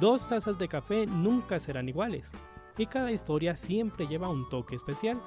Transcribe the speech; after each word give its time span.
Dos 0.00 0.28
tazas 0.28 0.58
de 0.58 0.68
café 0.68 1.06
nunca 1.06 1.58
serán 1.58 1.88
iguales 1.88 2.30
y 2.76 2.86
cada 2.86 3.10
historia 3.10 3.56
siempre 3.56 4.06
lleva 4.06 4.28
un 4.28 4.48
toque 4.48 4.76
especial. 4.76 5.20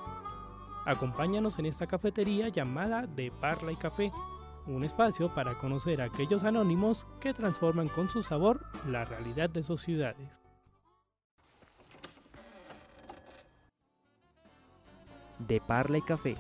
Acompáñanos 0.86 1.60
en 1.60 1.66
esta 1.66 1.88
cafetería 1.88 2.48
llamada 2.48 3.06
De 3.06 3.32
Parla 3.32 3.74
y 3.74 3.76
Café, 3.76 4.14
un 4.68 4.86
espacio 4.86 5.36
para 5.36 5.56
conocer 5.56 6.02
a 6.02 6.06
aquellos 6.06 6.46
anónimos 6.46 7.06
que 7.20 7.34
transforman 7.34 7.90
con 7.90 8.10
su 8.10 8.24
sabor 8.24 8.66
la 8.88 9.04
realidad 9.04 9.50
de 9.50 9.62
sus 9.62 9.82
ciudades. 9.82 10.42
De 15.40 15.60
Parla 15.60 15.98
y 15.98 16.02
Café, 16.02 16.36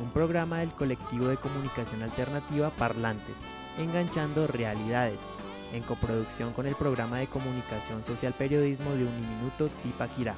un 0.00 0.10
programa 0.10 0.58
del 0.58 0.72
colectivo 0.72 1.28
de 1.28 1.36
comunicación 1.36 2.02
alternativa 2.02 2.70
Parlantes, 2.70 3.36
enganchando 3.78 4.48
realidades, 4.48 5.20
en 5.72 5.82
coproducción 5.82 6.52
con 6.52 6.66
el 6.66 6.74
programa 6.74 7.18
de 7.18 7.26
comunicación 7.26 8.04
social 8.06 8.34
periodismo 8.34 8.90
de 8.92 9.04
Uniminuto 9.04 9.68
Zipaquirá. 9.68 10.34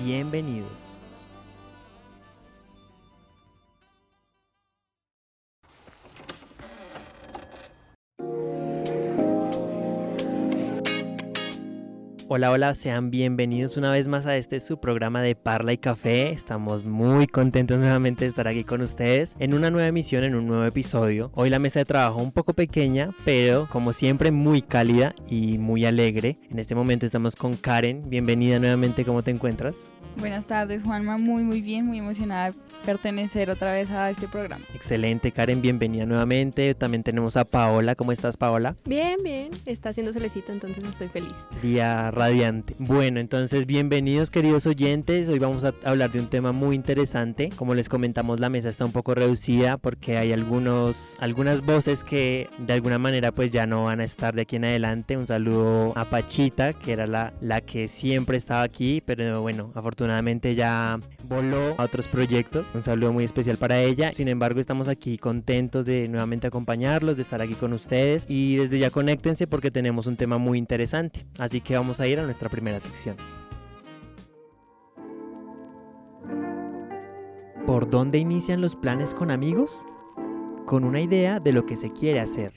Bienvenidos. 0.00 0.95
Hola, 12.36 12.50
hola, 12.50 12.74
sean 12.74 13.10
bienvenidos 13.10 13.78
una 13.78 13.90
vez 13.90 14.08
más 14.08 14.26
a 14.26 14.36
este 14.36 14.60
su 14.60 14.78
programa 14.78 15.22
de 15.22 15.34
Parla 15.34 15.72
y 15.72 15.78
Café. 15.78 16.32
Estamos 16.32 16.84
muy 16.84 17.26
contentos 17.26 17.78
nuevamente 17.78 18.26
de 18.26 18.28
estar 18.28 18.46
aquí 18.46 18.62
con 18.62 18.82
ustedes 18.82 19.36
en 19.38 19.54
una 19.54 19.70
nueva 19.70 19.88
emisión, 19.88 20.22
en 20.22 20.34
un 20.34 20.46
nuevo 20.46 20.66
episodio. 20.66 21.30
Hoy 21.32 21.48
la 21.48 21.58
mesa 21.58 21.78
de 21.78 21.86
trabajo 21.86 22.20
un 22.20 22.32
poco 22.32 22.52
pequeña, 22.52 23.14
pero 23.24 23.66
como 23.70 23.94
siempre 23.94 24.32
muy 24.32 24.60
cálida 24.60 25.14
y 25.30 25.56
muy 25.56 25.86
alegre. 25.86 26.38
En 26.50 26.58
este 26.58 26.74
momento 26.74 27.06
estamos 27.06 27.36
con 27.36 27.56
Karen. 27.56 28.10
Bienvenida 28.10 28.58
nuevamente, 28.58 29.06
¿cómo 29.06 29.22
te 29.22 29.30
encuentras? 29.30 29.78
Buenas 30.18 30.46
tardes, 30.46 30.82
Juanma. 30.82 31.18
Muy, 31.18 31.42
muy 31.42 31.60
bien, 31.60 31.84
muy 31.84 31.98
emocionada 31.98 32.50
de 32.50 32.58
pertenecer 32.86 33.50
otra 33.50 33.72
vez 33.72 33.90
a 33.90 34.08
este 34.08 34.28
programa. 34.28 34.64
Excelente, 34.74 35.30
Karen. 35.30 35.60
Bienvenida 35.60 36.06
nuevamente. 36.06 36.74
También 36.74 37.02
tenemos 37.02 37.36
a 37.36 37.44
Paola. 37.44 37.94
¿Cómo 37.96 38.12
estás, 38.12 38.36
Paola? 38.36 38.76
Bien, 38.86 39.16
bien. 39.22 39.50
Está 39.66 39.90
haciendo 39.90 40.12
solecito, 40.12 40.52
entonces 40.52 40.84
estoy 40.84 41.08
feliz. 41.08 41.36
Día 41.60 42.10
radiante. 42.10 42.74
Bueno, 42.78 43.20
entonces 43.20 43.66
bienvenidos, 43.66 44.30
queridos 44.30 44.66
oyentes. 44.66 45.28
Hoy 45.28 45.38
vamos 45.38 45.64
a 45.64 45.74
hablar 45.84 46.10
de 46.12 46.20
un 46.20 46.28
tema 46.28 46.52
muy 46.52 46.76
interesante. 46.76 47.50
Como 47.54 47.74
les 47.74 47.88
comentamos, 47.88 48.40
la 48.40 48.48
mesa 48.48 48.70
está 48.70 48.86
un 48.86 48.92
poco 48.92 49.14
reducida 49.14 49.76
porque 49.76 50.16
hay 50.16 50.32
algunos, 50.32 51.16
algunas 51.20 51.64
voces 51.64 52.04
que 52.04 52.48
de 52.58 52.72
alguna 52.72 52.98
manera 52.98 53.32
pues 53.32 53.50
ya 53.50 53.66
no 53.66 53.84
van 53.84 54.00
a 54.00 54.04
estar 54.04 54.34
de 54.34 54.42
aquí 54.42 54.56
en 54.56 54.64
adelante. 54.64 55.16
Un 55.16 55.26
saludo 55.26 55.92
a 55.94 56.06
Pachita, 56.06 56.72
que 56.72 56.92
era 56.92 57.06
la, 57.06 57.34
la 57.42 57.60
que 57.60 57.88
siempre 57.88 58.38
estaba 58.38 58.62
aquí, 58.62 59.02
pero 59.04 59.42
bueno, 59.42 59.72
afortunadamente 59.74 60.05
afortunadamente 60.06 60.54
ya 60.54 61.00
voló 61.28 61.74
a 61.78 61.84
otros 61.84 62.06
proyectos. 62.06 62.68
Un 62.74 62.82
saludo 62.82 63.12
muy 63.12 63.24
especial 63.24 63.56
para 63.56 63.80
ella. 63.80 64.12
Sin 64.14 64.28
embargo, 64.28 64.60
estamos 64.60 64.86
aquí 64.86 65.18
contentos 65.18 65.84
de 65.84 66.08
nuevamente 66.08 66.46
acompañarlos, 66.46 67.16
de 67.16 67.22
estar 67.22 67.42
aquí 67.42 67.54
con 67.54 67.72
ustedes 67.72 68.24
y 68.28 68.56
desde 68.56 68.78
ya 68.78 68.90
conéctense 68.90 69.48
porque 69.48 69.72
tenemos 69.72 70.06
un 70.06 70.16
tema 70.16 70.38
muy 70.38 70.58
interesante. 70.58 71.26
Así 71.38 71.60
que 71.60 71.76
vamos 71.76 71.98
a 71.98 72.06
ir 72.06 72.20
a 72.20 72.22
nuestra 72.22 72.48
primera 72.48 72.78
sección. 72.78 73.16
¿Por 77.66 77.90
dónde 77.90 78.18
inician 78.18 78.60
los 78.60 78.76
planes 78.76 79.12
con 79.12 79.32
amigos? 79.32 79.84
Con 80.66 80.84
una 80.84 81.00
idea 81.00 81.40
de 81.40 81.52
lo 81.52 81.66
que 81.66 81.76
se 81.76 81.92
quiere 81.92 82.20
hacer. 82.20 82.52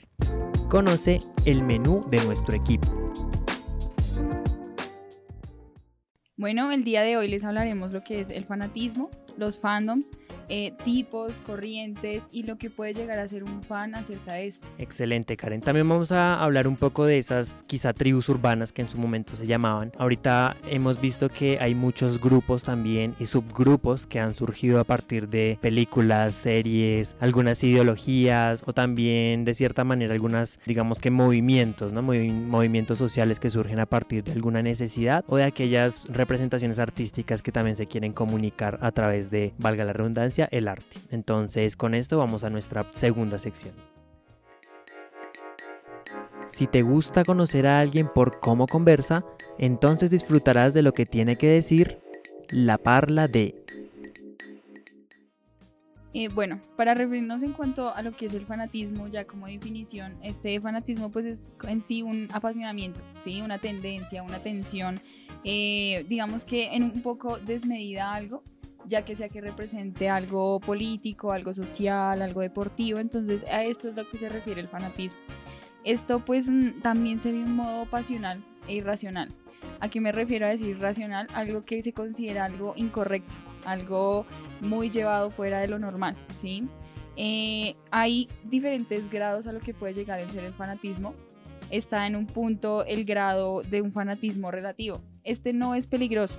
Conoce 0.68 1.18
el 1.46 1.64
menú 1.64 2.00
de 2.10 2.24
nuestro 2.24 2.54
equipo. 2.54 2.86
Bueno, 6.40 6.72
el 6.72 6.84
día 6.84 7.02
de 7.02 7.18
hoy 7.18 7.28
les 7.28 7.44
hablaremos 7.44 7.92
lo 7.92 8.02
que 8.02 8.18
es 8.18 8.30
el 8.30 8.46
fanatismo, 8.46 9.10
los 9.36 9.58
fandoms 9.58 10.10
eh, 10.50 10.74
tipos, 10.84 11.32
corrientes 11.46 12.24
y 12.30 12.42
lo 12.42 12.58
que 12.58 12.70
puede 12.70 12.92
llegar 12.92 13.18
a 13.18 13.28
ser 13.28 13.44
un 13.44 13.62
fan 13.62 13.94
acerca 13.94 14.34
de 14.34 14.48
eso. 14.48 14.60
Excelente, 14.78 15.36
Karen. 15.36 15.60
También 15.60 15.88
vamos 15.88 16.12
a 16.12 16.42
hablar 16.42 16.66
un 16.68 16.76
poco 16.76 17.06
de 17.06 17.18
esas 17.18 17.64
quizá 17.66 17.92
tribus 17.92 18.28
urbanas 18.28 18.72
que 18.72 18.82
en 18.82 18.88
su 18.88 18.98
momento 18.98 19.36
se 19.36 19.46
llamaban. 19.46 19.92
Ahorita 19.96 20.56
hemos 20.68 21.00
visto 21.00 21.28
que 21.28 21.58
hay 21.60 21.74
muchos 21.74 22.20
grupos 22.20 22.64
también 22.64 23.14
y 23.18 23.26
subgrupos 23.26 24.06
que 24.06 24.20
han 24.20 24.34
surgido 24.34 24.80
a 24.80 24.84
partir 24.84 25.28
de 25.28 25.58
películas, 25.60 26.34
series, 26.34 27.14
algunas 27.20 27.62
ideologías 27.62 28.62
o 28.66 28.72
también 28.72 29.44
de 29.44 29.54
cierta 29.54 29.84
manera 29.84 30.14
algunas, 30.14 30.58
digamos 30.66 31.00
que 31.00 31.10
movimientos, 31.10 31.92
movimientos 31.92 32.98
sociales 32.98 33.38
que 33.38 33.50
surgen 33.50 33.78
a 33.78 33.86
partir 33.86 34.24
de 34.24 34.32
alguna 34.32 34.62
necesidad 34.62 35.24
o 35.28 35.36
de 35.36 35.44
aquellas 35.44 36.06
representaciones 36.08 36.78
artísticas 36.78 37.42
que 37.42 37.52
también 37.52 37.76
se 37.76 37.86
quieren 37.86 38.12
comunicar 38.12 38.78
a 38.82 38.92
través 38.92 39.30
de, 39.30 39.52
valga 39.58 39.84
la 39.84 39.92
redundancia, 39.92 40.39
el 40.46 40.68
arte. 40.68 40.98
Entonces 41.10 41.76
con 41.76 41.94
esto 41.94 42.18
vamos 42.18 42.44
a 42.44 42.50
nuestra 42.50 42.86
segunda 42.90 43.38
sección. 43.38 43.74
Si 46.48 46.66
te 46.66 46.82
gusta 46.82 47.24
conocer 47.24 47.66
a 47.66 47.80
alguien 47.80 48.08
por 48.12 48.40
cómo 48.40 48.66
conversa, 48.66 49.24
entonces 49.58 50.10
disfrutarás 50.10 50.74
de 50.74 50.82
lo 50.82 50.92
que 50.92 51.06
tiene 51.06 51.36
que 51.36 51.48
decir 51.48 51.98
la 52.48 52.76
parla 52.76 53.28
de. 53.28 53.54
Eh, 56.12 56.26
bueno, 56.28 56.60
para 56.76 56.94
referirnos 56.94 57.44
en 57.44 57.52
cuanto 57.52 57.94
a 57.94 58.02
lo 58.02 58.16
que 58.16 58.26
es 58.26 58.34
el 58.34 58.44
fanatismo, 58.44 59.06
ya 59.06 59.24
como 59.26 59.46
definición, 59.46 60.16
este 60.24 60.60
fanatismo 60.60 61.10
pues 61.10 61.24
es 61.24 61.54
en 61.68 61.82
sí 61.82 62.02
un 62.02 62.26
apasionamiento, 62.32 63.00
¿sí? 63.22 63.40
una 63.42 63.58
tendencia, 63.58 64.24
una 64.24 64.42
tensión, 64.42 65.00
eh, 65.44 66.04
digamos 66.08 66.44
que 66.44 66.74
en 66.74 66.82
un 66.82 67.02
poco 67.02 67.38
desmedida 67.38 68.12
algo, 68.12 68.42
ya 68.86 69.04
que 69.04 69.16
sea 69.16 69.28
que 69.28 69.40
represente 69.40 70.08
algo 70.08 70.60
político, 70.60 71.32
algo 71.32 71.54
social, 71.54 72.22
algo 72.22 72.40
deportivo, 72.40 72.98
entonces 72.98 73.44
a 73.46 73.64
esto 73.64 73.88
es 73.88 73.96
lo 73.96 74.08
que 74.08 74.18
se 74.18 74.28
refiere 74.28 74.60
el 74.60 74.68
fanatismo. 74.68 75.20
Esto 75.84 76.24
pues 76.24 76.50
también 76.82 77.20
se 77.20 77.32
ve 77.32 77.38
un 77.38 77.56
modo 77.56 77.86
pasional 77.86 78.42
e 78.68 78.74
irracional. 78.74 79.32
¿A 79.80 79.88
qué 79.88 80.00
me 80.00 80.12
refiero 80.12 80.46
a 80.46 80.50
decir 80.50 80.78
racional? 80.78 81.26
Algo 81.34 81.64
que 81.64 81.82
se 81.82 81.92
considera 81.92 82.44
algo 82.44 82.74
incorrecto, 82.76 83.36
algo 83.64 84.26
muy 84.60 84.90
llevado 84.90 85.30
fuera 85.30 85.58
de 85.58 85.68
lo 85.68 85.78
normal, 85.78 86.16
¿sí? 86.40 86.68
Eh, 87.16 87.76
hay 87.90 88.28
diferentes 88.44 89.10
grados 89.10 89.46
a 89.46 89.52
lo 89.52 89.60
que 89.60 89.74
puede 89.74 89.94
llegar 89.94 90.20
el 90.20 90.30
ser 90.30 90.44
el 90.44 90.54
fanatismo. 90.54 91.14
Está 91.70 92.06
en 92.06 92.16
un 92.16 92.26
punto 92.26 92.84
el 92.84 93.04
grado 93.04 93.62
de 93.62 93.80
un 93.82 93.92
fanatismo 93.92 94.50
relativo. 94.50 95.00
Este 95.24 95.52
no 95.52 95.74
es 95.74 95.86
peligroso, 95.86 96.38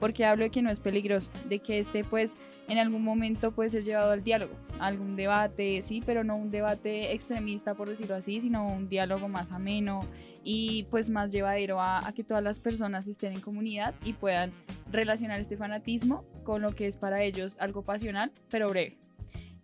porque 0.00 0.24
hablo 0.24 0.44
de 0.44 0.50
que 0.50 0.62
no 0.62 0.70
es 0.70 0.80
peligroso, 0.80 1.28
de 1.48 1.58
que 1.58 1.78
este 1.78 2.04
pues 2.04 2.34
en 2.68 2.78
algún 2.78 3.02
momento 3.02 3.52
puede 3.52 3.70
ser 3.70 3.84
llevado 3.84 4.10
al 4.12 4.24
diálogo, 4.24 4.52
algún 4.78 5.16
debate, 5.16 5.82
sí, 5.82 6.02
pero 6.04 6.24
no 6.24 6.34
un 6.34 6.50
debate 6.50 7.12
extremista 7.12 7.74
por 7.74 7.88
decirlo 7.88 8.16
así, 8.16 8.40
sino 8.40 8.66
un 8.66 8.88
diálogo 8.88 9.28
más 9.28 9.52
ameno 9.52 10.00
y 10.42 10.84
pues 10.90 11.10
más 11.10 11.32
llevadero 11.32 11.80
a, 11.80 12.12
que 12.14 12.24
todas 12.24 12.42
las 12.42 12.60
personas 12.60 13.08
estén 13.08 13.32
en 13.32 13.40
comunidad 13.40 13.94
y 14.04 14.12
puedan 14.12 14.52
relacionar 14.90 15.40
este 15.40 15.56
fanatismo 15.56 16.24
con 16.44 16.62
lo 16.62 16.72
que 16.72 16.86
es 16.86 16.96
para 16.96 17.22
ellos 17.22 17.54
algo 17.58 17.82
pasional, 17.82 18.30
pero 18.48 18.68
breve. 18.68 18.96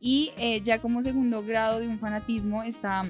Y 0.01 0.33
eh, 0.37 0.61
ya 0.63 0.81
como 0.81 1.03
segundo 1.03 1.45
grado 1.45 1.79
de 1.79 1.87
un 1.87 2.01
fanatismo 2.01 2.65
está 2.65 3.03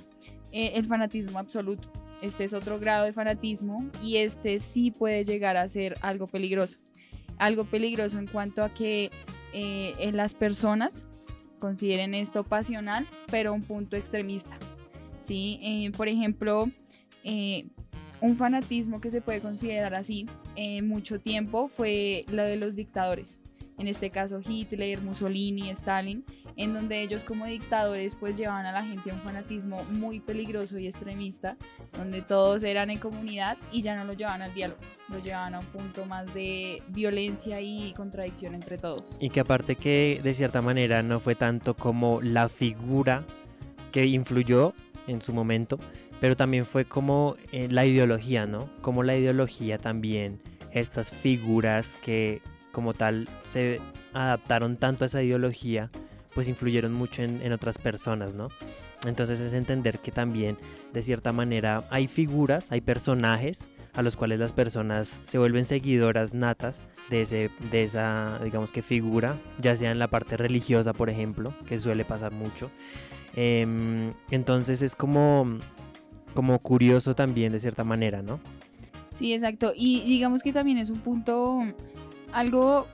eh, 0.53 0.72
el 0.75 0.87
fanatismo 0.87 1.39
absoluto. 1.39 1.91
Este 2.21 2.44
es 2.44 2.53
otro 2.53 2.78
grado 2.78 3.06
de 3.06 3.15
fanatismo 3.15 3.91
y 4.03 4.19
este 4.19 4.60
sí 4.60 4.91
puede 4.91 5.25
llegar 5.25 5.56
a 5.56 5.69
ser 5.69 5.97
algo 6.03 6.27
peligroso 6.27 6.78
algo 7.42 7.64
peligroso 7.64 8.19
en 8.19 8.26
cuanto 8.26 8.62
a 8.62 8.72
que 8.72 9.10
eh, 9.53 9.94
en 9.98 10.16
las 10.16 10.32
personas 10.32 11.06
consideren 11.58 12.14
esto 12.14 12.44
pasional, 12.44 13.06
pero 13.30 13.53
un 13.53 13.62
punto 13.62 13.97
extremista. 13.97 14.56
¿sí? 15.27 15.59
Eh, 15.62 15.91
por 15.97 16.09
ejemplo, 16.09 16.71
eh, 17.24 17.66
un 18.21 18.36
fanatismo 18.36 19.00
que 19.00 19.10
se 19.10 19.21
puede 19.21 19.41
considerar 19.41 19.94
así 19.94 20.27
mucho 20.83 21.18
tiempo 21.18 21.68
fue 21.68 22.24
lo 22.30 22.42
de 22.44 22.56
los 22.56 22.77
dictadores. 22.77 23.39
En 23.83 23.89
este 23.89 24.11
caso 24.11 24.41
Hitler, 24.47 25.01
Mussolini, 25.01 25.69
Stalin, 25.71 26.25
en 26.55 26.73
donde 26.73 27.03
ellos 27.03 27.25
como 27.25 27.47
dictadores 27.47 28.15
pues 28.15 28.37
llevaban 28.37 28.65
a 28.65 28.71
la 28.71 28.84
gente 28.84 29.11
a 29.11 29.15
un 29.15 29.21
fanatismo 29.23 29.83
muy 29.91 30.21
peligroso 30.21 30.79
y 30.79 30.87
extremista, 30.87 31.57
donde 31.99 32.23
todos 32.23 32.63
eran 32.63 32.91
en 32.91 33.01
comunidad 33.01 33.59
y 33.73 33.83
ya 33.83 33.97
no 33.97 34.05
lo 34.05 34.13
llevaban 34.13 34.41
al 34.41 34.55
diálogo, 34.55 34.81
lo 35.09 35.19
llevaban 35.19 35.57
a 35.57 35.59
un 35.59 35.67
punto 35.67 36.07
más 36.07 36.33
de 36.33 36.81
violencia 36.91 37.61
y 37.61 37.93
contradicción 37.95 38.55
entre 38.55 38.79
todos. 38.79 39.17
Y 39.19 39.31
que 39.31 39.41
aparte 39.41 39.75
que 39.75 40.21
de 40.23 40.33
cierta 40.33 40.63
manera 40.63 41.03
no 41.03 41.19
fue 41.19 41.34
tanto 41.34 41.75
como 41.75 42.23
la 42.23 42.49
figura 42.49 43.25
que 43.91 44.07
influyó 44.07 44.75
en 45.09 45.21
su 45.23 45.34
momento, 45.34 45.81
pero 46.21 46.37
también 46.37 46.67
fue 46.67 46.84
como 46.84 47.34
eh, 47.51 47.67
la 47.69 47.84
ideología, 47.84 48.47
¿no? 48.47 48.71
Como 48.81 49.03
la 49.03 49.17
ideología 49.17 49.79
también, 49.79 50.41
estas 50.71 51.11
figuras 51.11 51.99
que 52.01 52.43
como 52.72 52.95
tal 52.95 53.28
se 53.42 53.80
adaptaron 54.13 54.77
tanto 54.77 55.04
a 55.04 55.07
esa 55.07 55.22
ideología 55.22 55.91
pues 56.34 56.48
influyeron 56.48 56.92
mucho 56.92 57.22
en, 57.22 57.53
otras 57.53 57.78
personas, 57.78 58.34
¿no? 58.34 58.48
Entonces 59.07 59.41
es 59.41 59.53
entender 59.53 59.98
que 59.98 60.13
también 60.13 60.57
de 60.92 61.03
cierta 61.03 61.33
manera 61.33 61.83
hay 61.91 62.07
figuras, 62.07 62.66
hay 62.71 62.80
personajes, 62.80 63.69
a 63.95 64.01
los 64.01 64.16
cuales 64.16 64.39
las 64.39 64.54
personas 64.54 65.21
se 65.22 65.36
vuelven 65.36 65.66
seguidoras 65.66 66.33
natas 66.33 66.84
de, 67.10 67.22
ese, 67.22 67.51
de 67.71 67.84
esa, 67.84 68.41
digamos 68.42 68.72
que 68.72 68.80
figura, 68.83 69.36
ya 69.59 69.77
sea 69.77 69.91
en 69.91 69.98
la 69.98 70.09
parte 70.09 70.39
religiosa, 70.39 70.95
por 70.95 71.10
ejemplo, 71.10 71.53
que 71.66 71.78
suele 71.78 72.04
pasar 72.07 72.33
mucho. 72.33 72.71
Em, 73.34 74.15
entonces 74.30 74.80
es 74.80 74.95
como, 74.95 75.59
como 76.33 76.59
curioso 76.60 77.15
también 77.15 77.53
de 77.53 77.60
cierta 77.60 77.84
manera, 77.84 78.22
¿no? 78.22 78.41
Sí, 79.13 79.34
exacto. 79.34 79.74
Y 79.77 80.01
digamos 80.07 80.42
que 80.42 80.54
también 80.54 80.78
es 80.78 80.89
un 80.89 81.01
punto 81.01 81.60
algo 82.33 82.87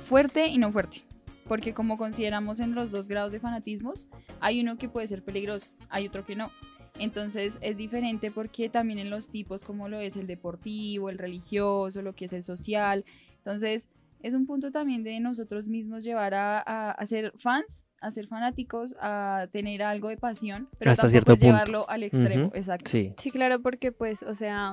fuerte 0.00 0.48
y 0.48 0.58
no 0.58 0.70
fuerte. 0.70 1.02
Porque 1.48 1.74
como 1.74 1.96
consideramos 1.96 2.58
en 2.60 2.74
los 2.74 2.90
dos 2.90 3.06
grados 3.06 3.32
de 3.32 3.40
fanatismos, 3.40 4.08
hay 4.40 4.60
uno 4.60 4.78
que 4.78 4.88
puede 4.88 5.06
ser 5.06 5.22
peligroso, 5.22 5.66
hay 5.88 6.06
otro 6.06 6.24
que 6.24 6.36
no. 6.36 6.50
Entonces 6.98 7.58
es 7.60 7.76
diferente 7.76 8.30
porque 8.30 8.68
también 8.68 8.98
en 8.98 9.10
los 9.10 9.28
tipos 9.28 9.62
como 9.62 9.88
lo 9.88 10.00
es 10.00 10.16
el 10.16 10.26
deportivo, 10.26 11.10
el 11.10 11.18
religioso, 11.18 12.02
lo 12.02 12.14
que 12.14 12.24
es 12.24 12.32
el 12.32 12.42
social. 12.42 13.04
Entonces 13.38 13.88
es 14.22 14.34
un 14.34 14.46
punto 14.46 14.72
también 14.72 15.04
de 15.04 15.20
nosotros 15.20 15.66
mismos 15.66 16.02
llevar 16.02 16.34
a, 16.34 16.96
ser 17.06 17.32
fans, 17.38 17.66
a 18.00 18.10
ser 18.10 18.26
fanáticos, 18.26 18.94
a 19.00 19.46
tener 19.52 19.82
algo 19.82 20.08
de 20.08 20.16
pasión, 20.16 20.68
pero 20.78 20.90
Hasta 20.90 21.02
tampoco 21.02 21.10
cierto 21.12 21.32
es 21.32 21.38
punto. 21.38 21.52
llevarlo 21.52 21.88
al 21.88 22.02
extremo. 22.02 22.50
Exacto. 22.54 22.90
Sí. 22.90 23.14
Sí, 23.18 23.30
claro, 23.30 23.60
porque 23.60 23.92
pues, 23.92 24.22
o 24.22 24.34
sea, 24.34 24.72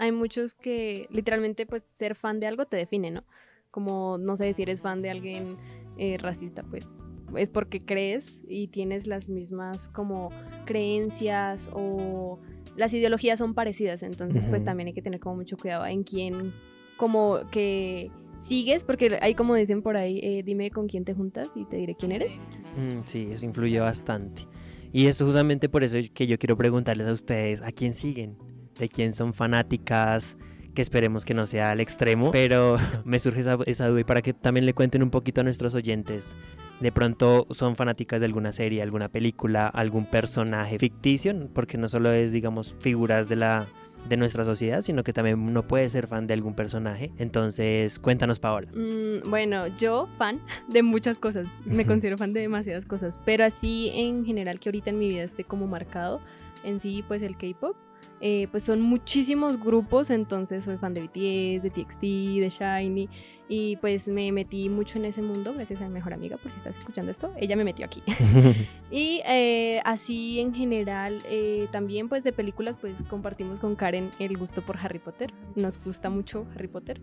hay 0.00 0.12
muchos 0.12 0.54
que 0.54 1.06
literalmente 1.10 1.66
pues 1.66 1.84
ser 1.96 2.14
fan 2.14 2.40
de 2.40 2.46
algo 2.46 2.64
te 2.64 2.78
define, 2.78 3.10
¿no? 3.10 3.22
Como, 3.70 4.16
no 4.18 4.34
sé, 4.34 4.52
si 4.54 4.62
eres 4.62 4.80
fan 4.80 5.02
de 5.02 5.10
alguien 5.10 5.58
eh, 5.98 6.16
racista, 6.18 6.62
pues 6.62 6.88
es 7.36 7.50
porque 7.50 7.78
crees 7.78 8.42
y 8.48 8.68
tienes 8.68 9.06
las 9.06 9.28
mismas 9.28 9.88
como 9.90 10.30
creencias 10.64 11.68
o 11.72 12.40
las 12.76 12.94
ideologías 12.94 13.38
son 13.38 13.54
parecidas, 13.54 14.02
entonces 14.02 14.44
pues 14.48 14.64
también 14.64 14.88
hay 14.88 14.94
que 14.94 15.02
tener 15.02 15.20
como 15.20 15.36
mucho 15.36 15.56
cuidado 15.56 15.86
en 15.86 16.02
quién 16.02 16.54
como 16.96 17.38
que 17.52 18.10
sigues, 18.40 18.84
porque 18.84 19.18
hay 19.20 19.34
como 19.34 19.54
dicen 19.54 19.82
por 19.82 19.98
ahí, 19.98 20.18
eh, 20.22 20.42
dime 20.42 20.70
con 20.70 20.88
quién 20.88 21.04
te 21.04 21.12
juntas 21.12 21.50
y 21.54 21.66
te 21.66 21.76
diré 21.76 21.94
quién 21.94 22.12
eres. 22.12 22.32
Mm, 22.76 23.00
sí, 23.04 23.28
eso 23.30 23.44
influye 23.44 23.78
bastante. 23.80 24.48
Y 24.92 25.06
esto 25.06 25.26
justamente 25.26 25.68
por 25.68 25.84
eso 25.84 25.98
que 26.14 26.26
yo 26.26 26.38
quiero 26.38 26.56
preguntarles 26.56 27.06
a 27.06 27.12
ustedes, 27.12 27.60
¿a 27.60 27.70
quién 27.70 27.94
siguen? 27.94 28.49
¿De 28.80 28.88
quién 28.88 29.12
son 29.12 29.34
fanáticas? 29.34 30.38
Que 30.74 30.82
esperemos 30.82 31.24
que 31.26 31.34
no 31.34 31.46
sea 31.46 31.70
al 31.70 31.80
extremo, 31.80 32.30
pero 32.30 32.76
me 33.04 33.18
surge 33.18 33.40
esa, 33.40 33.58
esa 33.66 33.88
duda 33.88 34.00
y 34.00 34.04
para 34.04 34.22
que 34.22 34.32
también 34.32 34.64
le 34.64 34.72
cuenten 34.72 35.02
un 35.02 35.10
poquito 35.10 35.42
a 35.42 35.44
nuestros 35.44 35.74
oyentes. 35.74 36.34
De 36.80 36.90
pronto 36.90 37.46
son 37.50 37.76
fanáticas 37.76 38.20
de 38.20 38.26
alguna 38.26 38.52
serie, 38.52 38.80
alguna 38.80 39.10
película, 39.10 39.66
algún 39.66 40.06
personaje 40.06 40.78
ficticio, 40.78 41.34
porque 41.52 41.76
no 41.76 41.90
solo 41.90 42.10
es, 42.10 42.32
digamos, 42.32 42.74
figuras 42.80 43.28
de 43.28 43.36
la 43.36 43.68
de 44.08 44.16
nuestra 44.16 44.44
sociedad, 44.44 44.80
sino 44.80 45.04
que 45.04 45.12
también 45.12 45.38
uno 45.38 45.66
puede 45.66 45.88
ser 45.90 46.06
fan 46.06 46.26
de 46.26 46.32
algún 46.32 46.54
personaje. 46.54 47.12
Entonces, 47.18 47.98
cuéntanos, 47.98 48.38
Paola. 48.38 48.68
Mm, 48.72 49.28
bueno, 49.28 49.66
yo 49.76 50.08
fan 50.16 50.40
de 50.68 50.82
muchas 50.82 51.18
cosas, 51.18 51.48
me 51.66 51.84
considero 51.84 52.16
fan 52.16 52.32
de 52.32 52.40
demasiadas 52.40 52.86
cosas, 52.86 53.18
pero 53.26 53.44
así 53.44 53.90
en 53.94 54.24
general 54.24 54.58
que 54.58 54.70
ahorita 54.70 54.90
en 54.90 54.98
mi 54.98 55.08
vida 55.08 55.22
esté 55.22 55.44
como 55.44 55.66
marcado, 55.66 56.20
en 56.64 56.80
sí 56.80 57.04
pues 57.06 57.22
el 57.22 57.36
K-Pop, 57.36 57.76
eh, 58.20 58.48
pues 58.50 58.62
son 58.62 58.80
muchísimos 58.80 59.58
grupos, 59.58 60.10
entonces 60.10 60.64
soy 60.64 60.76
fan 60.76 60.94
de 60.94 61.02
BTS, 61.02 61.62
de 61.62 61.70
TXT, 61.70 62.00
de 62.00 62.48
Shiny, 62.50 63.08
y 63.48 63.76
pues 63.76 64.06
me 64.06 64.30
metí 64.30 64.68
mucho 64.68 64.98
en 64.98 65.06
ese 65.06 65.22
mundo 65.22 65.52
gracias 65.52 65.80
a 65.80 65.88
mi 65.88 65.94
mejor 65.94 66.14
amiga, 66.14 66.36
por 66.36 66.52
si 66.52 66.58
estás 66.58 66.76
escuchando 66.78 67.10
esto, 67.10 67.32
ella 67.36 67.56
me 67.56 67.64
metió 67.64 67.84
aquí. 67.84 68.02
Y 68.92 69.22
eh, 69.24 69.80
así 69.84 70.40
en 70.40 70.54
general, 70.54 71.20
eh, 71.28 71.66
también 71.72 72.08
pues 72.08 72.24
de 72.24 72.32
películas, 72.32 72.76
pues 72.80 72.94
compartimos 73.08 73.60
con 73.60 73.74
Karen 73.76 74.10
el 74.18 74.36
gusto 74.36 74.62
por 74.62 74.78
Harry 74.78 74.98
Potter. 74.98 75.32
Nos 75.56 75.82
gusta 75.82 76.10
mucho 76.10 76.46
Harry 76.54 76.68
Potter. 76.68 77.00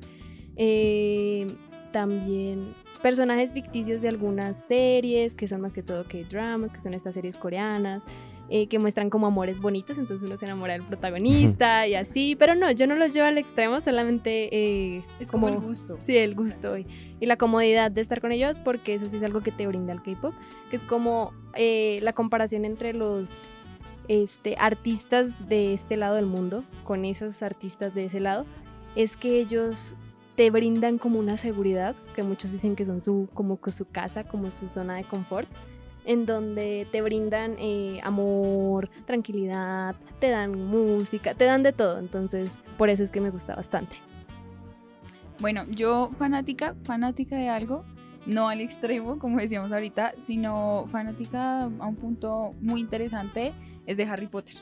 Eh, 0.55 1.47
también 1.91 2.73
personajes 3.01 3.53
ficticios 3.53 4.01
de 4.01 4.09
algunas 4.09 4.57
series, 4.57 5.35
que 5.35 5.47
son 5.47 5.61
más 5.61 5.73
que 5.73 5.83
todo 5.83 6.07
que 6.07 6.23
dramas, 6.25 6.73
que 6.73 6.79
son 6.79 6.93
estas 6.93 7.13
series 7.13 7.37
coreanas, 7.37 8.03
eh, 8.49 8.67
que 8.67 8.79
muestran 8.79 9.09
como 9.09 9.27
amores 9.27 9.59
bonitos, 9.59 9.97
entonces 9.97 10.27
uno 10.27 10.37
se 10.37 10.45
enamora 10.45 10.73
del 10.73 10.83
protagonista 10.87 11.87
y 11.87 11.95
así. 11.95 12.35
Pero 12.37 12.55
no, 12.55 12.71
yo 12.71 12.87
no 12.87 12.95
los 12.95 13.13
llevo 13.13 13.27
al 13.27 13.37
extremo, 13.37 13.81
solamente 13.81 14.49
eh, 14.55 15.03
Es 15.19 15.29
como, 15.29 15.49
el 15.49 15.59
gusto. 15.59 15.97
Sí, 16.03 16.17
el 16.17 16.35
gusto 16.35 16.77
y, 16.77 16.85
y 17.19 17.25
la 17.25 17.37
comodidad 17.37 17.91
de 17.91 18.01
estar 18.01 18.21
con 18.21 18.31
ellos, 18.31 18.59
porque 18.59 18.93
eso 18.93 19.09
sí 19.09 19.17
es 19.17 19.23
algo 19.23 19.41
que 19.41 19.51
te 19.51 19.67
brinda 19.67 19.93
el 19.93 20.01
K-pop, 20.01 20.33
que 20.69 20.75
es 20.75 20.83
como 20.83 21.33
eh, 21.55 21.99
la 22.03 22.13
comparación 22.13 22.65
entre 22.65 22.93
los 22.93 23.55
este, 24.07 24.55
artistas 24.57 25.31
de 25.49 25.73
este 25.73 25.97
lado 25.97 26.15
del 26.15 26.25
mundo 26.25 26.63
con 26.83 27.05
esos 27.05 27.43
artistas 27.43 27.93
de 27.93 28.05
ese 28.05 28.19
lado, 28.19 28.45
es 28.95 29.17
que 29.17 29.39
ellos 29.39 29.95
te 30.35 30.51
brindan 30.51 30.99
como 30.99 31.19
una 31.19 31.35
seguridad, 31.35 31.95
que 32.15 32.21
muchos 32.21 32.51
dicen 32.51 32.75
que 32.75 32.85
son 32.85 33.01
su, 33.01 33.27
como 33.33 33.59
su 33.67 33.85
casa, 33.85 34.23
como 34.23 34.51
su 34.51 34.69
zona 34.69 34.95
de 34.95 35.03
confort, 35.03 35.49
en 36.07 36.25
donde 36.25 36.87
te 36.91 37.01
brindan 37.03 37.55
eh, 37.59 37.99
amor, 38.03 38.89
tranquilidad, 39.05 39.95
te 40.19 40.29
dan 40.31 40.51
música, 40.65 41.35
te 41.35 41.43
dan 41.45 41.61
de 41.61 41.73
todo, 41.73 41.99
entonces 41.99 42.57
por 42.77 42.89
eso 42.89 43.03
es 43.03 43.11
que 43.11 43.21
me 43.21 43.29
gusta 43.29 43.55
bastante. 43.55 43.97
Bueno, 45.39 45.65
yo 45.69 46.09
fanática, 46.17 46.75
fanática 46.83 47.35
de 47.35 47.49
algo, 47.49 47.85
no 48.25 48.49
al 48.49 48.61
extremo, 48.61 49.19
como 49.19 49.37
decíamos 49.37 49.71
ahorita, 49.71 50.13
sino 50.17 50.87
fanática 50.91 51.63
a 51.63 51.67
un 51.67 51.95
punto 51.95 52.53
muy 52.59 52.81
interesante, 52.81 53.53
es 53.85 53.97
de 53.97 54.03
Harry 54.05 54.27
Potter. 54.27 54.55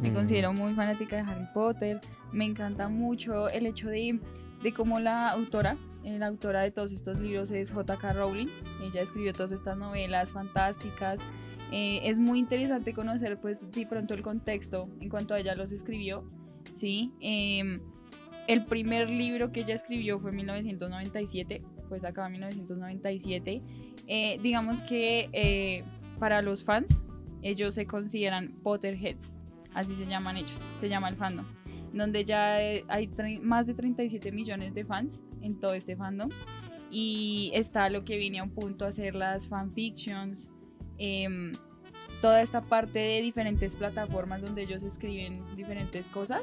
Me 0.00 0.10
Mm. 0.10 0.14
considero 0.14 0.52
muy 0.52 0.74
fanática 0.74 1.16
de 1.16 1.22
Harry 1.22 1.46
Potter. 1.52 2.00
Me 2.32 2.44
encanta 2.44 2.88
mucho 2.88 3.48
el 3.48 3.66
hecho 3.66 3.88
de, 3.88 4.20
de 4.62 4.72
cómo 4.72 5.00
la 5.00 5.30
autora, 5.30 5.76
la 6.04 6.26
autora 6.26 6.62
de 6.62 6.70
todos 6.70 6.92
estos 6.92 7.18
libros 7.18 7.50
es 7.50 7.70
J.K. 7.70 8.12
Rowling. 8.14 8.48
Ella 8.82 9.02
escribió 9.02 9.32
todas 9.32 9.52
estas 9.52 9.76
novelas 9.76 10.32
fantásticas. 10.32 11.20
Eh, 11.72 12.00
es 12.04 12.18
muy 12.18 12.38
interesante 12.38 12.94
conocer, 12.94 13.38
pues, 13.40 13.70
de 13.70 13.86
pronto 13.86 14.14
el 14.14 14.22
contexto 14.22 14.88
en 15.00 15.08
cuanto 15.08 15.34
a 15.34 15.40
ella 15.40 15.54
los 15.54 15.72
escribió. 15.72 16.24
Sí. 16.76 17.12
Em, 17.20 17.80
el 18.48 18.64
primer 18.64 19.08
libro 19.08 19.52
que 19.52 19.60
ella 19.60 19.74
escribió 19.74 20.18
fue 20.18 20.30
en 20.30 20.36
1997, 20.36 21.62
pues 21.88 22.04
acaba 22.04 22.26
en 22.26 22.32
1997. 22.32 23.62
Eh, 24.08 24.38
digamos 24.42 24.82
que 24.82 25.28
eh, 25.32 25.84
para 26.18 26.42
los 26.42 26.64
fans, 26.64 27.04
ellos 27.42 27.74
se 27.74 27.86
consideran 27.86 28.48
Potterheads, 28.62 29.32
así 29.72 29.94
se 29.94 30.06
llaman 30.06 30.36
ellos, 30.36 30.60
se 30.78 30.88
llama 30.88 31.08
el 31.08 31.16
fandom, 31.16 31.46
donde 31.92 32.24
ya 32.24 32.60
eh, 32.60 32.82
hay 32.88 33.08
más 33.40 33.66
de 33.66 33.74
37 33.74 34.32
millones 34.32 34.74
de 34.74 34.84
fans 34.84 35.20
en 35.42 35.58
todo 35.58 35.74
este 35.74 35.96
fandom. 35.96 36.30
Y 36.90 37.50
está 37.54 37.88
lo 37.88 38.04
que 38.04 38.18
viene 38.18 38.40
a 38.40 38.42
un 38.42 38.50
punto 38.50 38.84
a 38.84 38.92
ser 38.92 39.14
las 39.14 39.48
fanfictions, 39.48 40.48
em, 40.98 41.52
toda 42.20 42.42
esta 42.42 42.62
parte 42.62 42.98
de 42.98 43.22
diferentes 43.22 43.74
plataformas 43.74 44.42
donde 44.42 44.62
ellos 44.62 44.82
escriben 44.82 45.44
diferentes 45.56 46.06
cosas, 46.06 46.42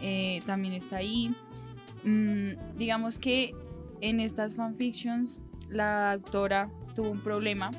eh, 0.00 0.40
también 0.46 0.74
está 0.74 0.96
ahí. 0.96 1.34
Mm, 2.04 2.76
digamos 2.76 3.18
que 3.18 3.54
en 4.00 4.18
estas 4.18 4.56
fanfictions 4.56 5.40
la 5.68 6.12
autora 6.12 6.70
tuvo 6.94 7.10
un 7.10 7.20
problema 7.20 7.70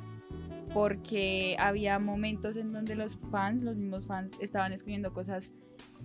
porque 0.74 1.55
había 1.60 2.00
momentos 2.00 2.58
en 2.58 2.74
donde 2.74 2.96
los 2.96 3.17
fans, 3.32 3.63
los 3.63 3.75
mismos 3.75 4.08
fans, 4.08 4.36
estaban 4.41 4.74
escribiendo 4.74 5.13
cosas 5.13 5.51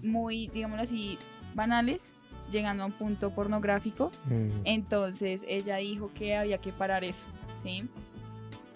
muy, 0.03 0.49
digámoslo 0.49 0.83
así, 0.83 1.19
banales, 1.55 2.13
llegando 2.51 2.83
a 2.83 2.87
un 2.87 2.93
punto 2.93 3.31
pornográfico. 3.31 4.11
Mm. 4.27 4.61
Entonces 4.65 5.43
ella 5.47 5.77
dijo 5.77 6.11
que 6.15 6.37
había 6.37 6.59
que 6.59 6.73
parar 6.73 7.05
eso, 7.05 7.25
¿sí? 7.63 7.89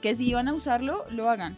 Que 0.00 0.14
si 0.14 0.29
iban 0.29 0.49
a 0.49 0.55
usarlo, 0.55 1.05
lo 1.11 1.31
hagan, 1.31 1.57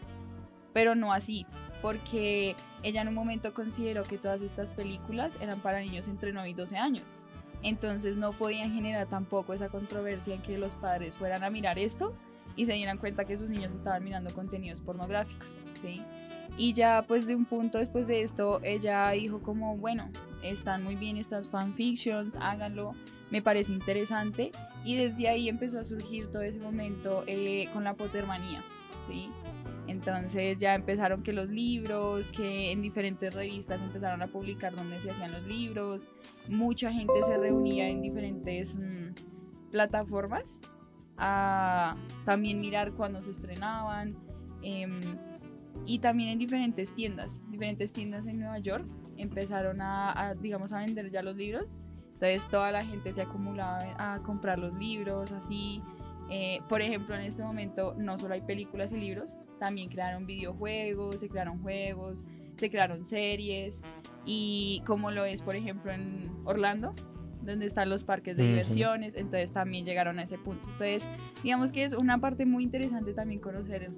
pero 0.73 0.95
no 0.95 1.11
así, 1.11 1.45
porque 1.81 2.55
ella 2.83 3.01
en 3.01 3.07
un 3.07 3.13
momento 3.15 3.53
consideró 3.53 4.03
que 4.03 4.17
todas 4.17 4.41
estas 4.41 4.69
películas 4.71 5.33
eran 5.39 5.59
para 5.59 5.79
niños 5.79 6.07
entre 6.07 6.31
9 6.33 6.49
y 6.49 6.53
12 6.53 6.77
años. 6.77 7.05
Entonces 7.63 8.15
no 8.15 8.31
podían 8.33 8.73
generar 8.73 9.07
tampoco 9.07 9.53
esa 9.53 9.69
controversia 9.69 10.35
en 10.35 10.41
que 10.41 10.57
los 10.57 10.75
padres 10.75 11.15
fueran 11.15 11.43
a 11.43 11.49
mirar 11.49 11.79
esto 11.79 12.13
y 12.55 12.65
se 12.65 12.73
dieran 12.73 12.97
cuenta 12.97 13.25
que 13.25 13.37
sus 13.37 13.49
niños 13.49 13.71
estaban 13.73 14.03
mirando 14.03 14.31
contenidos 14.33 14.81
pornográficos, 14.81 15.57
¿sí? 15.81 16.03
Y 16.57 16.73
ya 16.73 17.03
pues 17.07 17.27
de 17.27 17.35
un 17.35 17.45
punto 17.45 17.77
después 17.77 18.07
de 18.07 18.21
esto, 18.21 18.61
ella 18.63 19.09
dijo 19.11 19.41
como, 19.41 19.75
bueno, 19.77 20.09
están 20.41 20.83
muy 20.83 20.95
bien 20.95 21.17
estas 21.17 21.49
fanfictions, 21.49 22.37
háganlo, 22.39 22.93
me 23.29 23.41
parece 23.41 23.73
interesante. 23.73 24.51
Y 24.83 24.95
desde 24.95 25.27
ahí 25.27 25.49
empezó 25.49 25.79
a 25.79 25.83
surgir 25.83 26.27
todo 26.27 26.41
ese 26.43 26.59
momento 26.59 27.23
eh, 27.27 27.67
con 27.73 27.83
la 27.83 27.95
Pottermanía, 27.95 28.61
¿sí? 29.09 29.29
Entonces 29.87 30.57
ya 30.57 30.75
empezaron 30.75 31.23
que 31.23 31.33
los 31.33 31.49
libros, 31.49 32.31
que 32.31 32.71
en 32.71 32.81
diferentes 32.81 33.33
revistas 33.33 33.81
empezaron 33.81 34.21
a 34.21 34.27
publicar 34.27 34.75
donde 34.75 34.99
se 34.99 35.11
hacían 35.11 35.31
los 35.31 35.43
libros, 35.43 36.09
mucha 36.47 36.91
gente 36.91 37.13
se 37.25 37.37
reunía 37.37 37.89
en 37.89 38.01
diferentes 38.01 38.77
mm, 38.77 39.71
plataformas 39.71 40.59
a 41.17 41.95
también 42.25 42.59
mirar 42.59 42.93
cuando 42.93 43.21
se 43.21 43.31
estrenaban. 43.31 44.15
em, 44.61 45.01
y 45.85 45.99
también 45.99 46.29
en 46.29 46.39
diferentes 46.39 46.93
tiendas, 46.93 47.39
diferentes 47.49 47.91
tiendas 47.91 48.25
en 48.27 48.39
Nueva 48.39 48.59
York 48.59 48.85
empezaron 49.17 49.81
a, 49.81 50.11
a, 50.19 50.35
digamos, 50.35 50.73
a 50.73 50.79
vender 50.79 51.09
ya 51.11 51.21
los 51.21 51.35
libros. 51.35 51.79
Entonces 52.13 52.47
toda 52.49 52.71
la 52.71 52.85
gente 52.85 53.13
se 53.13 53.21
acumulaba 53.21 53.79
a 53.97 54.19
comprar 54.19 54.57
los 54.57 54.73
libros, 54.75 55.31
así. 55.31 55.81
Eh, 56.29 56.59
por 56.67 56.81
ejemplo, 56.81 57.15
en 57.15 57.21
este 57.21 57.43
momento 57.43 57.93
no 57.97 58.17
solo 58.17 58.33
hay 58.33 58.41
películas 58.41 58.91
y 58.93 58.97
libros, 58.97 59.35
también 59.59 59.89
crearon 59.89 60.25
videojuegos, 60.25 61.17
se 61.19 61.29
crearon 61.29 61.61
juegos, 61.61 62.23
se 62.57 62.69
crearon 62.69 63.07
series 63.07 63.81
y 64.25 64.81
como 64.85 65.11
lo 65.11 65.25
es, 65.25 65.41
por 65.41 65.55
ejemplo, 65.55 65.91
en 65.91 66.31
Orlando, 66.45 66.95
donde 67.43 67.65
están 67.67 67.89
los 67.89 68.03
parques 68.03 68.37
de 68.37 68.43
Ujú. 68.43 68.51
diversiones, 68.53 69.13
entonces 69.15 69.51
también 69.51 69.85
llegaron 69.85 70.17
a 70.17 70.23
ese 70.23 70.37
punto. 70.37 70.67
Entonces, 70.71 71.07
digamos 71.43 71.71
que 71.71 71.83
es 71.83 71.93
una 71.93 72.17
parte 72.17 72.45
muy 72.45 72.63
interesante 72.63 73.13
también 73.13 73.39
conocer 73.39 73.91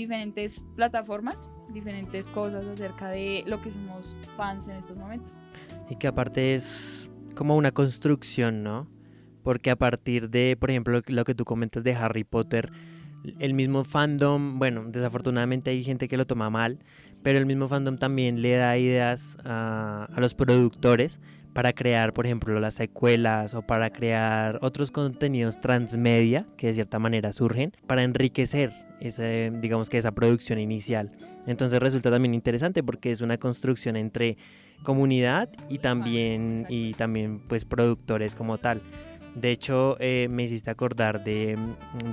diferentes 0.00 0.64
plataformas, 0.76 1.36
diferentes 1.72 2.30
cosas 2.30 2.64
acerca 2.66 3.10
de 3.10 3.44
lo 3.46 3.60
que 3.60 3.70
somos 3.70 4.16
fans 4.34 4.66
en 4.68 4.76
estos 4.76 4.96
momentos. 4.96 5.30
Y 5.90 5.96
que 5.96 6.08
aparte 6.08 6.54
es 6.54 7.10
como 7.34 7.54
una 7.56 7.70
construcción, 7.72 8.62
¿no? 8.62 8.88
Porque 9.42 9.70
a 9.70 9.76
partir 9.76 10.30
de, 10.30 10.56
por 10.58 10.70
ejemplo, 10.70 11.02
lo 11.06 11.24
que 11.24 11.34
tú 11.34 11.44
comentas 11.44 11.84
de 11.84 11.94
Harry 11.94 12.24
Potter, 12.24 12.72
el 13.38 13.52
mismo 13.52 13.84
fandom, 13.84 14.58
bueno, 14.58 14.84
desafortunadamente 14.86 15.70
hay 15.70 15.84
gente 15.84 16.08
que 16.08 16.16
lo 16.16 16.26
toma 16.26 16.48
mal, 16.48 16.78
pero 17.22 17.38
el 17.38 17.44
mismo 17.44 17.68
fandom 17.68 17.98
también 17.98 18.40
le 18.40 18.54
da 18.54 18.78
ideas 18.78 19.36
a, 19.44 20.08
a 20.14 20.20
los 20.20 20.34
productores 20.34 21.20
para 21.52 21.74
crear, 21.74 22.14
por 22.14 22.24
ejemplo, 22.24 22.58
las 22.58 22.74
secuelas 22.74 23.52
o 23.52 23.62
para 23.62 23.90
crear 23.90 24.58
otros 24.62 24.92
contenidos 24.92 25.60
transmedia 25.60 26.46
que 26.56 26.68
de 26.68 26.74
cierta 26.74 26.98
manera 26.98 27.34
surgen 27.34 27.72
para 27.86 28.02
enriquecer 28.02 28.72
ese, 29.00 29.52
digamos 29.60 29.90
que 29.90 29.98
esa 29.98 30.12
producción 30.12 30.58
inicial. 30.58 31.12
Entonces 31.46 31.80
resulta 31.80 32.10
también 32.10 32.34
interesante 32.34 32.82
porque 32.82 33.10
es 33.10 33.20
una 33.20 33.38
construcción 33.38 33.96
entre 33.96 34.36
comunidad 34.82 35.48
y 35.68 35.78
también 35.78 36.66
y 36.68 36.94
también 36.94 37.40
pues 37.40 37.64
productores 37.64 38.34
como 38.34 38.58
tal. 38.58 38.82
De 39.34 39.50
hecho, 39.50 39.96
eh, 40.00 40.28
me 40.30 40.44
hiciste 40.44 40.70
acordar 40.70 41.22
de, 41.24 41.56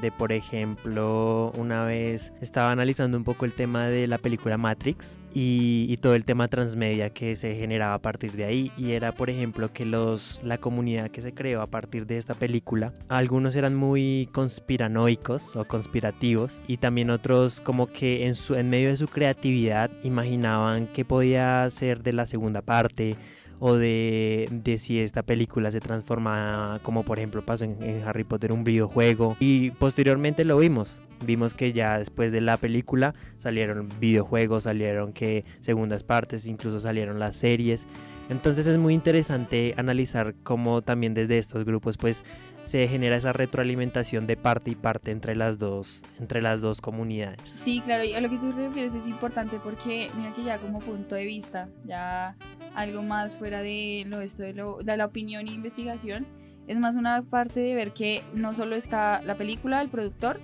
de, 0.01 0.11
por 0.11 0.31
ejemplo, 0.31 1.51
una 1.57 1.83
vez 1.83 2.31
estaba 2.41 2.71
analizando 2.71 3.17
un 3.17 3.23
poco 3.23 3.45
el 3.45 3.53
tema 3.53 3.87
de 3.87 4.07
la 4.07 4.17
película 4.17 4.57
Matrix 4.57 5.17
y, 5.33 5.85
y 5.89 5.97
todo 5.97 6.15
el 6.15 6.25
tema 6.25 6.47
transmedia 6.47 7.09
que 7.09 7.35
se 7.35 7.55
generaba 7.55 7.95
a 7.95 8.01
partir 8.01 8.33
de 8.33 8.45
ahí. 8.45 8.71
Y 8.77 8.91
era, 8.91 9.11
por 9.11 9.29
ejemplo, 9.29 9.73
que 9.73 9.85
los, 9.85 10.39
la 10.43 10.57
comunidad 10.57 11.09
que 11.09 11.21
se 11.21 11.33
creó 11.33 11.61
a 11.61 11.67
partir 11.67 12.05
de 12.05 12.17
esta 12.17 12.33
película, 12.33 12.93
algunos 13.09 13.55
eran 13.55 13.75
muy 13.75 14.29
conspiranoicos 14.31 15.55
o 15.55 15.65
conspirativos 15.65 16.59
y 16.67 16.77
también 16.77 17.09
otros 17.09 17.61
como 17.61 17.87
que 17.87 18.27
en, 18.27 18.35
su, 18.35 18.55
en 18.55 18.69
medio 18.69 18.89
de 18.89 18.97
su 18.97 19.07
creatividad 19.07 19.91
imaginaban 20.03 20.87
que 20.87 21.05
podía 21.05 21.69
ser 21.71 22.03
de 22.03 22.13
la 22.13 22.25
segunda 22.25 22.61
parte 22.61 23.15
o 23.59 23.75
de, 23.75 24.47
de, 24.51 24.77
si 24.77 24.99
esta 24.99 25.23
película 25.23 25.71
se 25.71 25.79
transforma 25.79 26.79
como 26.83 27.03
por 27.03 27.17
ejemplo 27.17 27.45
pasó 27.45 27.63
en, 27.63 27.81
en, 27.81 28.03
Harry 28.03 28.23
Potter 28.23 28.51
un 28.51 28.63
videojuego. 28.63 29.35
Y 29.39 29.71
posteriormente 29.71 30.45
lo 30.45 30.57
vimos. 30.57 31.01
Vimos 31.25 31.55
que 31.55 31.73
ya 31.73 31.97
después 31.97 32.31
de 32.31 32.41
la 32.41 32.57
película 32.57 33.15
salieron 33.37 33.89
videojuegos 33.99 34.63
salieron 34.63 35.13
que 35.13 35.45
segundas 35.61 36.03
partes 36.03 36.45
incluso 36.45 36.79
salieron 36.79 37.19
las 37.19 37.35
series. 37.35 37.87
Entonces 38.29 38.67
es 38.67 38.77
muy 38.77 38.93
interesante 38.93 39.73
analizar 39.77 40.35
cómo 40.43 40.81
también 40.81 41.13
desde 41.13 41.37
estos 41.37 41.63
grupos 41.63 41.97
pues 41.97 42.23
se 42.67 42.85
genera 42.89 43.15
esa 43.15 43.31
retroalimentación 43.31 44.27
de 44.27 44.35
parte 44.35 44.71
y 44.71 44.75
parte 44.75 45.11
entre 45.11 45.37
las 45.37 45.57
dos 45.57 46.03
entre 46.19 46.41
las 46.41 46.59
dos 46.59 46.81
comunidades. 46.81 47.49
Sí 47.49 47.79
claro 47.79 48.03
y 48.03 48.13
a 48.13 48.19
lo 48.19 48.29
que 48.29 48.37
tú 48.37 48.51
refieres 48.51 48.93
es 48.93 49.07
importante 49.07 49.57
porque 49.63 50.09
mira 50.17 50.35
que 50.35 50.43
ya 50.43 50.59
como 50.59 50.79
punto 50.79 51.15
de 51.15 51.23
vista 51.23 51.69
ya 51.85 52.35
algo 52.75 53.03
más 53.03 53.37
fuera 53.37 53.61
de 53.61 54.03
lo 54.07 54.19
esto 54.19 54.43
de, 54.43 54.53
lo, 54.53 54.79
de 54.79 54.97
la 54.97 55.05
opinión 55.05 55.47
e 55.47 55.53
investigación 55.53 56.27
es 56.67 56.77
más 56.77 56.97
una 56.97 57.21
parte 57.21 57.61
de 57.61 57.73
ver 57.73 57.93
que 57.93 58.21
no 58.33 58.53
solo 58.53 58.75
está 58.75 59.21
la 59.21 59.35
película 59.35 59.79
del 59.79 59.87
productor 59.87 60.41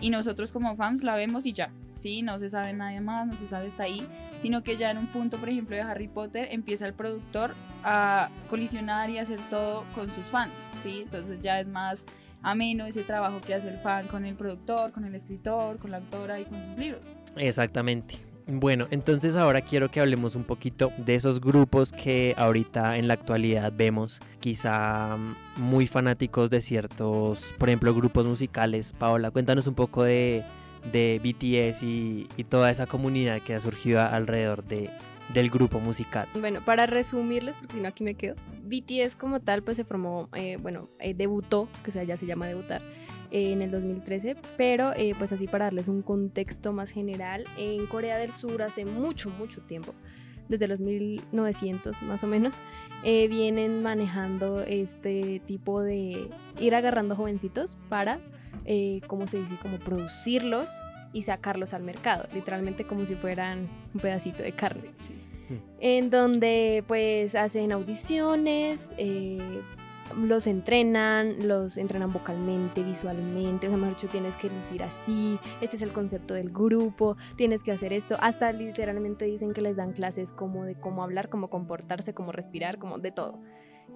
y 0.00 0.10
nosotros 0.10 0.52
como 0.52 0.76
fans 0.76 1.02
la 1.02 1.16
vemos 1.16 1.44
y 1.44 1.54
ya 1.54 1.72
sí 2.04 2.20
no 2.20 2.38
se 2.38 2.50
sabe 2.50 2.74
nada 2.74 3.00
más 3.00 3.26
no 3.26 3.34
se 3.38 3.48
sabe 3.48 3.68
hasta 3.68 3.84
ahí 3.84 4.06
sino 4.42 4.62
que 4.62 4.76
ya 4.76 4.90
en 4.90 4.98
un 4.98 5.06
punto 5.06 5.38
por 5.38 5.48
ejemplo 5.48 5.74
de 5.74 5.80
Harry 5.80 6.06
Potter 6.06 6.48
empieza 6.50 6.86
el 6.86 6.92
productor 6.92 7.54
a 7.82 8.28
colisionar 8.50 9.08
y 9.08 9.16
hacer 9.16 9.40
todo 9.48 9.86
con 9.94 10.14
sus 10.14 10.24
fans 10.26 10.52
sí 10.82 11.00
entonces 11.04 11.40
ya 11.40 11.60
es 11.60 11.66
más 11.66 12.04
ameno 12.42 12.84
ese 12.84 13.04
trabajo 13.04 13.40
que 13.40 13.54
hace 13.54 13.70
el 13.70 13.78
fan 13.78 14.06
con 14.08 14.26
el 14.26 14.34
productor 14.34 14.92
con 14.92 15.06
el 15.06 15.14
escritor 15.14 15.78
con 15.78 15.92
la 15.92 15.96
autora 15.96 16.38
y 16.38 16.44
con 16.44 16.62
sus 16.62 16.78
libros. 16.78 17.06
Exactamente. 17.36 18.18
Bueno, 18.46 18.86
entonces 18.90 19.36
ahora 19.36 19.62
quiero 19.62 19.90
que 19.90 20.00
hablemos 20.00 20.36
un 20.36 20.44
poquito 20.44 20.92
de 20.98 21.14
esos 21.14 21.40
grupos 21.40 21.90
que 21.90 22.34
ahorita 22.36 22.98
en 22.98 23.08
la 23.08 23.14
actualidad 23.14 23.72
vemos, 23.74 24.20
quizá 24.40 25.16
muy 25.56 25.86
fanáticos 25.86 26.50
de 26.50 26.60
ciertos, 26.60 27.54
por 27.58 27.70
ejemplo, 27.70 27.94
grupos 27.94 28.26
musicales. 28.26 28.92
Paola, 28.92 29.30
cuéntanos 29.30 29.66
un 29.66 29.74
poco 29.74 30.02
de, 30.02 30.44
de 30.92 31.20
BTS 31.22 31.82
y, 31.82 32.28
toda 32.48 32.70
esa 32.70 32.86
comunidad 32.86 33.40
que 33.40 33.54
ha 33.54 33.60
surgido 33.60 34.00
alrededor 34.00 34.64
de, 34.64 34.90
del 35.32 35.50
grupo 35.50 35.80
musical. 35.80 36.28
Bueno, 36.38 36.64
para 36.64 36.86
resumirles, 36.86 37.54
porque 37.58 37.74
si 37.74 37.80
no 37.80 37.88
aquí 37.88 38.04
me 38.04 38.14
quedo, 38.14 38.36
BTS 38.64 39.16
como 39.16 39.40
tal 39.40 39.62
pues 39.62 39.76
se 39.76 39.84
formó, 39.84 40.28
eh, 40.34 40.58
bueno, 40.60 40.88
eh, 40.98 41.14
debutó, 41.14 41.68
que 41.84 41.90
sea, 41.90 42.04
ya 42.04 42.16
se 42.16 42.26
llama 42.26 42.46
debutar, 42.46 42.82
en 43.30 43.62
el 43.62 43.70
2013, 43.72 44.36
pero 44.56 44.92
eh, 44.94 45.14
pues 45.18 45.32
así 45.32 45.48
para 45.48 45.64
darles 45.64 45.88
un 45.88 46.02
contexto 46.02 46.72
más 46.72 46.90
general, 46.90 47.44
en 47.58 47.86
Corea 47.86 48.16
del 48.16 48.30
Sur 48.30 48.62
hace 48.62 48.84
mucho, 48.84 49.28
mucho 49.30 49.60
tiempo, 49.62 49.92
desde 50.48 50.68
los 50.68 50.80
1900 50.80 52.02
más 52.02 52.22
o 52.22 52.28
menos, 52.28 52.60
eh, 53.02 53.26
vienen 53.28 53.82
manejando 53.82 54.62
este 54.62 55.40
tipo 55.46 55.82
de 55.82 56.28
ir 56.60 56.74
agarrando 56.74 57.16
jovencitos 57.16 57.76
para, 57.88 58.20
eh, 58.64 59.00
como 59.06 59.26
se 59.26 59.38
dice, 59.38 59.56
como 59.60 59.78
producirlos 59.78 60.70
y 61.12 61.22
sacarlos 61.22 61.74
al 61.74 61.82
mercado, 61.82 62.26
literalmente 62.32 62.84
como 62.84 63.06
si 63.06 63.14
fueran 63.14 63.68
un 63.94 64.00
pedacito 64.00 64.42
de 64.42 64.52
carne. 64.52 64.90
sí. 64.94 65.20
En 65.78 66.10
donde 66.10 66.82
pues 66.86 67.34
hacen 67.34 67.70
audiciones, 67.72 68.94
eh, 68.96 69.60
los 70.16 70.46
entrenan, 70.46 71.48
los 71.48 71.76
entrenan 71.76 72.12
vocalmente, 72.12 72.82
visualmente, 72.82 73.66
o 73.66 73.70
sea, 73.70 73.78
mejor 73.78 73.94
dicho, 73.94 74.08
tienes 74.08 74.36
que 74.36 74.48
lucir 74.48 74.82
así, 74.82 75.38
este 75.60 75.76
es 75.76 75.82
el 75.82 75.92
concepto 75.92 76.34
del 76.34 76.50
grupo, 76.50 77.16
tienes 77.36 77.62
que 77.62 77.72
hacer 77.72 77.92
esto, 77.92 78.16
hasta 78.20 78.52
literalmente 78.52 79.24
dicen 79.24 79.52
que 79.52 79.62
les 79.62 79.76
dan 79.76 79.92
clases 79.92 80.32
como 80.32 80.64
de 80.64 80.74
cómo 80.74 81.02
hablar, 81.02 81.28
cómo 81.28 81.48
comportarse, 81.48 82.14
cómo 82.14 82.32
respirar, 82.32 82.78
como 82.78 82.98
de 82.98 83.12
todo. 83.12 83.40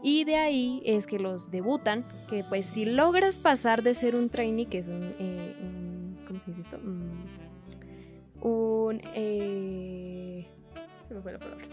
Y 0.02 0.25
de 0.25 0.37
ahí 0.37 0.83
es 0.85 1.07
que 1.07 1.19
los 1.19 1.50
debutan, 1.50 2.05
que 2.28 2.45
pues 2.45 2.67
si 2.67 2.85
logras 2.85 3.38
pasar 3.38 3.83
de 3.83 3.95
ser 3.95 4.14
un 4.14 4.28
trainee, 4.28 4.67
que 4.67 4.78
es 4.78 4.88
un, 4.88 5.14
eh, 5.19 5.55
¿cómo 6.26 6.40
se 6.40 6.50
dice 6.52 6.62
esto? 6.62 6.78
Mm, 6.78 8.47
un, 8.47 9.00
eh, 9.14 10.47
se 11.07 11.14
me 11.14 11.21
fue 11.21 11.33
la 11.33 11.38
palabra 11.38 11.67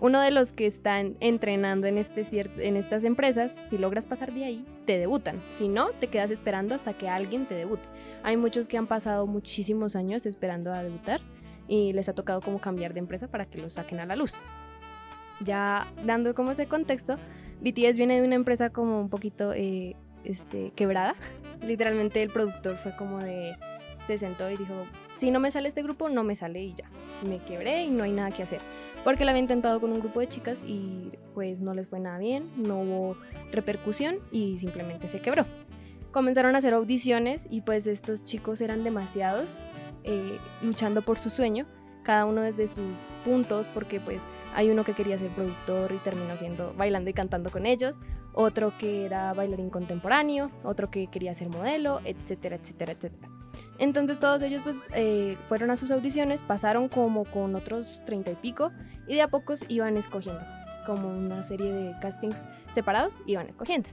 uno 0.00 0.20
de 0.20 0.30
los 0.30 0.52
que 0.52 0.66
están 0.66 1.16
entrenando 1.20 1.86
en, 1.86 1.98
este 1.98 2.24
en 2.58 2.76
estas 2.76 3.04
empresas, 3.04 3.56
si 3.66 3.76
logras 3.76 4.06
pasar 4.06 4.32
de 4.32 4.44
ahí, 4.44 4.66
te 4.86 4.98
debutan. 4.98 5.42
Si 5.56 5.68
no, 5.68 5.90
te 5.90 6.08
quedas 6.08 6.30
esperando 6.30 6.74
hasta 6.74 6.94
que 6.94 7.08
alguien 7.08 7.46
te 7.46 7.54
debute. 7.54 7.82
Hay 8.22 8.36
muchos 8.38 8.66
que 8.66 8.78
han 8.78 8.86
pasado 8.86 9.26
muchísimos 9.26 9.96
años 9.96 10.24
esperando 10.24 10.72
a 10.72 10.82
debutar 10.82 11.20
y 11.68 11.92
les 11.92 12.08
ha 12.08 12.14
tocado 12.14 12.40
como 12.40 12.60
cambiar 12.60 12.94
de 12.94 13.00
empresa 13.00 13.28
para 13.28 13.44
que 13.44 13.60
los 13.60 13.74
saquen 13.74 14.00
a 14.00 14.06
la 14.06 14.16
luz. 14.16 14.32
Ya 15.44 15.92
dando 16.04 16.34
como 16.34 16.52
ese 16.52 16.66
contexto, 16.66 17.16
BTS 17.60 17.96
viene 17.96 18.20
de 18.20 18.26
una 18.26 18.34
empresa 18.34 18.70
como 18.70 19.00
un 19.00 19.08
poquito 19.08 19.52
eh, 19.52 19.96
este, 20.24 20.72
quebrada. 20.76 21.14
Literalmente 21.62 22.22
el 22.22 22.30
productor 22.30 22.76
fue 22.76 22.94
como 22.96 23.18
de... 23.18 23.56
Se 24.06 24.16
sentó 24.18 24.50
y 24.50 24.56
dijo, 24.56 24.74
si 25.14 25.30
no 25.30 25.40
me 25.40 25.50
sale 25.50 25.68
este 25.68 25.82
grupo, 25.82 26.08
no 26.08 26.24
me 26.24 26.34
sale 26.34 26.62
y 26.62 26.74
ya. 26.74 26.90
Me 27.28 27.38
quebré 27.38 27.84
y 27.84 27.90
no 27.90 28.04
hay 28.04 28.12
nada 28.12 28.30
que 28.30 28.42
hacer 28.42 28.60
porque 29.04 29.24
la 29.24 29.32
había 29.32 29.40
intentado 29.40 29.80
con 29.80 29.92
un 29.92 30.00
grupo 30.00 30.20
de 30.20 30.28
chicas 30.28 30.62
y 30.66 31.12
pues 31.34 31.60
no 31.60 31.74
les 31.74 31.88
fue 31.88 32.00
nada 32.00 32.18
bien, 32.18 32.50
no 32.56 32.80
hubo 32.80 33.16
repercusión 33.52 34.16
y 34.30 34.58
simplemente 34.58 35.08
se 35.08 35.20
quebró. 35.20 35.46
Comenzaron 36.12 36.54
a 36.54 36.58
hacer 36.58 36.74
audiciones 36.74 37.46
y 37.50 37.62
pues 37.62 37.86
estos 37.86 38.24
chicos 38.24 38.60
eran 38.60 38.84
demasiados 38.84 39.58
eh, 40.04 40.38
luchando 40.62 41.02
por 41.02 41.18
su 41.18 41.30
sueño, 41.30 41.66
cada 42.10 42.26
uno 42.26 42.40
desde 42.40 42.66
sus 42.66 43.08
puntos, 43.24 43.68
porque 43.68 44.00
pues 44.00 44.20
hay 44.56 44.68
uno 44.68 44.82
que 44.82 44.94
quería 44.94 45.16
ser 45.16 45.30
productor 45.30 45.92
y 45.92 45.98
terminó 45.98 46.36
siendo 46.36 46.74
bailando 46.76 47.08
y 47.08 47.12
cantando 47.12 47.50
con 47.50 47.66
ellos, 47.66 48.00
otro 48.32 48.72
que 48.76 49.06
era 49.06 49.32
bailarín 49.32 49.70
contemporáneo, 49.70 50.50
otro 50.64 50.90
que 50.90 51.06
quería 51.06 51.32
ser 51.34 51.50
modelo, 51.50 52.00
etcétera, 52.04 52.56
etcétera, 52.56 52.94
etcétera. 52.94 53.28
Entonces 53.78 54.18
todos 54.18 54.42
ellos 54.42 54.60
pues 54.64 54.74
eh, 54.92 55.38
fueron 55.46 55.70
a 55.70 55.76
sus 55.76 55.92
audiciones, 55.92 56.42
pasaron 56.42 56.88
como 56.88 57.26
con 57.26 57.54
otros 57.54 58.02
treinta 58.06 58.32
y 58.32 58.34
pico 58.34 58.72
y 59.06 59.14
de 59.14 59.22
a 59.22 59.28
pocos 59.28 59.64
iban 59.68 59.96
escogiendo, 59.96 60.42
como 60.86 61.10
una 61.10 61.44
serie 61.44 61.72
de 61.72 61.94
castings 62.00 62.44
separados, 62.74 63.20
iban 63.26 63.48
escogiendo. 63.48 63.88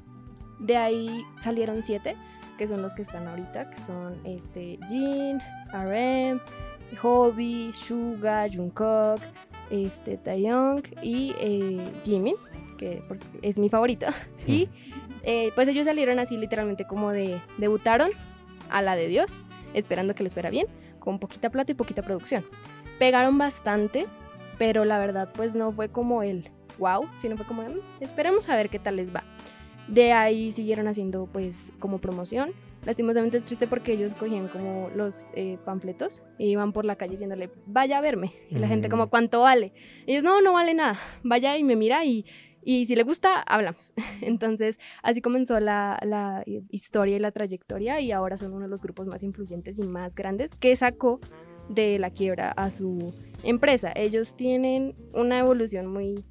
De 0.58 0.76
ahí 0.76 1.24
salieron 1.40 1.84
siete, 1.84 2.18
que 2.58 2.68
son 2.68 2.82
los 2.82 2.96
que 2.96 3.04
están 3.04 3.28
ahorita, 3.28 3.70
que 3.70 3.76
son 3.76 4.20
este, 4.26 4.80
Jin, 4.90 5.40
RM, 5.72 6.42
Hobby, 7.02 7.72
Suga, 7.74 8.48
Jungkook, 8.52 9.20
este, 9.70 10.18
Taeyong 10.18 10.84
y 11.02 11.34
eh, 11.40 11.86
Jimin, 12.04 12.36
que 12.78 13.04
es 13.42 13.58
mi 13.58 13.70
favorito. 13.70 14.08
Y 14.48 14.70
eh, 15.24 15.52
pues 15.56 15.68
ellos 15.68 15.86
salieron 15.86 16.20
así 16.20 16.38
literalmente 16.38 16.86
como 16.86 17.12
de 17.12 17.42
debutaron 17.58 18.12
a 18.70 18.82
la 18.82 18.96
de 18.96 19.08
Dios, 19.08 19.44
esperando 19.74 20.16
que 20.16 20.24
les 20.24 20.34
fuera 20.34 20.50
bien, 20.50 20.68
con 21.00 21.20
poquita 21.20 21.50
plata 21.50 21.72
y 21.72 21.76
poquita 21.76 22.02
producción. 22.02 22.46
Pegaron 23.00 23.38
bastante, 23.38 24.08
pero 24.58 24.86
la 24.86 25.00
verdad 25.00 25.30
pues 25.34 25.56
no 25.56 25.72
fue 25.72 25.90
como 25.90 26.24
el 26.24 26.50
wow, 26.78 27.08
sino 27.18 27.36
fue 27.38 27.46
como 27.46 27.64
mm, 27.64 27.80
esperemos 28.00 28.48
a 28.50 28.56
ver 28.56 28.70
qué 28.70 28.80
tal 28.80 28.96
les 28.96 29.14
va. 29.14 29.24
De 29.88 30.12
ahí 30.12 30.52
siguieron 30.52 30.88
haciendo 30.88 31.28
pues 31.32 31.72
como 31.80 32.00
promoción. 32.00 32.52
Lastimosamente 32.88 33.36
es 33.36 33.44
triste 33.44 33.68
porque 33.68 33.92
ellos 33.92 34.14
cogían 34.14 34.48
como 34.48 34.90
los 34.96 35.32
eh, 35.36 35.58
panfletos 35.66 36.24
e 36.40 36.46
iban 36.46 36.72
por 36.72 36.86
la 36.86 36.96
calle 36.96 37.12
diciéndole, 37.12 37.50
vaya 37.66 37.98
a 37.98 38.02
verme. 38.02 38.32
Y 38.50 38.60
la 38.60 38.70
gente 38.70 38.88
como, 38.88 39.10
¿cuánto 39.10 39.42
vale? 39.42 39.74
ellos, 40.06 40.24
no, 40.24 40.42
no 40.42 40.54
vale 40.54 40.74
nada. 40.74 40.98
Vaya 41.22 41.58
y 41.58 41.66
me 41.66 41.76
mira 41.76 42.06
y, 42.06 42.26
y 42.64 42.86
si 42.86 42.96
le 42.96 43.04
gusta, 43.04 43.42
hablamos. 43.42 43.94
Entonces, 44.22 44.80
así 45.04 45.22
comenzó 45.22 45.60
la, 45.60 46.00
la, 46.02 46.46
historia 46.70 47.18
y 47.18 47.20
la 47.20 47.34
trayectoria 47.34 48.00
y 48.00 48.14
ahora 48.14 48.38
son 48.38 48.54
uno 48.54 48.62
de 48.62 48.70
los 48.70 48.82
grupos 48.82 49.06
más 49.06 49.22
influyentes 49.22 49.78
y 49.80 49.84
más 49.84 50.16
grandes 50.16 50.56
que 50.56 50.74
sacó 50.78 51.20
de 51.68 52.00
la 52.00 52.10
quiebra 52.10 52.52
a 52.52 52.70
su 52.70 53.14
empresa. 53.44 53.92
Ellos 53.98 54.38
tienen 54.38 54.96
una 55.14 55.40
evolución 55.40 55.88
muy 55.88 56.24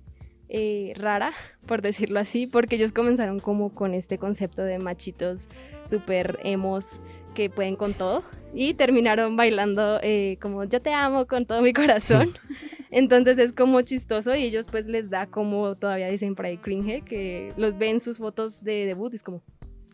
eh, 0.49 0.93
rara, 0.97 1.33
por 1.67 1.83
decirlo 1.83 2.21
así, 2.21 2.47
porque 2.47 2.77
ellos 2.77 2.93
comenzaron 2.93 3.41
como 3.41 3.75
con 3.75 3.95
este 3.95 4.19
concepto 4.19 4.63
de 4.63 4.79
machitos 4.79 5.49
super 5.85 6.39
emos 6.45 7.01
que 7.35 7.51
pueden 7.51 7.77
con 7.77 7.93
todo 7.93 8.25
y 8.55 8.75
terminaron 8.75 9.37
bailando 9.37 10.01
eh, 10.03 10.39
como 10.41 10.65
yo 10.65 10.81
te 10.81 10.93
amo 10.93 11.27
con 11.27 11.47
todo 11.47 11.63
mi 11.63 11.73
corazón. 11.73 12.37
Entonces 12.91 13.39
es 13.39 13.53
como 13.53 13.83
chistoso 13.83 14.35
y 14.35 14.45
ellos 14.45 14.67
pues 14.71 14.87
les 14.87 15.11
da 15.11 15.27
como 15.27 15.75
todavía 15.77 16.09
dicen 16.09 16.35
por 16.35 16.47
ahí 16.47 16.57
cringe, 16.57 17.05
que 17.05 17.53
los 17.57 17.77
ven 17.77 18.01
sus 18.01 18.19
fotos 18.19 18.63
de 18.63 18.87
debut 18.87 19.13
y 19.13 19.17
es 19.17 19.23
como, 19.23 19.43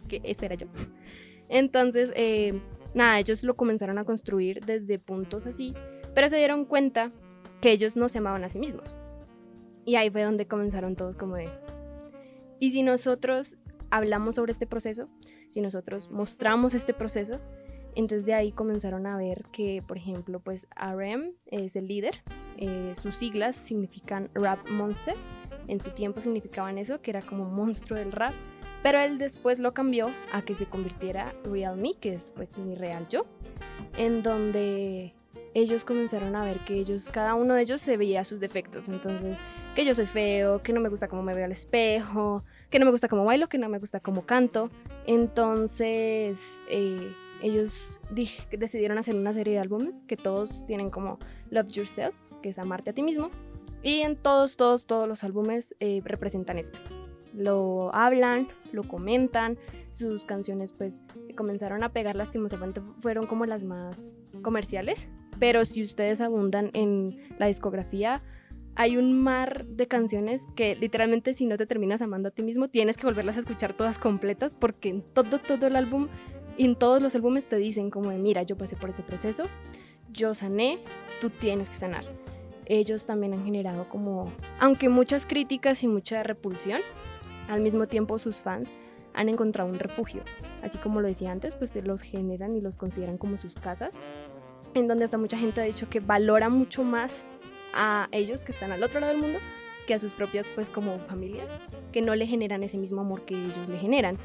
que 0.09 0.21
ese 0.25 0.47
era 0.47 0.55
yo. 0.55 0.69
Entonces, 1.49 2.13
eh, 2.15 2.61
nada, 2.95 3.19
ellos 3.19 3.43
lo 3.43 3.57
comenzaron 3.57 3.99
a 3.99 4.05
construir 4.05 4.65
desde 4.65 4.99
puntos 4.99 5.47
así, 5.47 5.75
pero 6.15 6.29
se 6.29 6.37
dieron 6.37 6.65
cuenta 6.65 7.11
que 7.61 7.73
ellos 7.73 7.97
no 7.97 8.09
se 8.09 8.19
amaban 8.19 8.45
a 8.45 8.49
sí 8.49 8.59
mismos. 8.59 8.95
Y 9.85 9.97
ahí 9.97 10.11
fue 10.11 10.23
donde 10.23 10.47
comenzaron 10.47 10.97
todos 10.97 11.17
como 11.17 11.37
de, 11.37 11.49
¿y 12.59 12.71
si 12.71 12.83
nosotros 12.83 13.57
hablamos 13.91 14.37
sobre 14.37 14.53
este 14.53 14.67
proceso? 14.67 15.09
Si 15.49 15.61
nosotros 15.61 16.11
mostramos 16.11 16.75
este 16.75 16.95
proceso, 16.95 17.41
entonces 17.95 18.25
de 18.25 18.35
ahí 18.35 18.53
comenzaron 18.53 19.07
a 19.07 19.17
ver 19.17 19.45
que, 19.53 19.83
por 19.87 19.97
ejemplo, 19.97 20.41
pues 20.41 20.67
RM 20.77 21.35
es 21.47 21.77
el 21.77 21.89
líder, 21.89 22.23
eh, 22.57 22.93
sus 23.01 23.15
siglas 23.15 23.57
significan 23.57 24.31
Rap 24.35 24.69
Monster, 24.71 25.17
en 25.69 25.81
su 25.81 25.91
tiempo 25.91 26.21
significaban 26.21 26.79
eso, 26.79 27.01
que 27.03 27.11
era 27.11 27.23
como 27.23 27.45
monstruo 27.45 27.99
del 27.99 28.13
rap, 28.13 28.33
pero 28.83 28.99
él 29.01 29.19
después 29.19 29.59
lo 29.59 29.75
cambió 29.75 30.09
a 30.33 30.43
que 30.43 30.55
se 30.55 30.67
convirtiera 30.67 31.35
Real 31.45 31.77
Me, 31.77 31.95
que 31.95 32.15
es 32.15 32.33
pues 32.35 32.57
mi 32.59 32.75
real 32.75 33.07
yo, 33.09 33.27
en 33.97 34.23
donde 34.23 35.15
ellos 35.55 35.85
comenzaron 35.85 36.35
a 36.35 36.45
ver 36.45 36.59
que 36.61 36.75
ellos, 36.75 37.09
cada 37.11 37.35
uno 37.35 37.55
de 37.55 37.63
ellos 37.63 37.81
se 37.81 37.97
veía 37.97 38.25
sus 38.25 38.41
defectos. 38.41 38.89
Entonces, 38.89 39.39
que 39.75 39.85
yo 39.85 39.95
soy 39.95 40.07
feo, 40.07 40.63
que 40.63 40.73
no 40.73 40.81
me 40.81 40.89
gusta 40.89 41.09
cómo 41.09 41.23
me 41.23 41.35
veo 41.35 41.45
al 41.45 41.53
espejo, 41.53 42.45
que 42.71 42.79
no 42.79 42.85
me 42.85 42.91
gusta 42.91 43.09
cómo 43.09 43.25
bailo, 43.25 43.49
que 43.49 43.59
no 43.59 43.69
me 43.69 43.79
gusta 43.79 44.01
cómo 44.01 44.25
canto. 44.25 44.71
Entonces, 45.07 46.41
eh, 46.69 47.15
ellos 47.43 48.01
decidieron 48.51 48.99
hacer 48.99 49.15
una 49.15 49.33
serie 49.33 49.55
de 49.55 49.59
álbumes 49.59 50.03
que 50.07 50.17
todos 50.17 50.65
tienen 50.67 50.91
como 50.91 51.19
Love 51.51 51.69
Yourself, 51.69 52.15
que 52.41 52.49
es 52.49 52.59
amarte 52.59 52.91
a 52.91 52.93
ti 52.93 53.03
mismo. 53.03 53.31
Y 53.83 54.01
en 54.01 54.17
todos, 54.17 54.57
todos, 54.57 54.87
todos 54.87 55.09
los 55.09 55.25
álbumes 55.25 55.75
eh, 55.81 56.01
representan 56.05 56.59
esto. 56.59 56.79
Lo 57.35 57.95
hablan, 57.95 58.49
lo 58.73 58.85
comentan, 58.85 59.59
sus 59.91 60.25
canciones 60.25 60.73
pues 60.73 61.03
comenzaron 61.37 61.83
a 61.83 61.89
pegar 61.91 62.15
lastimosamente, 62.15 62.83
fueron 63.01 63.27
como 63.27 63.47
las 63.47 63.65
más 63.65 64.15
comerciales, 64.43 65.09
pero 65.43 65.65
si 65.65 65.83
ustedes 65.83 66.21
abundan 66.21 66.71
en 66.73 67.19
la 67.37 67.49
discografía, 67.49 68.23
hay 68.77 68.97
un 68.97 69.21
mar 69.21 69.67
de 69.67 69.89
canciones 69.89 70.47
que 70.55 70.77
literalmente 70.77 71.35
si 71.35 71.47
no 71.47 71.59
te 71.59 71.67
terminas 71.67 72.01
amando 72.01 72.29
a 72.29 72.31
ti 72.31 72.45
mismo, 72.45 72.69
tienes 72.69 72.97
que 72.97 73.09
volverlas 73.09 73.35
a 73.35 73.41
escuchar 73.41 73.73
todas 73.73 73.99
completas 73.99 74.55
porque 74.55 74.89
en 74.91 75.03
todo, 75.03 75.41
todo 75.41 75.67
el 75.67 75.75
álbum, 75.75 76.07
en 76.59 76.77
todos 76.77 77.03
los 77.03 77.17
álbumes 77.17 77.47
te 77.47 77.57
dicen 77.57 77.91
como 77.91 78.11
de, 78.11 78.19
mira, 78.19 78.45
yo 78.45 78.57
pasé 78.57 78.77
por 78.77 78.91
ese 78.91 79.03
proceso, 79.03 79.47
yo 80.13 80.33
sané, 80.33 80.79
tú 81.21 81.29
tienes 81.29 81.69
que 81.69 81.75
sanar. 81.75 82.05
Ellos 82.67 83.05
también 83.05 83.33
han 83.33 83.45
generado 83.45 83.89
como, 83.89 84.31
aunque 84.61 84.89
muchas 84.89 85.27
críticas 85.27 85.83
y 85.83 85.89
mucha 85.89 86.23
repulsión, 86.23 86.83
al 87.49 87.63
mismo 87.63 87.89
tiempo 87.89 88.21
sus 88.21 88.43
fans 88.43 88.73
han 89.13 89.29
encontrado 89.29 89.69
un 89.69 89.81
refugio. 89.81 90.23
Así 90.63 90.79
como 90.79 91.01
lo 91.01 91.09
decía 91.09 91.33
antes, 91.33 91.57
pues 91.57 91.75
los 91.85 92.03
generan 92.03 92.55
y 92.55 92.61
los 92.61 92.77
consideran 92.77 93.19
como 93.19 93.39
sus 93.39 93.57
casas 93.57 93.99
en 94.75 94.89
donde 94.89 95.05
hasta 95.05 95.19
mucha 95.19 95.37
gente 95.37 95.61
ha 95.61 95.65
dicho 95.65 95.89
que 95.89 96.01
valora 96.01 96.49
mucho 96.49 96.85
más 96.85 97.25
a 97.75 98.09
ellos 98.13 98.45
que 98.45 98.53
están 98.53 98.73
al 98.73 98.83
otro 98.83 99.01
lado 99.01 99.13
del 99.13 99.23
mundo 99.23 99.39
que 99.87 99.95
a 99.95 99.99
sus 99.99 100.13
propias 100.13 100.49
pues 100.49 100.69
como 100.69 100.99
familia, 101.01 101.45
que 101.91 102.03
no 102.03 102.15
le 102.15 102.27
generan 102.27 102.63
ese 102.63 102.79
mismo 102.79 103.01
amor 103.01 103.25
que 103.25 103.35
ellos 103.35 103.69
le 103.69 103.79
generan. 103.79 104.19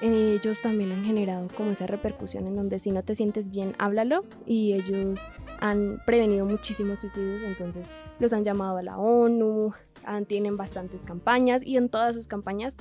Ellos 0.00 0.60
también 0.60 0.92
han 0.92 1.04
generado 1.04 1.48
como 1.56 1.70
esa 1.70 1.86
repercusión 1.86 2.46
en 2.46 2.56
donde 2.56 2.78
si 2.78 2.90
no 2.90 3.02
te 3.02 3.14
sientes 3.14 3.50
bien, 3.50 3.74
háblalo 3.78 4.24
y 4.46 4.72
ellos 4.72 5.26
han 5.60 6.00
prevenido 6.04 6.44
muchísimos 6.44 7.00
suicidios, 7.00 7.42
entonces 7.42 7.88
los 8.18 8.32
han 8.32 8.44
llamado 8.44 8.78
a 8.78 8.82
la 8.82 8.98
ONU, 8.98 9.72
han, 10.04 10.26
tienen 10.26 10.56
bastantes 10.56 11.02
campañas 11.02 11.62
y 11.64 11.76
en 11.76 11.88
todas 11.88 12.14
sus 12.14 12.28
campañas 12.28 12.74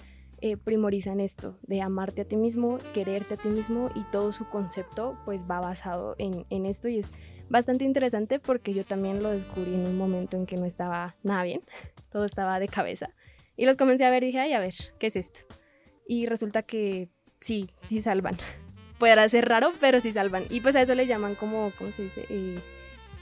eh, 0.46 0.58
primorizan 0.58 1.22
esto 1.22 1.58
de 1.62 1.82
amarte 1.82 2.20
a 2.20 2.26
ti 2.26 2.36
mismo, 2.36 2.78
quererte 2.94 3.36
a 3.36 3.38
ti 3.38 3.48
mismo 3.48 3.90
y 3.96 4.04
todo 4.12 4.34
su 4.34 4.44
concepto 4.50 5.18
pues 5.24 5.44
va 5.50 5.62
basado 5.62 6.16
en, 6.18 6.46
en 6.50 6.66
esto 6.66 6.90
y 6.90 6.98
es 6.98 7.14
bastante 7.48 7.86
interesante 7.86 8.40
porque 8.40 8.74
yo 8.74 8.84
también 8.84 9.24
lo 9.24 9.30
descubrí 9.30 9.74
en 9.74 9.88
un 9.88 9.98
momento 9.98 10.36
en 10.36 10.46
que 10.46 10.58
no 10.58 10.66
estaba 10.66 11.16
nada 11.24 11.44
bien, 11.44 11.62
todo 12.12 12.26
estaba 12.26 12.60
de 12.60 12.68
cabeza 12.68 13.10
y 13.56 13.66
los 13.66 13.78
comencé 13.78 14.04
a 14.04 14.10
ver 14.10 14.24
y 14.24 14.28
dije, 14.28 14.40
ay, 14.42 14.52
a 14.52 14.60
ver, 14.60 14.74
¿qué 15.00 15.08
es 15.08 15.16
esto? 15.16 15.40
Y 16.06 16.26
resulta 16.26 16.62
que 16.62 17.08
sí, 17.40 17.70
sí 17.86 18.02
salvan. 18.02 18.36
Podrá 19.00 19.30
ser 19.30 19.48
raro, 19.48 19.72
pero 19.80 20.02
sí 20.02 20.12
salvan. 20.12 20.44
Y 20.50 20.60
pues 20.60 20.76
a 20.76 20.82
eso 20.82 20.94
le 20.94 21.08
llaman 21.08 21.36
como, 21.36 21.72
¿cómo 21.78 21.92
se 21.94 22.04
dice? 22.04 22.26
Eh, 22.30 22.60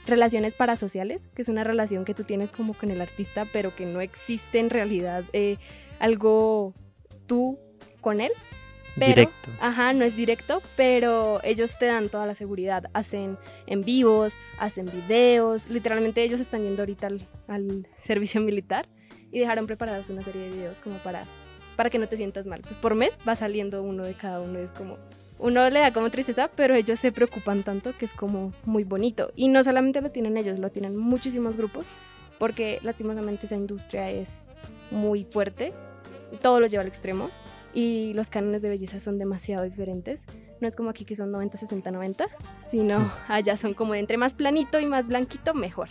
relaciones 0.08 0.56
parasociales, 0.56 1.22
que 1.36 1.44
es 1.44 1.50
una 1.50 1.64
relación 1.64 2.04
que 2.04 2.16
tú 2.16 2.24
tienes 2.24 2.52
como 2.52 2.74
con 2.74 2.90
el 2.90 3.00
artista, 3.00 3.46
pero 3.54 3.76
que 3.76 3.86
no 3.86 4.02
existe 4.02 4.58
en 4.58 4.72
realidad 4.72 5.24
eh, 5.34 5.58
algo 6.00 6.74
tú 7.32 7.58
con 8.02 8.20
él. 8.20 8.34
directo. 8.98 9.52
Ajá, 9.62 9.94
no 9.94 10.04
es 10.04 10.18
directo, 10.18 10.62
pero 10.76 11.42
ellos 11.46 11.78
te 11.80 11.86
dan 11.86 12.10
toda 12.10 12.26
la 12.26 12.36
seguridad. 12.36 12.84
Hacen 12.92 13.38
en 13.68 13.86
vivos, 13.86 14.34
hacen 14.60 14.88
videos. 14.88 15.70
Literalmente 15.70 16.24
ellos 16.24 16.42
están 16.42 16.64
yendo 16.64 16.82
ahorita 16.82 17.08
al, 17.48 17.88
servicio 18.00 18.42
militar 18.42 18.90
y 19.32 19.40
dejaron 19.40 19.66
preparados 19.66 20.10
una 20.10 20.24
serie 20.24 20.42
de 20.42 20.50
videos 20.50 20.80
como 20.80 20.98
para, 20.98 21.24
para 21.78 21.90
que 21.90 22.00
no 22.00 22.08
te 22.08 22.18
sientas 22.18 22.48
mal. 22.48 22.60
Pues 22.64 22.76
por 22.76 22.96
mes 22.96 23.18
va 23.26 23.38
saliendo 23.38 23.82
uno 23.82 24.04
de 24.04 24.14
cada 24.14 24.42
uno. 24.42 24.60
Es 24.60 24.74
como, 24.74 24.98
uno 25.40 25.70
le 25.70 25.80
da 25.80 25.94
como 25.94 26.10
tristeza, 26.10 26.52
pero 26.54 26.76
ellos 26.76 27.00
se 27.00 27.14
preocupan 27.14 27.64
tanto 27.64 27.98
que 27.98 28.04
es 28.04 28.12
como 28.12 28.52
muy 28.66 28.84
bonito. 28.84 29.32
Y 29.38 29.48
no 29.48 29.64
solamente 29.64 30.02
lo 30.02 30.12
tienen 30.12 30.36
ellos, 30.36 30.60
lo 30.60 30.70
tienen 30.70 30.98
muchísimos 30.98 31.56
grupos, 31.56 31.86
porque 32.40 32.80
lastimosamente 32.84 33.46
esa 33.46 33.56
industria 33.56 34.10
es 34.10 34.34
muy 34.90 35.24
fuerte 35.24 35.72
todo 36.42 36.60
lo 36.60 36.68
lleva 36.68 36.82
al 36.82 36.88
extremo 36.88 37.30
y 37.74 38.14
los 38.14 38.30
cánones 38.30 38.62
de 38.62 38.70
belleza 38.70 39.00
son 39.00 39.18
demasiado 39.18 39.64
diferentes. 39.64 40.26
No 40.60 40.68
es 40.68 40.76
como 40.76 40.90
aquí 40.90 41.06
que 41.06 41.16
son 41.16 41.32
90, 41.32 41.58
60, 41.58 41.92
90, 41.92 42.26
sino 42.70 43.12
allá 43.28 43.58
son 43.58 43.74
como 43.74 43.94
de 43.94 44.00
entre 44.00 44.18
más 44.18 44.34
planito 44.34 44.80
y 44.80 44.86
más 44.86 45.08
blanquito, 45.08 45.54
mejor. 45.54 45.90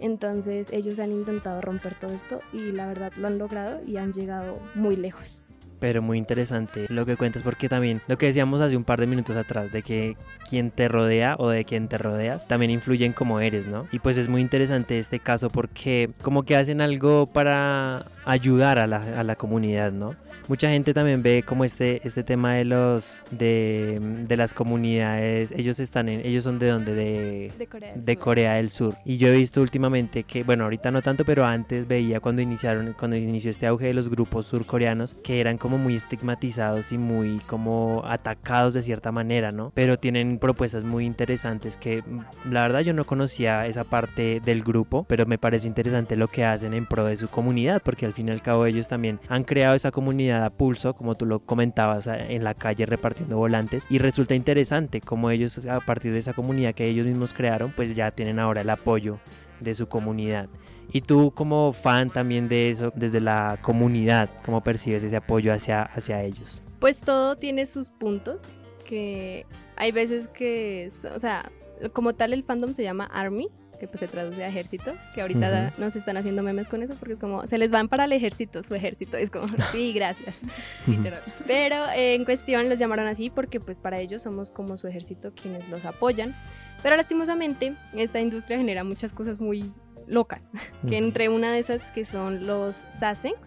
Entonces 0.00 0.68
ellos 0.72 0.98
han 0.98 1.12
intentado 1.12 1.60
romper 1.60 1.98
todo 1.98 2.12
esto 2.12 2.40
y 2.52 2.72
la 2.72 2.86
verdad 2.86 3.12
lo 3.16 3.28
han 3.28 3.38
logrado 3.38 3.80
y 3.86 3.96
han 3.96 4.12
llegado 4.12 4.58
muy 4.74 4.96
lejos 4.96 5.46
pero 5.78 6.02
muy 6.02 6.18
interesante 6.18 6.86
lo 6.88 7.06
que 7.06 7.16
cuentas 7.16 7.42
porque 7.42 7.68
también 7.68 8.00
lo 8.06 8.18
que 8.18 8.26
decíamos 8.26 8.60
hace 8.60 8.76
un 8.76 8.84
par 8.84 9.00
de 9.00 9.06
minutos 9.06 9.36
atrás 9.36 9.72
de 9.72 9.82
que 9.82 10.16
quien 10.48 10.70
te 10.70 10.88
rodea 10.88 11.36
o 11.38 11.48
de 11.48 11.64
quien 11.64 11.88
te 11.88 11.98
rodeas 11.98 12.46
también 12.46 12.70
influye 12.70 13.04
en 13.06 13.12
cómo 13.12 13.40
eres, 13.40 13.66
¿no? 13.66 13.86
Y 13.92 13.98
pues 13.98 14.16
es 14.18 14.28
muy 14.28 14.40
interesante 14.40 14.98
este 14.98 15.20
caso 15.20 15.50
porque 15.50 16.10
como 16.22 16.44
que 16.44 16.56
hacen 16.56 16.80
algo 16.80 17.26
para 17.26 18.06
ayudar 18.24 18.78
a 18.78 18.86
la, 18.86 19.20
a 19.20 19.24
la 19.24 19.36
comunidad, 19.36 19.92
¿no? 19.92 20.16
Mucha 20.48 20.68
gente 20.68 20.94
también 20.94 21.22
ve 21.22 21.42
como 21.46 21.64
este, 21.64 22.06
este 22.06 22.22
tema 22.22 22.54
de 22.54 22.64
los 22.64 23.24
de, 23.30 23.98
de 24.00 24.36
las 24.36 24.54
comunidades, 24.54 25.52
ellos 25.52 25.80
están 25.80 26.08
en, 26.08 26.24
ellos 26.24 26.44
son 26.44 26.58
de 26.58 26.68
donde 26.68 26.94
de, 26.94 27.52
De 27.56 27.66
Corea 27.66 27.92
del 27.92 28.04
de 28.04 28.14
Sur. 28.14 28.22
Corea 28.22 28.54
del 28.54 28.70
Sur. 28.70 28.96
Y 29.04 29.16
yo 29.16 29.28
he 29.28 29.32
visto 29.32 29.60
últimamente 29.62 30.24
que, 30.24 30.42
bueno, 30.44 30.64
ahorita 30.64 30.90
no 30.90 31.02
tanto, 31.02 31.24
pero 31.24 31.44
antes 31.44 31.86
veía 31.86 32.20
cuando 32.20 32.42
iniciaron, 32.42 32.94
cuando 32.98 33.16
inició 33.16 33.50
este 33.50 33.66
auge 33.66 33.86
de 33.86 33.94
los 33.94 34.08
grupos 34.08 34.46
surcoreanos, 34.46 35.16
que 35.22 35.40
eran 35.40 35.58
como 35.58 35.78
muy 35.78 35.96
estigmatizados 35.96 36.92
y 36.92 36.98
muy 36.98 37.38
como 37.46 38.02
atacados 38.04 38.74
de 38.74 38.82
cierta 38.82 39.12
manera, 39.12 39.52
¿no? 39.52 39.72
Pero 39.74 39.98
tienen 39.98 40.38
propuestas 40.38 40.84
muy 40.84 41.06
interesantes 41.06 41.76
que 41.76 42.02
mm, 42.02 42.52
la 42.52 42.62
verdad 42.62 42.80
yo 42.80 42.92
no 42.92 43.04
conocía 43.04 43.66
esa 43.66 43.84
parte 43.84 44.40
del 44.44 44.62
grupo, 44.62 45.04
pero 45.08 45.26
me 45.26 45.38
parece 45.38 45.68
interesante 45.68 46.16
lo 46.16 46.28
que 46.28 46.44
hacen 46.44 46.74
en 46.74 46.86
pro 46.86 47.04
de 47.04 47.16
su 47.16 47.28
comunidad, 47.28 47.82
porque 47.82 48.06
al 48.06 48.12
fin 48.12 48.28
y 48.28 48.32
al 48.32 48.42
cabo 48.42 48.66
ellos 48.66 48.88
también 48.88 49.20
han 49.28 49.44
creado 49.44 49.74
esa 49.74 49.90
comunidad 49.90 50.33
a 50.34 50.50
pulso, 50.50 50.94
como 50.94 51.16
tú 51.16 51.26
lo 51.26 51.40
comentabas 51.40 52.06
en 52.06 52.44
la 52.44 52.54
calle 52.54 52.86
repartiendo 52.86 53.36
volantes, 53.36 53.86
y 53.88 53.98
resulta 53.98 54.34
interesante 54.34 55.00
como 55.00 55.30
ellos 55.30 55.64
a 55.66 55.80
partir 55.80 56.12
de 56.12 56.18
esa 56.18 56.32
comunidad 56.32 56.74
que 56.74 56.86
ellos 56.86 57.06
mismos 57.06 57.34
crearon, 57.34 57.72
pues 57.72 57.94
ya 57.94 58.10
tienen 58.10 58.38
ahora 58.38 58.62
el 58.62 58.70
apoyo 58.70 59.18
de 59.60 59.74
su 59.74 59.88
comunidad. 59.88 60.48
Y 60.92 61.00
tú 61.00 61.32
como 61.34 61.72
fan 61.72 62.10
también 62.10 62.48
de 62.48 62.70
eso, 62.70 62.92
desde 62.94 63.20
la 63.20 63.58
comunidad, 63.62 64.28
¿cómo 64.44 64.62
percibes 64.62 65.02
ese 65.02 65.16
apoyo 65.16 65.52
hacia, 65.52 65.82
hacia 65.82 66.22
ellos? 66.22 66.62
Pues 66.78 67.00
todo 67.00 67.36
tiene 67.36 67.66
sus 67.66 67.90
puntos, 67.90 68.42
que 68.84 69.46
hay 69.76 69.92
veces 69.92 70.28
que, 70.28 70.88
o 71.14 71.18
sea, 71.18 71.50
como 71.92 72.14
tal 72.14 72.32
el 72.32 72.44
fandom 72.44 72.74
se 72.74 72.82
llama 72.82 73.06
Army, 73.06 73.48
que 73.78 73.86
pues 73.88 74.00
se 74.00 74.08
traduce 74.08 74.42
a 74.44 74.48
ejército, 74.48 74.92
que 75.14 75.20
ahorita 75.20 75.40
Ujú. 75.46 75.50
da- 75.50 75.72
nos 75.78 75.96
están 75.96 76.16
haciendo 76.16 76.42
memes 76.42 76.68
con 76.68 76.82
eso 76.82 76.94
porque 76.98 77.14
es 77.14 77.18
como, 77.20 77.46
se 77.46 77.58
les 77.58 77.70
van 77.70 77.88
para 77.88 78.04
el 78.04 78.12
ejército, 78.12 78.62
su 78.62 78.74
ejército, 78.74 79.16
es 79.16 79.30
como, 79.30 79.46
sí, 79.72 79.92
gracias. 79.92 80.40
Literal. 80.86 81.22
Pero 81.46 81.88
eh, 81.90 82.14
en 82.14 82.24
cuestión 82.24 82.68
los 82.68 82.78
llamaron 82.78 83.06
así 83.06 83.30
porque 83.30 83.60
pues 83.60 83.78
para 83.78 83.98
ellos 84.00 84.22
somos 84.22 84.50
como 84.50 84.76
su 84.76 84.86
ejército 84.88 85.32
quienes 85.34 85.68
los 85.68 85.84
apoyan. 85.84 86.34
Pero 86.82 86.96
lastimosamente 86.96 87.74
esta 87.94 88.20
industria 88.20 88.58
genera 88.58 88.84
muchas 88.84 89.12
cosas 89.12 89.40
muy 89.40 89.72
locas, 90.06 90.42
que 90.88 90.98
entre 90.98 91.28
una 91.28 91.50
de 91.52 91.58
esas 91.58 91.82
que 91.92 92.04
son 92.04 92.46
los 92.46 92.76
sasengs, 93.00 93.38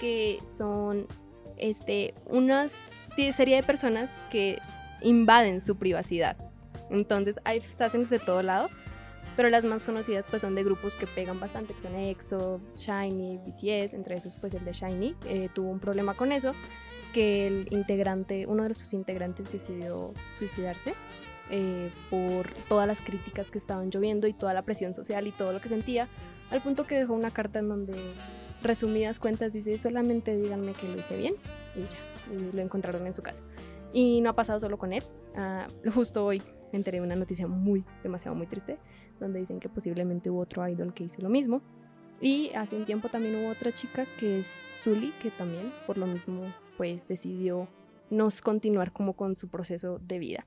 que 0.00 0.38
son 0.56 1.06
este, 1.56 2.14
unas 2.26 2.74
de- 3.16 3.32
serie 3.32 3.56
de 3.56 3.62
personas 3.62 4.10
que 4.30 4.58
invaden 5.02 5.60
su 5.60 5.76
privacidad. 5.76 6.36
Entonces 6.90 7.36
hay 7.44 7.62
sasengs 7.72 8.08
de 8.10 8.18
todo 8.18 8.42
lado, 8.42 8.68
pero 9.38 9.50
las 9.50 9.64
más 9.64 9.84
conocidas 9.84 10.26
pues 10.28 10.42
son 10.42 10.56
de 10.56 10.64
grupos 10.64 10.96
que 10.96 11.06
pegan 11.06 11.38
bastante, 11.38 11.72
que 11.72 11.82
son 11.82 11.94
EXO, 11.94 12.60
Shiny, 12.76 13.38
BTS, 13.38 13.94
entre 13.94 14.16
esos 14.16 14.34
pues 14.34 14.52
el 14.54 14.64
de 14.64 14.72
Shiny 14.72 15.14
eh, 15.26 15.48
tuvo 15.54 15.70
un 15.70 15.78
problema 15.78 16.14
con 16.14 16.32
eso, 16.32 16.54
que 17.12 17.46
el 17.46 17.68
integrante, 17.70 18.46
uno 18.48 18.64
de 18.66 18.74
sus 18.74 18.92
integrantes 18.94 19.52
decidió 19.52 20.12
suicidarse 20.36 20.92
eh, 21.52 21.88
por 22.10 22.52
todas 22.68 22.88
las 22.88 23.00
críticas 23.00 23.52
que 23.52 23.58
estaban 23.58 23.90
lloviendo 23.90 24.26
y 24.26 24.32
toda 24.32 24.54
la 24.54 24.62
presión 24.62 24.92
social 24.92 25.28
y 25.28 25.30
todo 25.30 25.52
lo 25.52 25.60
que 25.60 25.68
sentía, 25.68 26.08
al 26.50 26.60
punto 26.60 26.82
que 26.82 26.96
dejó 26.96 27.14
una 27.14 27.30
carta 27.30 27.60
en 27.60 27.68
donde, 27.68 27.96
resumidas 28.60 29.20
cuentas, 29.20 29.52
dice 29.52 29.78
solamente 29.78 30.36
díganme 30.36 30.72
que 30.72 30.88
lo 30.88 30.98
hice 30.98 31.16
bien 31.16 31.34
y 31.76 31.82
ya, 31.82 32.36
y 32.36 32.56
lo 32.56 32.60
encontraron 32.60 33.06
en 33.06 33.14
su 33.14 33.22
casa. 33.22 33.44
Y 33.92 34.20
no 34.20 34.30
ha 34.30 34.34
pasado 34.34 34.58
solo 34.58 34.78
con 34.78 34.92
él, 34.92 35.04
ah, 35.36 35.68
justo 35.94 36.26
hoy 36.26 36.42
me 36.72 36.78
enteré 36.78 36.98
de 36.98 37.04
una 37.04 37.14
noticia 37.14 37.46
muy, 37.46 37.84
demasiado 38.02 38.36
muy 38.36 38.48
triste, 38.48 38.78
donde 39.20 39.40
dicen 39.40 39.60
que 39.60 39.68
posiblemente 39.68 40.30
hubo 40.30 40.40
otro 40.40 40.66
idol 40.68 40.94
que 40.94 41.04
hizo 41.04 41.20
lo 41.22 41.28
mismo. 41.28 41.60
Y 42.20 42.50
hace 42.54 42.76
un 42.76 42.84
tiempo 42.84 43.08
también 43.08 43.36
hubo 43.36 43.50
otra 43.50 43.72
chica 43.72 44.04
que 44.18 44.40
es 44.40 44.52
Zully, 44.78 45.12
que 45.22 45.30
también 45.30 45.72
por 45.86 45.98
lo 45.98 46.06
mismo 46.06 46.52
pues 46.76 47.06
decidió 47.08 47.68
no 48.10 48.28
continuar 48.42 48.92
como 48.92 49.12
con 49.14 49.36
su 49.36 49.48
proceso 49.48 49.98
de 50.00 50.18
vida. 50.18 50.46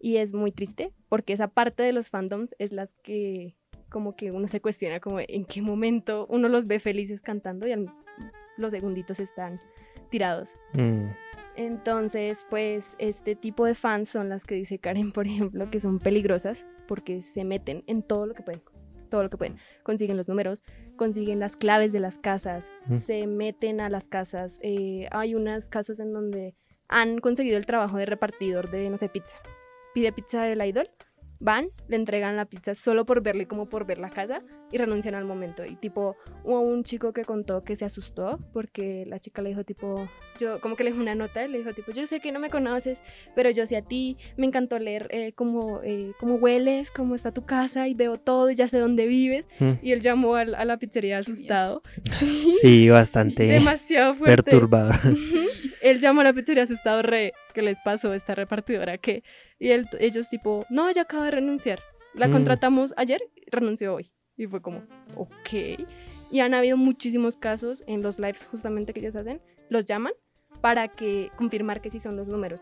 Y 0.00 0.16
es 0.16 0.32
muy 0.34 0.50
triste 0.52 0.92
porque 1.08 1.32
esa 1.32 1.48
parte 1.48 1.82
de 1.82 1.92
los 1.92 2.10
fandoms 2.10 2.54
es 2.58 2.72
las 2.72 2.92
que 3.02 3.54
como 3.88 4.16
que 4.16 4.32
uno 4.32 4.48
se 4.48 4.60
cuestiona 4.60 4.98
como 5.00 5.20
en 5.20 5.44
qué 5.44 5.62
momento 5.62 6.26
uno 6.28 6.48
los 6.48 6.66
ve 6.66 6.80
felices 6.80 7.22
cantando 7.22 7.68
y 7.68 7.72
al- 7.72 7.92
los 8.56 8.72
segunditos 8.72 9.20
están 9.20 9.60
tirados. 10.10 10.50
Mm, 10.74 11.06
Entonces, 11.56 12.46
pues 12.50 12.94
este 12.98 13.34
tipo 13.34 13.64
de 13.64 13.74
fans 13.74 14.10
son 14.10 14.28
las 14.28 14.44
que 14.44 14.54
dice 14.54 14.78
Karen, 14.78 15.10
por 15.12 15.26
ejemplo, 15.26 15.70
que 15.70 15.80
son 15.80 15.98
peligrosas 15.98 16.66
porque 16.86 17.22
se 17.22 17.44
meten 17.44 17.82
en 17.86 18.02
todo 18.02 18.26
lo 18.26 18.34
que 18.34 18.42
pueden. 18.42 18.62
Todo 19.10 19.22
lo 19.22 19.30
que 19.30 19.36
pueden. 19.36 19.56
Consiguen 19.82 20.16
los 20.16 20.28
números, 20.28 20.62
consiguen 20.96 21.38
las 21.40 21.56
claves 21.56 21.92
de 21.92 22.00
las 22.00 22.18
casas, 22.18 22.70
Mm. 22.86 22.94
se 22.96 23.26
meten 23.26 23.80
a 23.80 23.88
las 23.88 24.06
casas. 24.08 24.58
Eh, 24.62 25.08
hay 25.12 25.34
unos 25.34 25.70
casos 25.70 26.00
en 26.00 26.12
donde 26.12 26.54
han 26.88 27.18
conseguido 27.18 27.56
el 27.56 27.66
trabajo 27.66 27.96
de 27.96 28.06
repartidor 28.06 28.70
de, 28.70 28.90
no 28.90 28.96
sé, 28.96 29.08
pizza. 29.08 29.36
Pide 29.94 30.12
pizza 30.12 30.42
del 30.44 30.64
idol, 30.64 30.88
van, 31.38 31.68
le 31.88 31.96
entregan 31.96 32.36
la 32.36 32.44
pizza 32.46 32.74
solo 32.74 33.04
por 33.06 33.22
verle 33.22 33.46
como 33.46 33.68
por 33.68 33.86
ver 33.86 33.98
la 33.98 34.10
casa 34.10 34.42
y 34.72 34.78
renuncian 34.78 35.14
al 35.14 35.24
momento. 35.24 35.64
Y 35.64 35.76
tipo, 35.76 36.16
hubo 36.44 36.60
un 36.60 36.82
chico 36.84 37.12
que 37.12 37.24
contó 37.24 37.62
que 37.62 37.76
se 37.76 37.84
asustó 37.84 38.38
porque 38.52 39.04
la 39.06 39.18
chica 39.18 39.42
le 39.42 39.50
dijo 39.50 39.64
tipo, 39.64 40.08
yo 40.40 40.60
como 40.60 40.76
que 40.76 40.84
le 40.84 40.90
dijo 40.90 41.02
una 41.02 41.14
nota, 41.14 41.44
y 41.44 41.48
le 41.48 41.58
dijo 41.58 41.72
tipo, 41.72 41.92
yo 41.92 42.06
sé 42.06 42.20
que 42.20 42.32
no 42.32 42.38
me 42.40 42.50
conoces, 42.50 43.00
pero 43.34 43.50
yo 43.50 43.66
sé 43.66 43.76
a 43.76 43.82
ti, 43.82 44.16
me 44.36 44.46
encantó 44.46 44.78
leer 44.78 45.08
eh, 45.10 45.32
cómo, 45.34 45.80
eh, 45.84 46.12
cómo 46.18 46.36
hueles, 46.36 46.90
cómo 46.90 47.14
está 47.14 47.32
tu 47.32 47.44
casa 47.44 47.86
y 47.88 47.94
veo 47.94 48.16
todo 48.16 48.50
y 48.50 48.54
ya 48.54 48.68
sé 48.68 48.78
dónde 48.78 49.06
vives. 49.06 49.44
mm. 49.60 49.70
Y 49.82 49.92
él 49.92 50.00
llamó 50.02 50.34
al- 50.36 50.54
a, 50.54 50.64
la 50.64 50.78
pizzería 50.78 51.18
asustado. 51.18 51.82
Sí, 52.18 52.52
Sí, 52.60 52.88
bastante 52.88 53.44
demasiado 53.46 54.14
fuerte. 54.14 54.42
perturbador. 54.42 54.96
Él 55.80 56.00
llamó 56.00 56.20
a 56.20 56.24
la 56.24 56.32
pizzería 56.32 56.62
asustado, 56.64 57.02
re, 57.02 57.32
¿qué 57.54 57.62
les 57.62 57.78
pasó 57.84 58.12
esta 58.14 58.34
repartidora? 58.34 58.98
que 58.98 59.22
Y 59.58 59.70
él- 59.70 59.86
ellos 59.98 60.28
tipo, 60.28 60.64
no, 60.70 60.88
ella 60.88 61.02
acaba 61.02 61.24
de 61.26 61.30
renunciar. 61.32 61.80
La 62.14 62.28
Mm. 62.28 62.32
contratamos 62.32 62.94
ayer, 62.96 63.22
renunció 63.50 63.94
hoy. 63.94 64.10
Y 64.36 64.46
fue 64.46 64.60
como, 64.60 64.82
ok. 65.14 65.78
Y 66.30 66.40
han 66.40 66.54
habido 66.54 66.76
muchísimos 66.76 67.36
casos 67.36 67.82
en 67.86 68.02
los 68.02 68.18
lives 68.18 68.46
justamente 68.50 68.92
que 68.92 69.00
ellos 69.00 69.16
hacen, 69.16 69.40
los 69.68 69.84
llaman 69.86 70.12
para 70.60 70.88
que 70.88 71.30
confirmar 71.36 71.80
que 71.80 71.90
sí 71.90 72.00
son 72.00 72.16
los 72.16 72.28
números. 72.28 72.60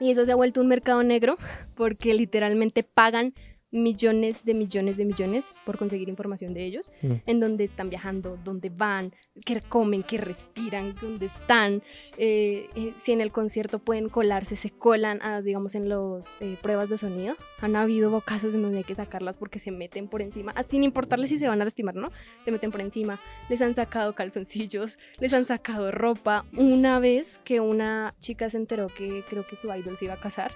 Y 0.00 0.10
eso 0.10 0.24
se 0.24 0.32
ha 0.32 0.36
vuelto 0.36 0.60
un 0.60 0.68
mercado 0.68 1.02
negro 1.02 1.36
porque 1.76 2.14
literalmente 2.14 2.82
pagan 2.82 3.32
millones 3.74 4.44
de 4.44 4.54
millones 4.54 4.96
de 4.96 5.04
millones 5.04 5.52
por 5.66 5.76
conseguir 5.76 6.08
información 6.08 6.54
de 6.54 6.64
ellos, 6.64 6.90
Mm. 7.02 7.12
en 7.26 7.40
dónde 7.40 7.64
están 7.64 7.90
viajando, 7.90 8.38
dónde 8.44 8.70
van, 8.70 9.12
qué 9.44 9.60
comen, 9.60 10.02
qué 10.04 10.16
respiran, 10.16 10.94
dónde 11.02 11.26
están, 11.26 11.82
eh, 12.16 12.68
eh, 12.76 12.94
si 12.96 13.12
en 13.12 13.20
el 13.20 13.32
concierto 13.32 13.80
pueden 13.80 14.08
colarse, 14.08 14.54
se 14.56 14.70
colan, 14.70 15.20
a, 15.22 15.42
digamos, 15.42 15.74
en 15.74 15.88
las 15.88 16.38
pruebas 16.62 16.88
de 16.88 16.98
sonido. 16.98 17.34
Han 17.60 17.74
habido 17.76 18.20
casos 18.20 18.54
en 18.54 18.62
donde 18.62 18.78
hay 18.78 18.84
que 18.84 18.94
sacarlas 18.94 19.36
porque 19.36 19.58
se 19.58 19.70
meten 19.72 20.06
por 20.08 20.22
encima, 20.22 20.52
ah, 20.54 20.62
sin 20.62 20.84
importarles 20.84 21.30
si 21.30 21.38
se 21.38 21.48
van 21.48 21.60
a 21.60 21.64
lastimar, 21.64 21.96
¿no? 21.96 22.10
Se 22.44 22.52
meten 22.52 22.70
por 22.70 22.80
encima, 22.80 23.18
les 23.48 23.60
han 23.60 23.74
sacado 23.74 24.14
calzoncillos, 24.14 24.98
les 25.18 25.32
han 25.32 25.44
sacado 25.46 25.90
ropa. 25.90 26.44
Una 26.56 27.00
vez 27.00 27.40
que 27.44 27.60
una 27.60 28.14
chica 28.20 28.48
se 28.50 28.56
enteró 28.56 28.86
que 28.86 29.24
creo 29.28 29.44
que 29.46 29.56
su 29.56 29.66
idol 29.74 29.96
se 29.96 30.04
iba 30.04 30.14
a 30.14 30.20
casar, 30.20 30.52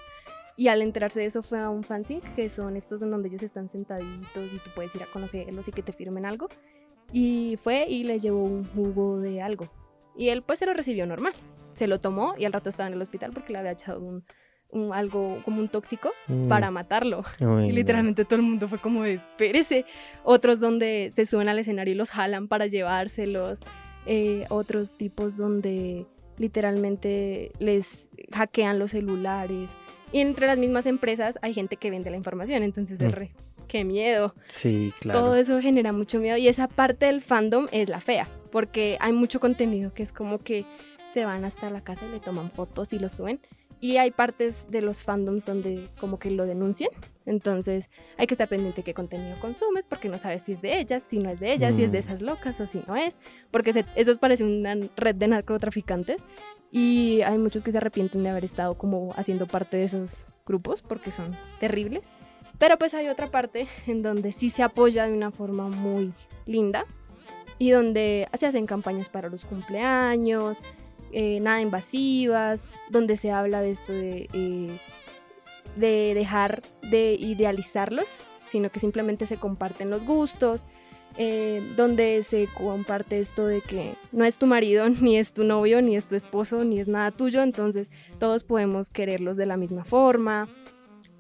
y 0.59 0.69
al 0.69 0.83
enterarse 0.83 1.21
de 1.21 1.27
eso 1.27 1.43
fue 1.43 1.61
a 1.61 1.71
un 1.71 1.83
fanzine, 1.85 2.21
que 2.37 2.51
son 2.51 2.77
estos 2.77 3.01
en 3.03 3.11
donde 3.11 3.29
ellos 3.29 3.43
están 3.43 3.71
sentaditos 3.71 4.53
y 4.53 4.57
tú 4.59 4.69
puedes 4.75 4.95
ir 4.95 5.03
a 5.03 5.07
conocerlos 5.07 5.67
y 5.69 5.73
que 5.73 5.83
te 5.83 5.93
firmen 5.93 6.27
algo. 6.27 6.49
Y 7.13 7.57
fue 7.63 7.87
y 7.89 8.05
le 8.05 8.19
llevó 8.19 8.43
un 8.45 8.65
jugo 8.67 9.19
de 9.21 9.41
algo. 9.41 9.67
Y 10.17 10.29
él 10.29 10.43
pues 10.43 10.59
se 10.59 10.67
lo 10.67 10.75
recibió 10.75 11.07
normal. 11.07 11.33
Se 11.73 11.87
lo 11.87 11.99
tomó 12.01 12.35
y 12.37 12.45
al 12.45 12.53
rato 12.53 12.69
estaba 12.69 12.89
en 12.89 12.95
el 12.95 13.01
hospital 13.03 13.31
porque 13.33 13.53
le 13.53 13.61
había 13.61 13.71
echado 13.71 14.01
un, 14.01 14.25
un- 14.71 14.93
algo 14.93 15.41
como 15.45 15.61
un 15.61 15.69
tóxico 15.69 16.11
Mm. 16.27 16.49
para 16.49 16.71
matarlo. 16.73 17.23
Y 17.41 17.45
no. 17.45 17.61
literalmente 17.61 18.25
todo 18.25 18.37
el 18.37 18.43
mundo 18.43 18.69
fue 18.69 18.79
como, 18.79 19.05
espérese. 19.05 19.87
Otros 20.25 20.59
donde 20.61 21.13
se 21.15 21.25
suben 21.25 21.49
al 21.49 21.59
escenario 21.61 21.95
y 21.95 21.97
los 21.97 22.11
jalan 22.11 22.49
para 22.49 22.67
llevárselos. 22.67 23.61
Eh, 24.07 24.45
otros 24.51 24.97
tipos 24.99 25.37
donde 25.37 26.05
literalmente 26.37 27.53
les 27.61 28.09
hackean 28.33 28.79
los 28.79 28.91
celulares. 28.91 29.71
Y 30.13 30.21
entre 30.21 30.47
las 30.47 30.59
mismas 30.59 30.87
empresas 30.87 31.39
hay 31.43 31.55
gente 31.55 31.77
que 31.77 31.91
vende 31.91 32.11
la 32.11 32.17
información. 32.17 32.63
Entonces, 32.63 33.01
es 33.01 33.09
Mm. 33.09 33.11
re, 33.13 33.31
qué 33.69 33.85
miedo. 33.85 34.35
Sí, 34.47 34.93
claro. 35.01 35.21
Todo 35.21 35.35
eso 35.37 35.61
genera 35.61 35.93
mucho 35.93 36.19
miedo. 36.19 36.37
Y 36.37 36.49
esa 36.49 36.69
parte 36.69 37.07
del 37.07 37.21
fandom 37.23 37.67
es 37.73 37.89
la 37.89 38.01
fea. 38.01 38.29
Porque 38.51 38.97
hay 39.01 39.13
mucho 39.13 39.41
contenido 39.41 39.93
que 39.93 40.03
es 40.03 40.13
como 40.13 40.39
que 40.39 40.65
se 41.13 41.25
van 41.27 41.45
hasta 41.45 41.69
la 41.71 41.83
casa 41.83 42.07
y 42.07 42.11
le 42.13 42.21
toman 42.21 42.51
fotos 42.51 42.93
y 42.95 42.99
lo 42.99 43.09
suben. 43.11 43.41
Y 43.81 43.99
hay 43.99 44.11
partes 44.11 44.69
de 44.71 44.83
los 44.83 45.05
fandoms 45.05 45.45
donde 45.45 45.89
como 46.01 46.19
que 46.19 46.31
lo 46.33 46.47
denuncian. 46.47 46.91
Entonces 47.27 47.91
hay 48.17 48.27
que 48.27 48.35
estar 48.35 48.49
pendiente 48.49 48.83
qué 48.83 48.93
contenido 48.95 49.39
consumes 49.41 49.85
porque 49.89 50.09
no 50.09 50.19
sabes 50.19 50.43
si 50.43 50.53
es 50.53 50.63
de 50.63 50.81
ellas, 50.81 51.03
si 51.09 51.19
no 51.19 51.31
es 51.31 51.39
de 51.39 51.53
ellas, 51.53 51.77
si 51.77 51.85
es 51.85 51.93
de 51.93 51.99
Mm. 51.99 52.05
esas 52.05 52.23
locas 52.23 52.61
o 52.61 52.67
si 52.67 52.83
no 52.89 52.97
es. 52.97 53.19
Porque 53.53 53.73
se- 53.73 53.85
eso 53.95 54.17
parece 54.19 54.43
una 54.45 54.75
red 54.97 55.15
de 55.15 55.29
narcotraficantes. 55.29 56.25
Y 56.73 57.23
hay 57.23 57.39
muchos 57.39 57.63
que 57.65 57.71
se 57.73 57.79
arrepienten 57.79 58.23
de 58.25 58.31
haber 58.31 58.45
estado 58.45 58.77
como 58.77 59.13
haciendo 59.17 59.47
parte 59.47 59.77
de 59.77 59.85
esos 59.85 60.27
grupos 60.45 60.83
porque 60.83 61.13
son 61.13 61.37
terribles. 61.61 62.03
Pero 62.59 62.77
pues 62.79 62.93
hay 62.95 63.09
otra 63.09 63.31
parte 63.31 63.69
en 63.87 64.03
donde 64.03 64.33
sí 64.33 64.51
se 64.51 64.63
apoya 64.65 65.07
de 65.07 65.13
una 65.13 65.31
forma 65.31 65.69
muy 65.69 66.13
linda 66.47 66.85
y 67.59 67.71
donde 67.71 68.29
se 68.35 68.47
hacen 68.47 68.67
campañas 68.67 69.09
para 69.11 69.29
los 69.29 69.45
cumpleaños, 69.45 70.59
eh, 71.13 71.41
nada 71.41 71.61
invasivas, 71.61 72.69
donde 72.91 73.17
se 73.17 73.31
habla 73.31 73.61
de 73.61 73.71
esto 73.71 73.93
de, 73.93 74.29
eh, 74.33 74.79
de 75.77 76.13
dejar 76.15 76.63
de 76.91 77.15
idealizarlos, 77.15 78.17
sino 78.43 78.71
que 78.71 78.81
simplemente 78.81 79.27
se 79.27 79.37
comparten 79.37 79.91
los 79.91 80.05
gustos, 80.05 80.67
eh, 81.21 81.61
donde 81.77 82.23
se 82.23 82.47
comparte 82.57 83.19
esto 83.19 83.45
de 83.45 83.61
que 83.61 83.95
no 84.13 84.25
es 84.25 84.39
tu 84.39 84.47
marido, 84.47 84.89
ni 85.01 85.17
es 85.17 85.33
tu 85.33 85.43
novio, 85.43 85.83
ni 85.83 85.97
es 85.97 86.07
tu 86.07 86.15
esposo, 86.15 86.65
ni 86.65 86.79
es 86.79 86.87
nada 86.87 87.11
tuyo, 87.11 87.43
entonces 87.43 87.91
todos 88.21 88.45
podemos 88.45 88.91
quererlos 88.91 89.37
de 89.37 89.47
la 89.47 89.57
misma 89.57 89.85
forma. 89.85 90.49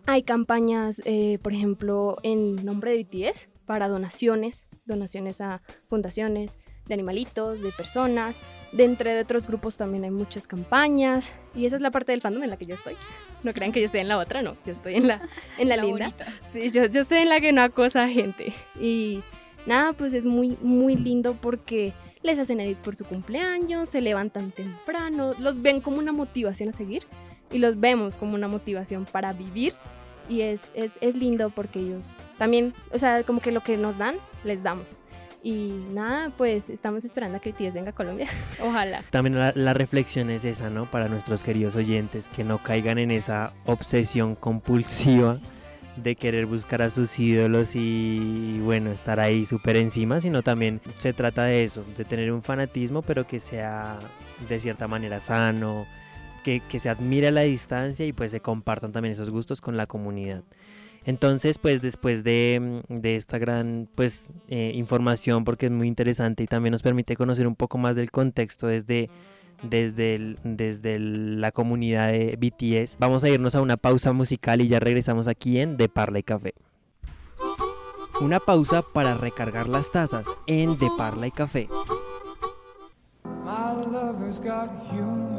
Hay 0.06 0.22
campañas, 0.22 1.02
eh, 1.04 1.38
por 1.42 1.52
ejemplo, 1.52 2.18
en 2.22 2.64
nombre 2.64 2.92
de 2.92 3.04
BTS 3.04 3.48
para 3.66 3.88
donaciones, 3.88 4.66
donaciones 4.86 5.40
a 5.40 5.62
fundaciones 5.88 6.58
de 6.88 6.94
animalitos, 6.94 7.60
de 7.60 7.70
personas. 7.72 8.34
De 8.72 8.84
entre 8.84 9.18
otros 9.20 9.46
grupos 9.46 9.76
también 9.76 10.04
hay 10.04 10.10
muchas 10.10 10.46
campañas 10.46 11.32
y 11.54 11.64
esa 11.64 11.76
es 11.76 11.82
la 11.82 11.90
parte 11.90 12.12
del 12.12 12.20
fandom 12.20 12.42
en 12.42 12.50
la 12.50 12.56
que 12.58 12.66
yo 12.66 12.74
estoy. 12.74 12.96
No 13.42 13.52
crean 13.54 13.72
que 13.72 13.80
yo 13.80 13.86
estoy 13.86 14.00
en 14.00 14.08
la 14.08 14.18
otra, 14.18 14.42
no, 14.42 14.56
yo 14.66 14.72
estoy 14.72 14.94
en 14.96 15.08
la, 15.08 15.22
en 15.58 15.68
la, 15.68 15.76
La 15.76 15.82
linda. 15.84 16.06
bonita. 16.08 16.26
Sí, 16.52 16.70
yo, 16.70 16.84
yo 16.86 17.00
estoy 17.00 17.18
en 17.18 17.28
la 17.30 17.40
que 17.40 17.52
no 17.52 17.62
acosa 17.62 18.04
a 18.04 18.08
gente. 18.08 18.52
Y 18.78 19.22
nada, 19.64 19.92
pues 19.94 20.12
es 20.12 20.26
muy, 20.26 20.56
muy 20.60 20.96
lindo 20.96 21.34
porque 21.34 21.94
les 22.22 22.38
hacen 22.38 22.60
edit 22.60 22.76
por 22.78 22.94
su 22.96 23.04
cumpleaños, 23.04 23.88
se 23.88 24.00
levantan 24.02 24.50
temprano, 24.50 25.34
los 25.38 25.62
ven 25.62 25.80
como 25.80 25.98
una 25.98 26.12
motivación 26.12 26.68
a 26.68 26.72
seguir 26.72 27.04
y 27.50 27.58
los 27.58 27.80
vemos 27.80 28.16
como 28.16 28.34
una 28.34 28.48
motivación 28.48 29.06
para 29.06 29.32
vivir. 29.32 29.72
Y 30.28 30.42
es, 30.42 30.70
es, 30.74 30.98
es 31.00 31.16
lindo 31.16 31.48
porque 31.48 31.78
ellos 31.80 32.12
también, 32.36 32.74
o 32.92 32.98
sea, 32.98 33.22
como 33.22 33.40
que 33.40 33.50
lo 33.50 33.62
que 33.62 33.78
nos 33.78 33.96
dan, 33.96 34.16
les 34.44 34.62
damos. 34.62 35.00
Y 35.42 35.72
nada, 35.92 36.30
pues 36.36 36.68
estamos 36.68 37.04
esperando 37.04 37.38
a 37.38 37.40
que 37.40 37.52
BTS 37.52 37.74
venga 37.74 37.90
a 37.90 37.94
Colombia. 37.94 38.28
Ojalá. 38.62 39.02
También 39.10 39.38
la, 39.38 39.52
la 39.54 39.74
reflexión 39.74 40.30
es 40.30 40.44
esa, 40.44 40.70
¿no? 40.70 40.86
Para 40.86 41.08
nuestros 41.08 41.44
queridos 41.44 41.76
oyentes, 41.76 42.28
que 42.28 42.44
no 42.44 42.58
caigan 42.58 42.98
en 42.98 43.10
esa 43.10 43.52
obsesión 43.64 44.34
compulsiva 44.34 45.38
de 46.02 46.16
querer 46.16 46.46
buscar 46.46 46.82
a 46.82 46.90
sus 46.90 47.18
ídolos 47.18 47.74
y 47.74 48.60
bueno, 48.60 48.90
estar 48.90 49.20
ahí 49.20 49.46
súper 49.46 49.76
encima, 49.76 50.20
sino 50.20 50.42
también 50.42 50.80
se 50.98 51.12
trata 51.12 51.44
de 51.44 51.64
eso, 51.64 51.84
de 51.96 52.04
tener 52.04 52.32
un 52.32 52.42
fanatismo, 52.42 53.02
pero 53.02 53.26
que 53.26 53.40
sea 53.40 53.98
de 54.48 54.60
cierta 54.60 54.86
manera 54.86 55.20
sano, 55.20 55.86
que, 56.44 56.60
que 56.60 56.78
se 56.78 56.88
admire 56.88 57.28
a 57.28 57.32
la 57.32 57.42
distancia 57.42 58.06
y 58.06 58.12
pues 58.12 58.30
se 58.30 58.40
compartan 58.40 58.92
también 58.92 59.12
esos 59.12 59.30
gustos 59.30 59.60
con 59.60 59.76
la 59.76 59.86
comunidad. 59.86 60.42
Entonces, 61.08 61.56
pues 61.56 61.80
después 61.80 62.22
de, 62.22 62.82
mm, 62.86 63.00
de 63.00 63.16
esta 63.16 63.38
gran 63.38 63.88
pues 63.94 64.30
eh, 64.48 64.72
información, 64.74 65.42
porque 65.42 65.64
es 65.64 65.72
muy 65.72 65.88
interesante 65.88 66.42
y 66.42 66.46
también 66.46 66.72
nos 66.72 66.82
permite 66.82 67.16
conocer 67.16 67.46
un 67.46 67.54
poco 67.54 67.78
más 67.78 67.96
del 67.96 68.10
contexto 68.10 68.66
desde, 68.66 69.08
desde, 69.62 70.36
desde 70.44 70.98
la 70.98 71.50
comunidad 71.50 72.08
de 72.08 72.36
BTS, 72.36 72.98
vamos 72.98 73.24
a 73.24 73.30
irnos 73.30 73.54
a 73.54 73.62
una 73.62 73.78
pausa 73.78 74.12
musical 74.12 74.60
y 74.60 74.68
ya 74.68 74.80
regresamos 74.80 75.28
aquí 75.28 75.58
en 75.58 75.78
De 75.78 75.88
Parla 75.88 76.18
y 76.18 76.24
Café. 76.24 76.52
Una 78.20 78.38
pausa 78.38 78.82
para 78.82 79.14
recargar 79.14 79.66
las 79.66 79.90
tazas 79.90 80.26
en 80.46 80.76
De 80.76 80.90
Parla 80.98 81.26
y 81.26 81.30
Café. 81.30 81.70
My 83.46 83.82
lover's 83.90 84.38
got 84.38 84.68
humor. 84.92 85.38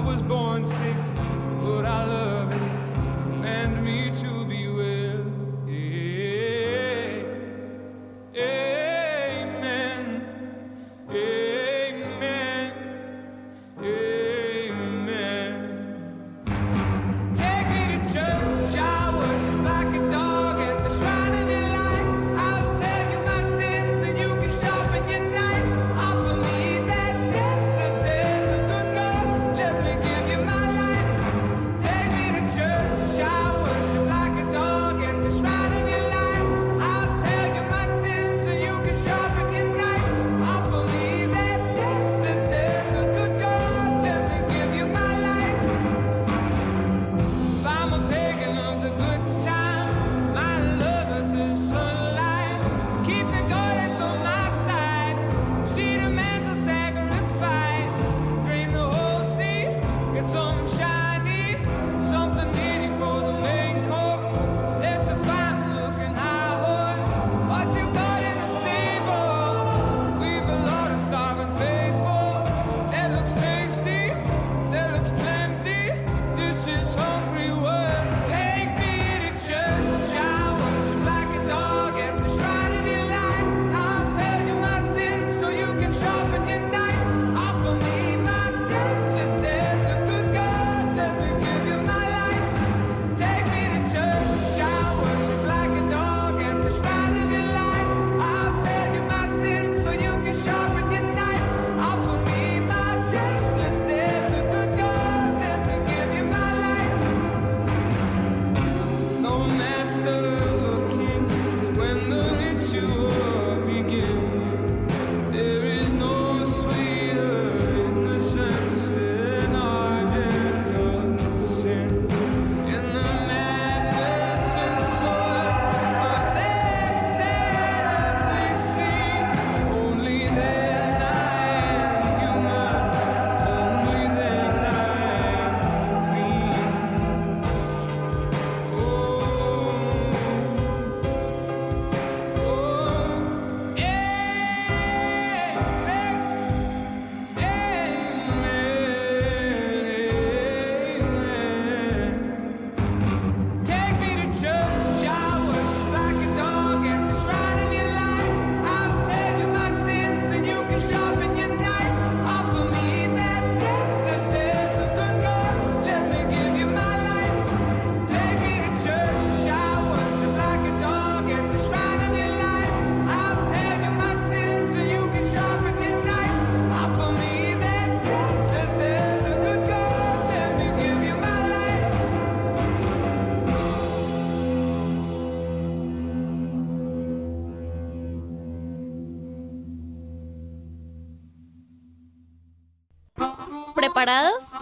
I 0.00 0.02
was 0.02 0.22
born 0.22 0.64
sick, 0.64 0.96
but 1.62 1.84
I 1.84 2.06
love 2.06 2.50
it. 2.50 2.58
Command 3.22 3.84
me 3.84 4.10
to 4.22 4.39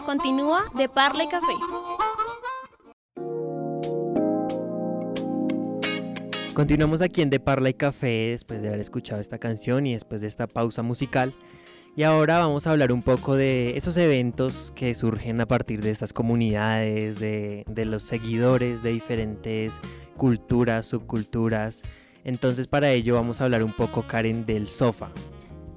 Continúa 0.04 0.64
de 0.74 0.90
Parla 0.90 1.24
y 1.24 1.28
Café. 1.28 1.52
Continuamos 6.52 7.00
aquí 7.00 7.22
en 7.22 7.30
De 7.30 7.40
Parla 7.40 7.70
y 7.70 7.74
Café 7.74 8.30
después 8.32 8.60
de 8.60 8.68
haber 8.68 8.80
escuchado 8.80 9.22
esta 9.22 9.38
canción 9.38 9.86
y 9.86 9.94
después 9.94 10.20
de 10.20 10.26
esta 10.26 10.48
pausa 10.48 10.82
musical. 10.82 11.32
Y 11.96 12.02
ahora 12.02 12.40
vamos 12.40 12.66
a 12.66 12.72
hablar 12.72 12.92
un 12.92 13.02
poco 13.02 13.36
de 13.36 13.76
esos 13.76 13.96
eventos 13.96 14.70
que 14.76 14.94
surgen 14.94 15.40
a 15.40 15.46
partir 15.46 15.80
de 15.80 15.92
estas 15.92 16.12
comunidades, 16.12 17.18
de, 17.18 17.64
de 17.68 17.84
los 17.86 18.02
seguidores 18.02 18.82
de 18.82 18.90
diferentes 18.90 19.80
culturas, 20.18 20.84
subculturas. 20.84 21.82
Entonces 22.22 22.66
para 22.66 22.90
ello 22.90 23.14
vamos 23.14 23.40
a 23.40 23.44
hablar 23.44 23.62
un 23.62 23.72
poco, 23.72 24.02
Karen, 24.02 24.44
del 24.44 24.66
sofá. 24.66 25.10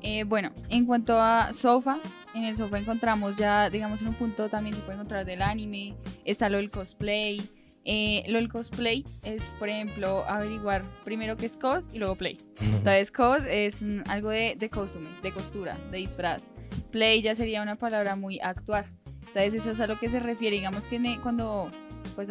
Eh, 0.01 0.23
bueno, 0.23 0.51
en 0.69 0.85
cuanto 0.85 1.19
a 1.19 1.53
sofa, 1.53 1.99
en 2.33 2.43
el 2.43 2.57
sofa 2.57 2.79
encontramos 2.79 3.35
ya, 3.35 3.69
digamos, 3.69 4.01
en 4.01 4.09
un 4.09 4.15
punto 4.15 4.49
también 4.49 4.75
se 4.75 4.81
puede 4.81 4.95
encontrar 4.95 5.25
del 5.25 5.41
anime, 5.41 5.95
está 6.25 6.49
lo 6.49 6.57
del 6.57 6.71
cosplay. 6.71 7.41
Eh, 7.83 8.23
lo 8.27 8.37
del 8.37 8.47
cosplay 8.47 9.03
es, 9.23 9.55
por 9.57 9.69
ejemplo, 9.69 10.23
averiguar 10.27 10.83
primero 11.03 11.35
qué 11.37 11.47
es 11.47 11.57
cos 11.57 11.87
y 11.93 11.99
luego 11.99 12.15
play. 12.15 12.37
Entonces, 12.59 13.11
cos 13.11 13.41
es 13.47 13.83
algo 14.07 14.29
de, 14.29 14.55
de 14.57 14.69
costume, 14.69 15.09
de 15.21 15.31
costura, 15.31 15.77
de 15.91 15.97
disfraz. 15.97 16.43
Play 16.91 17.21
ya 17.21 17.35
sería 17.35 17.61
una 17.61 17.75
palabra 17.75 18.15
muy 18.15 18.39
actuar. 18.39 18.85
Entonces, 19.27 19.53
eso 19.53 19.71
es 19.71 19.79
a 19.79 19.87
lo 19.87 19.99
que 19.99 20.09
se 20.09 20.19
refiere. 20.19 20.57
Digamos 20.57 20.83
que 20.83 21.19
cuando 21.21 21.69
pues, 22.15 22.29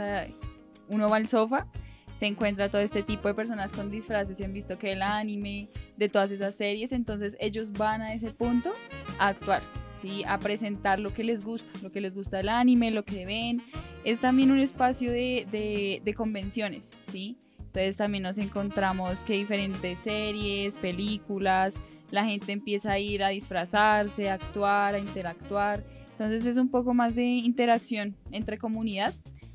uno 0.89 1.09
va 1.09 1.17
al 1.17 1.29
sofá, 1.29 1.67
se 2.21 2.27
encuentra 2.27 2.71
todo 2.71 2.83
este 2.83 3.03
tipo 3.03 3.29
de 3.29 3.35
personas 3.35 3.73
con 3.73 3.91
disfraces. 3.91 4.37
Se 4.37 4.45
han 4.45 4.53
visto 4.53 4.77
que 4.79 4.93
el 4.93 5.01
anime, 5.01 5.69
de 5.97 6.11
todas 6.11 6.31
esas 6.31 6.55
series, 6.55 6.93
entonces 6.93 7.35
ellos 7.41 7.73
van 7.73 8.03
a 8.03 8.13
ese 8.13 8.31
punto 8.31 8.71
a 9.19 9.29
actuar, 9.29 9.63
¿sí? 10.03 10.23
a 10.25 10.39
presentar 10.39 10.99
lo 10.99 11.15
que 11.15 11.25
les 11.25 11.43
gusta, 11.47 11.67
lo 11.83 11.91
que 11.91 12.03
les 12.03 12.15
gusta 12.15 12.37
del 12.37 12.51
anime, 12.51 12.91
lo 12.91 13.05
que 13.07 13.25
ven. 13.25 13.63
Es 14.05 14.19
también 14.21 14.51
un 14.51 14.59
espacio 14.59 15.11
de, 15.11 15.47
de- 15.51 16.03
de 16.05 16.15
convenciones, 16.15 16.93
¿sí? 17.09 17.39
Entonces 17.59 17.97
también 17.97 18.25
nos 18.25 18.37
encontramos 18.37 19.21
que 19.21 19.33
diferentes 19.33 19.99
series, 20.01 20.75
películas, 20.75 21.73
la 22.11 22.25
gente 22.27 22.53
empieza 22.53 22.93
a 22.93 22.99
ir 22.99 23.23
a 23.25 23.29
disfrazarse, 23.29 24.29
a 24.29 24.35
actuar, 24.35 24.95
a 24.95 24.99
interactuar. 24.99 25.85
Entonces 26.11 26.45
es 26.45 26.59
un 26.59 26.69
poco 26.71 26.93
más 26.93 27.15
de 27.15 27.25
interacción 27.25 28.15
entre 28.31 28.59
comunidad 28.59 29.15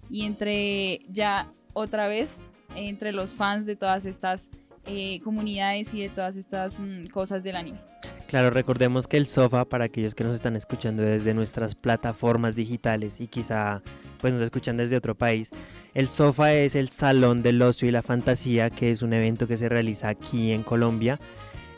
y 0.10 0.26
entre 0.26 1.02
ya 1.10 1.52
otra 1.74 2.08
vez 2.08 2.38
entre 2.76 3.12
los 3.12 3.34
fans 3.34 3.66
de 3.66 3.76
todas 3.76 4.06
estas 4.06 4.50
eh, 4.88 5.20
comunidades 5.24 5.94
y 5.96 6.02
de 6.02 6.10
todas 6.10 6.36
estas 6.36 6.80
mm, 6.80 7.08
cosas 7.08 7.44
del 7.44 7.56
anime. 7.56 7.80
Claro, 8.28 8.50
recordemos 8.50 9.08
que 9.08 9.18
el 9.18 9.26
sofá, 9.26 9.66
para 9.66 9.86
aquellos 9.86 10.14
que 10.14 10.24
nos 10.24 10.36
están 10.36 10.56
escuchando 10.56 11.02
desde 11.02 11.34
nuestras 11.34 11.74
plataformas 11.74 12.56
digitales 12.56 13.20
y 13.20 13.28
quizá 13.28 13.82
pues 14.20 14.34
nos 14.34 14.42
escuchan 14.42 14.78
desde 14.78 14.96
otro 14.96 15.16
país, 15.16 15.50
el 15.94 16.08
sofá 16.08 16.54
es 16.54 16.76
el 16.76 16.90
Salón 16.90 17.42
del 17.42 17.62
Ocio 17.62 17.88
y 17.88 17.92
la 17.92 18.02
Fantasía, 18.02 18.70
que 18.70 18.92
es 18.92 19.02
un 19.02 19.14
evento 19.14 19.48
que 19.48 19.58
se 19.58 19.70
realiza 19.70 20.10
aquí 20.10 20.52
en 20.52 20.64
Colombia, 20.64 21.20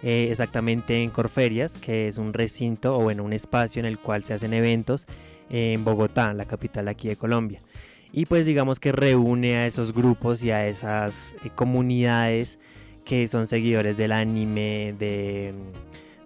eh, 0.03 0.27
exactamente 0.29 1.01
en 1.01 1.09
Corferias, 1.09 1.77
que 1.77 2.07
es 2.07 2.17
un 2.17 2.33
recinto 2.33 2.97
o 2.97 3.03
bueno, 3.03 3.23
un 3.23 3.33
espacio 3.33 3.79
en 3.79 3.85
el 3.85 3.99
cual 3.99 4.23
se 4.23 4.33
hacen 4.33 4.53
eventos 4.53 5.05
en 5.49 5.83
Bogotá, 5.83 6.33
la 6.33 6.45
capital 6.45 6.87
aquí 6.87 7.07
de 7.07 7.15
Colombia. 7.15 7.61
Y 8.11 8.25
pues 8.25 8.45
digamos 8.45 8.79
que 8.79 8.91
reúne 8.91 9.57
a 9.57 9.67
esos 9.67 9.93
grupos 9.93 10.43
y 10.43 10.51
a 10.51 10.67
esas 10.67 11.35
eh, 11.43 11.49
comunidades 11.53 12.59
que 13.05 13.27
son 13.27 13.47
seguidores 13.47 13.95
del 13.97 14.11
anime, 14.11 14.93
de, 14.99 15.53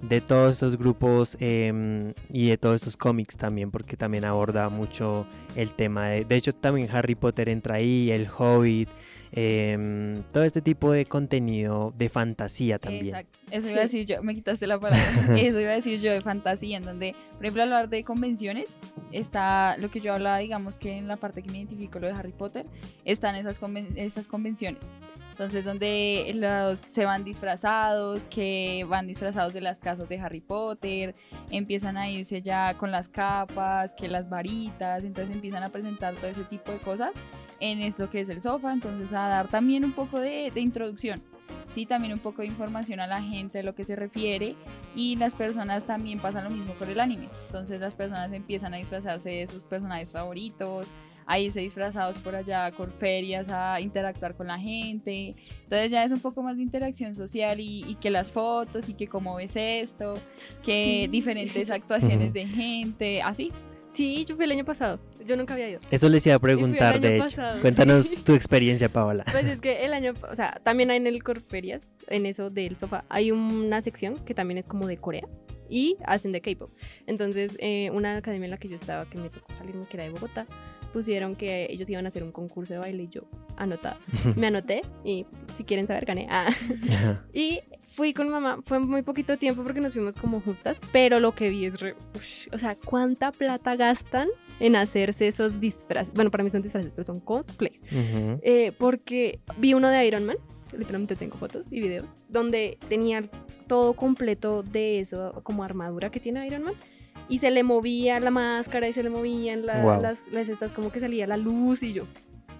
de 0.01 0.21
todos 0.21 0.55
esos 0.55 0.77
grupos 0.77 1.37
em, 1.39 2.13
y 2.29 2.49
de 2.49 2.57
todos 2.57 2.81
esos 2.81 2.97
cómics 2.97 3.37
también, 3.37 3.69
porque 3.69 3.97
también 3.97 4.25
aborda 4.25 4.69
mucho 4.69 5.27
el 5.55 5.73
tema 5.73 6.09
de... 6.09 6.25
De 6.25 6.35
hecho, 6.35 6.53
también 6.53 6.89
Harry 6.91 7.15
Potter 7.15 7.49
entra 7.49 7.75
ahí, 7.75 8.09
el 8.11 8.27
Hobbit, 8.27 8.89
em, 9.31 10.23
todo 10.31 10.43
este 10.43 10.61
tipo 10.61 10.91
de 10.91 11.05
contenido 11.05 11.93
de 11.97 12.09
fantasía 12.09 12.79
también. 12.79 13.07
Exacto. 13.15 13.39
Eso 13.51 13.69
iba 13.69 13.79
a 13.79 13.83
decir 13.83 14.05
yo, 14.05 14.21
me 14.23 14.33
quitaste 14.35 14.67
la 14.67 14.79
palabra. 14.79 15.01
Eso 15.37 15.59
iba 15.59 15.71
a 15.71 15.75
decir 15.75 15.99
yo 15.99 16.11
de 16.11 16.21
fantasía, 16.21 16.77
en 16.77 16.83
donde, 16.83 17.15
por 17.35 17.45
ejemplo, 17.45 17.63
hablar 17.63 17.89
de 17.89 18.03
convenciones, 18.03 18.77
está 19.11 19.77
lo 19.77 19.89
que 19.91 20.01
yo 20.01 20.13
hablaba, 20.13 20.37
digamos 20.37 20.79
que 20.79 20.97
en 20.97 21.07
la 21.07 21.17
parte 21.17 21.41
que 21.43 21.51
me 21.51 21.57
identifico, 21.59 21.99
lo 21.99 22.07
de 22.07 22.13
Harry 22.13 22.31
Potter, 22.31 22.65
están 23.05 23.35
esas, 23.35 23.61
conven- 23.61 23.93
esas 23.97 24.27
convenciones. 24.27 24.91
Entonces, 25.31 25.65
donde 25.65 26.31
los, 26.35 26.79
se 26.79 27.05
van 27.05 27.23
disfrazados, 27.23 28.23
que 28.23 28.85
van 28.87 29.07
disfrazados 29.07 29.53
de 29.53 29.61
las 29.61 29.79
casas 29.79 30.07
de 30.07 30.19
Harry 30.19 30.41
Potter, 30.41 31.15
empiezan 31.49 31.97
a 31.97 32.09
irse 32.09 32.41
ya 32.41 32.77
con 32.77 32.91
las 32.91 33.09
capas, 33.09 33.95
que 33.95 34.07
las 34.07 34.29
varitas, 34.29 35.03
entonces 35.03 35.33
empiezan 35.33 35.63
a 35.63 35.69
presentar 35.69 36.13
todo 36.15 36.27
ese 36.27 36.43
tipo 36.43 36.71
de 36.71 36.77
cosas 36.79 37.11
en 37.61 37.79
esto 37.79 38.09
que 38.09 38.19
es 38.19 38.27
el 38.29 38.41
sofá, 38.41 38.73
entonces 38.73 39.13
a 39.13 39.27
dar 39.29 39.47
también 39.47 39.85
un 39.85 39.93
poco 39.93 40.19
de, 40.19 40.51
de 40.53 40.59
introducción 40.59 41.21
sí, 41.73 41.85
también 41.85 42.13
un 42.13 42.19
poco 42.19 42.41
de 42.41 42.47
información 42.47 42.99
a 42.99 43.07
la 43.07 43.21
gente 43.21 43.59
de 43.59 43.63
lo 43.63 43.75
que 43.75 43.85
se 43.85 43.95
refiere 43.95 44.55
y 44.95 45.15
las 45.15 45.33
personas 45.33 45.85
también 45.85 46.19
pasan 46.19 46.43
lo 46.43 46.49
mismo 46.49 46.73
con 46.75 46.89
el 46.89 46.99
anime. 46.99 47.29
Entonces 47.47 47.79
las 47.79 47.93
personas 47.93 48.31
empiezan 48.33 48.73
a 48.73 48.77
disfrazarse 48.77 49.29
de 49.29 49.47
sus 49.47 49.63
personajes 49.63 50.11
favoritos, 50.11 50.87
a 51.25 51.39
irse 51.39 51.61
disfrazados 51.61 52.17
por 52.17 52.35
allá 52.35 52.65
a 52.65 52.71
ferias, 52.71 53.47
a 53.49 53.79
interactuar 53.79 54.35
con 54.35 54.47
la 54.47 54.59
gente. 54.59 55.35
Entonces 55.63 55.91
ya 55.91 56.03
es 56.03 56.11
un 56.11 56.19
poco 56.19 56.43
más 56.43 56.57
de 56.57 56.63
interacción 56.63 57.15
social 57.15 57.59
y, 57.59 57.85
y 57.87 57.95
que 57.95 58.09
las 58.09 58.31
fotos 58.31 58.89
y 58.89 58.93
que 58.93 59.07
cómo 59.07 59.35
ves 59.35 59.55
esto, 59.55 60.15
que 60.63 61.03
Sí. 61.05 61.07
diferentes 61.07 61.71
actuaciones 61.71 62.33
de 62.33 62.47
gente, 62.47 63.21
así. 63.21 63.51
Sí, 63.93 64.25
yo 64.25 64.35
fui 64.35 64.45
el 64.45 64.51
año 64.51 64.65
pasado. 64.65 64.99
Yo 65.25 65.35
nunca 65.35 65.53
había 65.53 65.69
ido. 65.69 65.79
Eso 65.91 66.09
les 66.09 66.25
iba 66.25 66.35
a 66.35 66.39
preguntar, 66.39 66.99
de 66.99 67.17
hecho. 67.17 67.25
pasado, 67.25 67.61
Cuéntanos 67.61 68.07
sí. 68.07 68.21
tu 68.21 68.33
experiencia, 68.33 68.89
Paola. 68.89 69.25
Pues 69.31 69.45
es 69.45 69.59
que 69.59 69.85
el 69.85 69.93
año, 69.93 70.13
o 70.29 70.35
sea, 70.35 70.59
también 70.63 70.91
hay 70.91 70.97
en 70.97 71.07
el 71.07 71.23
Corferias, 71.23 71.91
en 72.07 72.25
eso 72.25 72.49
del 72.49 72.77
sofá, 72.77 73.03
hay 73.09 73.31
una 73.31 73.81
sección 73.81 74.17
que 74.25 74.33
también 74.33 74.57
es 74.57 74.67
como 74.67 74.87
de 74.87 74.97
Corea 74.97 75.27
y 75.69 75.97
hacen 76.05 76.31
de 76.31 76.41
K-pop. 76.41 76.69
Entonces, 77.07 77.55
eh, 77.59 77.89
una 77.91 78.17
academia 78.17 78.45
en 78.45 78.51
la 78.51 78.57
que 78.57 78.67
yo 78.67 78.75
estaba, 78.75 79.05
que 79.05 79.17
me 79.17 79.29
tocó 79.29 79.53
salirme, 79.53 79.85
que 79.85 79.97
era 79.97 80.03
de 80.03 80.09
Bogotá, 80.11 80.45
pusieron 80.91 81.35
que 81.35 81.67
ellos 81.69 81.89
iban 81.89 82.05
a 82.05 82.09
hacer 82.09 82.23
un 82.23 82.31
concurso 82.31 82.73
de 82.73 82.79
baile 82.79 83.03
y 83.03 83.07
yo 83.07 83.21
anotada. 83.57 83.97
Me 84.35 84.47
anoté 84.47 84.81
y 85.03 85.25
si 85.55 85.63
quieren 85.63 85.87
saber, 85.87 86.05
gané. 86.05 86.27
Ah. 86.29 86.53
Y 87.33 87.61
fui 87.93 88.13
con 88.13 88.29
mamá, 88.29 88.59
fue 88.65 88.79
muy 88.79 89.01
poquito 89.01 89.37
tiempo 89.37 89.63
porque 89.63 89.81
nos 89.81 89.93
fuimos 89.93 90.15
como 90.15 90.39
justas, 90.41 90.79
pero 90.93 91.19
lo 91.19 91.33
que 91.35 91.49
vi 91.49 91.65
es, 91.65 91.79
re- 91.81 91.95
o 92.53 92.57
sea, 92.57 92.75
cuánta 92.75 93.31
plata 93.31 93.75
gastan 93.75 94.29
en 94.59 94.75
hacerse 94.75 95.27
esos 95.27 95.59
disfraces. 95.59 96.13
Bueno, 96.13 96.31
para 96.31 96.43
mí 96.43 96.49
son 96.49 96.61
disfraces, 96.61 96.91
pero 96.95 97.05
son 97.05 97.19
cosplays. 97.19 97.81
Ujú. 97.91 98.39
Eh, 98.43 98.71
porque 98.77 99.39
vi 99.57 99.73
uno 99.73 99.89
de 99.89 100.05
Iron 100.07 100.25
Man, 100.25 100.37
literalmente 100.77 101.15
tengo 101.15 101.37
fotos 101.37 101.67
y 101.71 101.81
videos, 101.81 102.13
donde 102.29 102.77
tenía 102.87 103.23
todo 103.67 103.93
completo 103.93 104.63
de 104.63 104.99
eso, 104.99 105.41
como 105.43 105.63
armadura 105.63 106.09
que 106.11 106.19
tiene 106.19 106.45
Iron 106.47 106.63
Man. 106.63 106.73
Y 107.27 107.37
se 107.37 107.49
le 107.51 107.63
movía 107.63 108.19
la 108.19 108.31
máscara 108.31 108.87
y 108.89 108.93
se 108.93 109.03
le 109.03 109.09
movían 109.09 109.65
la- 109.65 109.81
Guau. 109.81 110.01
las, 110.01 110.27
las 110.31 110.49
estas, 110.49 110.71
como 110.71 110.91
que 110.91 110.99
salía 110.99 111.27
la 111.27 111.37
luz 111.37 111.81
y 111.83 111.93
yo. 111.93 112.05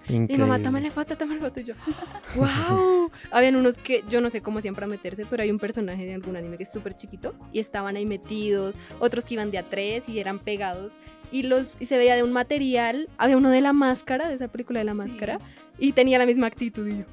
Y 0.08 0.14
Increíble. 0.14 0.46
mamá, 0.46 0.62
tómale 0.62 0.90
foto, 0.90 1.16
tómale 1.16 1.40
foto. 1.40 1.60
Y 1.60 1.64
yo, 1.64 1.74
wow. 2.36 3.10
Habían 3.30 3.56
unos 3.56 3.78
que 3.78 4.02
yo 4.08 4.20
no 4.20 4.30
sé 4.30 4.40
cómo 4.40 4.58
hacían 4.58 4.74
para 4.74 4.86
meterse, 4.86 5.26
pero 5.28 5.42
hay 5.42 5.50
un 5.50 5.58
personaje 5.58 6.04
de 6.04 6.14
algún 6.14 6.36
anime 6.36 6.56
que 6.56 6.64
es 6.64 6.72
súper 6.72 6.96
chiquito 6.96 7.34
y 7.52 7.60
estaban 7.60 7.96
ahí 7.96 8.06
metidos. 8.06 8.76
Otros 8.98 9.24
que 9.24 9.34
iban 9.34 9.50
de 9.50 9.58
a 9.58 9.62
tres 9.62 10.08
y 10.08 10.18
eran 10.18 10.38
pegados. 10.38 10.94
Y, 11.30 11.44
los, 11.44 11.80
y 11.80 11.86
se 11.86 11.96
veía 11.96 12.14
de 12.14 12.22
un 12.22 12.32
material. 12.32 13.08
Había 13.16 13.36
uno 13.36 13.50
de 13.50 13.60
la 13.60 13.72
máscara, 13.72 14.28
de 14.28 14.34
esa 14.34 14.48
película 14.48 14.80
de 14.80 14.84
la 14.84 14.94
máscara. 14.94 15.38
Y 15.78 15.92
tenía 15.92 16.18
la 16.18 16.26
misma 16.26 16.46
actitud. 16.48 16.86
Y 16.86 16.98
yo, 16.98 17.04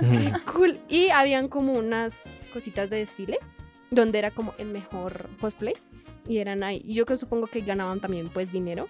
qué 0.00 0.32
cool. 0.52 0.78
Y 0.88 1.08
habían 1.10 1.48
como 1.48 1.72
unas 1.72 2.22
cositas 2.52 2.90
de 2.90 2.96
desfile 2.98 3.38
donde 3.90 4.18
era 4.20 4.30
como 4.30 4.54
el 4.58 4.68
mejor 4.68 5.28
cosplay. 5.40 5.74
Y 6.28 6.38
eran 6.38 6.62
ahí. 6.62 6.82
Y 6.84 6.94
yo 6.94 7.06
que 7.06 7.16
supongo 7.16 7.46
que 7.48 7.60
ganaban 7.62 7.98
también 8.00 8.28
pues 8.28 8.52
dinero 8.52 8.88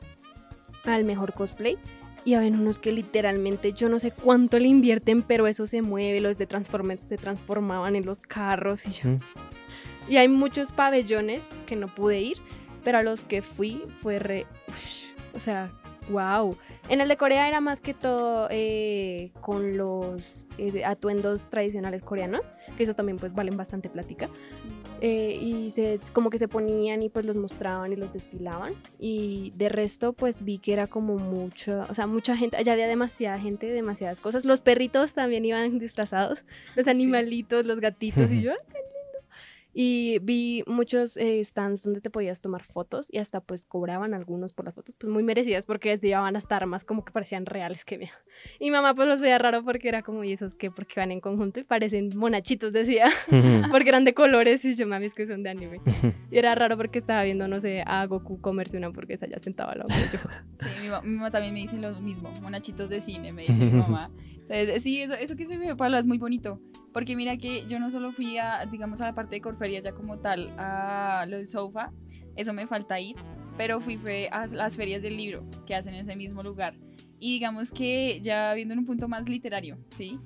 al 0.84 1.04
mejor 1.04 1.32
cosplay. 1.32 1.78
Y 2.24 2.34
habían 2.34 2.60
unos 2.60 2.78
que 2.78 2.92
literalmente 2.92 3.72
yo 3.72 3.88
no 3.88 3.98
sé 3.98 4.10
cuánto 4.10 4.58
le 4.58 4.68
invierten, 4.68 5.22
pero 5.22 5.46
eso 5.46 5.66
se 5.66 5.82
mueve. 5.82 6.20
Los 6.20 6.38
de 6.38 6.46
Transformers 6.46 7.00
se 7.00 7.16
transformaban 7.16 7.96
en 7.96 8.04
los 8.04 8.20
carros 8.20 8.86
y 8.86 8.92
yo. 8.92 9.10
Y 10.08 10.16
hay 10.16 10.28
muchos 10.28 10.72
pabellones 10.72 11.48
que 11.66 11.76
no 11.76 11.88
pude 11.88 12.20
ir, 12.20 12.38
pero 12.84 12.98
a 12.98 13.02
los 13.02 13.24
que 13.24 13.42
fui 13.42 13.82
fue 14.02 14.18
re. 14.18 14.46
o 15.34 15.40
sea, 15.40 15.70
wow. 16.10 16.56
En 16.88 17.00
el 17.00 17.08
de 17.08 17.16
Corea 17.16 17.48
era 17.48 17.60
más 17.60 17.80
que 17.80 17.94
todo 17.94 18.48
eh, 18.50 19.30
con 19.40 19.76
los 19.76 20.46
eh, 20.58 20.84
atuendos 20.84 21.48
tradicionales 21.48 22.02
coreanos, 22.02 22.50
que 22.76 22.82
esos 22.82 22.96
también 22.96 23.18
pues 23.18 23.32
valen 23.32 23.56
bastante 23.56 23.88
plática. 23.88 24.28
Eh, 25.02 25.38
y 25.40 25.70
se, 25.70 25.98
como 26.12 26.28
que 26.28 26.36
se 26.36 26.46
ponían 26.46 27.02
y 27.02 27.08
pues 27.08 27.24
los 27.24 27.36
mostraban 27.36 27.92
y 27.92 27.96
los 27.96 28.12
desfilaban. 28.12 28.74
Y 28.98 29.52
de 29.56 29.68
resto 29.68 30.12
pues 30.12 30.44
vi 30.44 30.58
que 30.58 30.72
era 30.72 30.86
como 30.86 31.16
mucho, 31.16 31.84
o 31.88 31.94
sea, 31.94 32.06
mucha 32.06 32.36
gente, 32.36 32.56
allá 32.56 32.72
había 32.72 32.86
demasiada 32.86 33.38
gente, 33.38 33.66
demasiadas 33.66 34.20
cosas. 34.20 34.44
Los 34.44 34.60
perritos 34.60 35.14
también 35.14 35.44
iban 35.44 35.78
disfrazados, 35.78 36.44
los 36.76 36.86
animalitos, 36.86 37.64
los 37.64 37.80
gatitos 37.80 38.32
y 38.32 38.42
yo. 38.42 38.52
Y 39.72 40.18
vi 40.20 40.64
muchos 40.66 41.16
eh, 41.16 41.40
stands 41.44 41.84
donde 41.84 42.00
te 42.00 42.10
podías 42.10 42.40
tomar 42.40 42.64
fotos 42.64 43.06
y 43.10 43.18
hasta 43.18 43.40
pues 43.40 43.66
cobraban 43.66 44.14
algunos 44.14 44.52
por 44.52 44.64
las 44.64 44.74
fotos, 44.74 44.96
pues 44.98 45.12
muy 45.12 45.22
merecidas 45.22 45.64
porque 45.64 45.96
llevaban 45.96 46.34
hasta 46.34 46.56
armas 46.56 46.84
como 46.84 47.04
que 47.04 47.12
parecían 47.12 47.46
reales 47.46 47.84
que 47.84 47.98
veía. 47.98 48.12
Y 48.58 48.70
mamá 48.72 48.94
pues 48.94 49.06
los 49.06 49.20
veía 49.20 49.38
raro 49.38 49.62
porque 49.64 49.88
era 49.88 50.02
como, 50.02 50.24
¿y 50.24 50.32
esos 50.32 50.56
qué? 50.56 50.70
Porque 50.72 50.98
van 50.98 51.12
en 51.12 51.20
conjunto 51.20 51.60
y 51.60 51.64
parecen 51.64 52.10
monachitos, 52.16 52.72
decía, 52.72 53.06
porque 53.70 53.88
eran 53.90 54.04
de 54.04 54.12
colores 54.14 54.64
y 54.64 54.74
yo, 54.74 54.86
mami, 54.88 55.06
es 55.06 55.14
que 55.14 55.26
son 55.26 55.42
de 55.44 55.50
anime. 55.50 55.80
Y 56.30 56.38
era 56.38 56.54
raro 56.54 56.76
porque 56.76 56.98
estaba 56.98 57.22
viendo, 57.22 57.46
no 57.46 57.60
sé, 57.60 57.82
a 57.86 58.04
Goku 58.06 58.40
comerse 58.40 58.76
una 58.76 58.88
hamburguesa 58.88 59.26
ya 59.28 59.38
sentado 59.38 59.70
al 59.70 59.78
lado 59.78 59.88
de 59.88 60.08
yo. 60.12 60.18
Sí, 60.68 60.80
mi, 60.82 60.88
ma- 60.88 61.00
mi 61.02 61.14
mamá 61.14 61.30
también 61.30 61.54
me 61.54 61.60
dice 61.60 61.76
lo 61.76 61.92
mismo, 62.00 62.30
monachitos 62.42 62.88
de 62.88 63.00
cine, 63.00 63.32
me 63.32 63.42
dice 63.42 63.54
mi 63.54 63.70
mamá. 63.70 64.10
Entonces, 64.50 64.82
sí, 64.82 65.00
eso, 65.00 65.14
eso 65.14 65.36
que 65.36 65.46
se 65.46 65.56
me 65.56 65.76
Pablo 65.76 65.96
es 65.96 66.06
muy 66.06 66.18
bonito, 66.18 66.60
porque 66.92 67.14
mira 67.14 67.36
que 67.36 67.66
yo 67.68 67.78
no 67.78 67.90
solo 67.90 68.10
fui 68.10 68.36
a, 68.36 68.66
digamos, 68.66 69.00
a 69.00 69.06
la 69.06 69.14
parte 69.14 69.36
de 69.36 69.40
Corferia 69.40 69.80
ya 69.80 69.92
como 69.92 70.18
tal, 70.18 70.52
a 70.58 71.24
lo 71.28 71.36
del 71.36 71.48
eso 72.36 72.52
me 72.52 72.66
falta 72.66 72.98
ir, 72.98 73.16
pero 73.56 73.80
fui 73.80 73.96
fue 73.96 74.28
a 74.32 74.46
las 74.46 74.76
ferias 74.76 75.02
del 75.02 75.16
libro 75.16 75.44
que 75.66 75.74
hacen 75.74 75.94
en 75.94 76.00
ese 76.00 76.16
mismo 76.16 76.42
lugar. 76.42 76.74
Y 77.18 77.34
digamos 77.34 77.70
que 77.70 78.20
ya 78.22 78.52
viendo 78.54 78.72
en 78.72 78.80
un 78.80 78.86
punto 78.86 79.08
más 79.08 79.28
literario, 79.28 79.78
¿sí? 79.96 80.18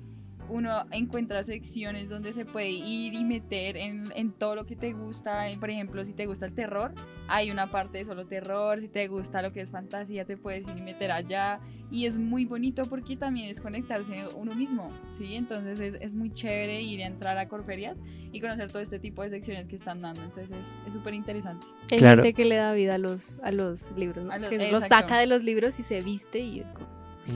Uno 0.49 0.85
encuentra 0.91 1.43
secciones 1.43 2.09
donde 2.09 2.33
se 2.33 2.45
puede 2.45 2.69
ir 2.69 3.13
y 3.13 3.23
meter 3.23 3.77
en, 3.77 4.05
en 4.15 4.31
todo 4.31 4.55
lo 4.55 4.65
que 4.65 4.75
te 4.75 4.93
gusta. 4.93 5.45
Por 5.59 5.69
ejemplo, 5.69 6.05
si 6.05 6.13
te 6.13 6.25
gusta 6.25 6.45
el 6.45 6.53
terror, 6.53 6.93
hay 7.27 7.51
una 7.51 7.71
parte 7.71 7.97
de 7.99 8.05
solo 8.05 8.25
terror. 8.27 8.79
Si 8.79 8.87
te 8.87 9.07
gusta 9.07 9.41
lo 9.41 9.51
que 9.51 9.61
es 9.61 9.69
fantasía, 9.71 10.25
te 10.25 10.37
puedes 10.37 10.63
ir 10.67 10.77
y 10.77 10.81
meter 10.81 11.11
allá. 11.11 11.59
Y 11.91 12.05
es 12.05 12.17
muy 12.17 12.45
bonito 12.45 12.85
porque 12.87 13.15
también 13.15 13.49
es 13.49 13.61
conectarse 13.61 14.25
uno 14.35 14.55
mismo, 14.55 14.91
¿sí? 15.13 15.35
Entonces 15.35 15.79
es, 15.79 15.95
es 16.01 16.13
muy 16.13 16.31
chévere 16.33 16.81
ir 16.81 17.01
a 17.03 17.07
entrar 17.07 17.37
a 17.37 17.47
Corferias 17.47 17.95
y 18.31 18.41
conocer 18.41 18.71
todo 18.71 18.81
este 18.81 18.97
tipo 18.99 19.21
de 19.21 19.29
secciones 19.29 19.67
que 19.67 19.75
están 19.75 20.01
dando. 20.01 20.23
Entonces 20.23 20.49
es 20.87 20.93
súper 20.93 21.13
interesante. 21.13 21.65
Hay 21.91 21.99
Claro. 21.99 22.23
gente 22.23 22.33
que 22.35 22.45
le 22.45 22.55
da 22.55 22.73
vida 22.73 22.95
a 22.95 22.97
los, 22.97 23.37
a 23.43 23.51
los 23.51 23.91
libros, 23.97 24.25
¿no? 24.25 24.31
A 24.31 24.37
los- 24.39 24.49
que 24.49 24.71
los 24.71 24.83
saca 24.83 25.17
de 25.19 25.27
los 25.27 25.43
libros 25.43 25.79
y 25.79 25.83
se 25.83 26.01
viste 26.01 26.39
y 26.39 26.59
es 26.61 26.67
como... 26.71 26.87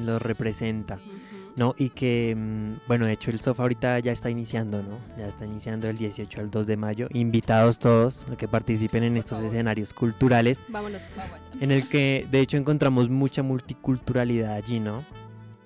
Lo 0.03 0.20
representa. 0.20 0.97
Sí. 0.97 1.12
No, 1.60 1.76
y 1.78 1.89
que, 1.89 2.38
mm, 2.38 2.88
bueno, 2.88 3.05
de 3.05 3.12
hecho 3.12 3.32
el 3.32 3.41
sofá 3.41 3.64
ahorita 3.64 3.99
ya 3.99 4.14
está 4.14 4.30
iniciando, 4.30 4.82
¿no? 4.82 4.97
Ya 5.18 5.28
está 5.28 5.45
iniciando 5.45 5.88
del 5.88 5.97
18 5.97 6.39
al 6.39 6.49
2 6.49 6.66
de 6.66 6.78
mayo. 6.78 7.10
Invitados 7.12 7.80
todos 7.80 8.26
a 8.32 8.38
que 8.38 8.47
participen 8.47 9.03
en 9.03 9.18
estos 9.18 9.43
escenarios 9.43 9.93
culturales, 9.93 10.64
Vámonos. 10.70 11.01
Allá. 11.18 11.38
en 11.60 11.72
el 11.72 11.89
que 11.89 12.26
de 12.32 12.39
hecho 12.39 12.55
encontramos 12.55 13.10
mucha 13.10 13.43
multiculturalidad 13.43 14.53
allí, 14.53 14.80
¿no? 14.80 15.03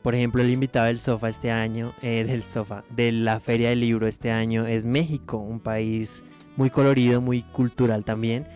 Por 0.01 0.15
ejemplo, 0.15 0.41
el 0.41 0.49
invitado 0.49 0.87
del 0.87 0.99
sofá 0.99 1.29
este 1.29 1.51
año, 1.51 1.93
eh, 2.01 2.23
del 2.23 2.41
sofá, 2.41 2.83
de 2.89 3.11
la 3.11 3.39
Feria 3.39 3.69
del 3.69 3.81
Libro 3.81 4.07
este 4.07 4.31
año 4.31 4.65
es 4.65 4.85
México, 4.85 5.37
un 5.37 5.59
país 5.59 6.23
muy 6.57 6.71
colorido, 6.71 7.21
muy 7.21 7.43
cultural 7.43 8.03
también, 8.03 8.47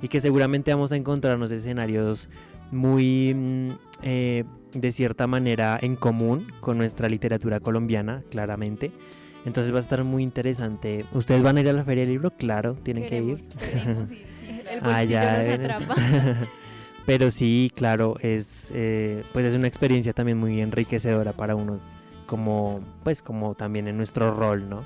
y 0.00 0.06
que 0.06 0.20
seguramente 0.20 0.72
vamos 0.72 0.92
a 0.92 0.96
encontrarnos 0.96 1.50
escenarios 1.50 2.28
muy, 2.70 3.34
mm, 3.34 3.70
eh, 4.02 4.44
de 4.74 4.92
cierta 4.92 5.26
manera, 5.26 5.78
en 5.80 5.96
común 5.96 6.52
con 6.60 6.78
nuestra 6.78 7.08
literatura 7.08 7.60
colombiana, 7.60 8.22
claramente. 8.30 8.92
Entonces 9.44 9.72
va 9.72 9.76
a 9.76 9.80
estar 9.80 10.02
muy 10.04 10.22
interesante. 10.22 11.04
¿Ustedes 11.12 11.42
van 11.42 11.58
a 11.58 11.60
ir 11.60 11.68
a 11.68 11.72
la 11.72 11.84
Feria 11.84 12.02
del 12.02 12.12
Libro? 12.12 12.30
Claro, 12.30 12.74
tienen 12.82 13.06
que 13.06 13.18
ir. 13.18 13.38
Ir, 13.38 13.40
sí, 14.40 14.48
El 14.48 14.62
claro. 14.80 14.80
Ah, 14.82 15.04
ya, 15.04 15.38
nos 15.38 15.48
atrapa. 15.48 15.94
Pero 17.06 17.30
sí, 17.30 17.70
claro, 17.74 18.16
es 18.20 18.72
eh, 18.74 19.24
pues 19.34 19.44
es 19.44 19.54
una 19.54 19.68
experiencia 19.68 20.14
también 20.14 20.38
muy 20.38 20.62
enriquecedora 20.62 21.34
para 21.34 21.54
uno, 21.54 21.78
como 22.24 22.80
pues 23.02 23.20
como 23.20 23.54
también 23.54 23.88
en 23.88 23.98
nuestro 23.98 24.34
rol, 24.34 24.70
¿no? 24.70 24.84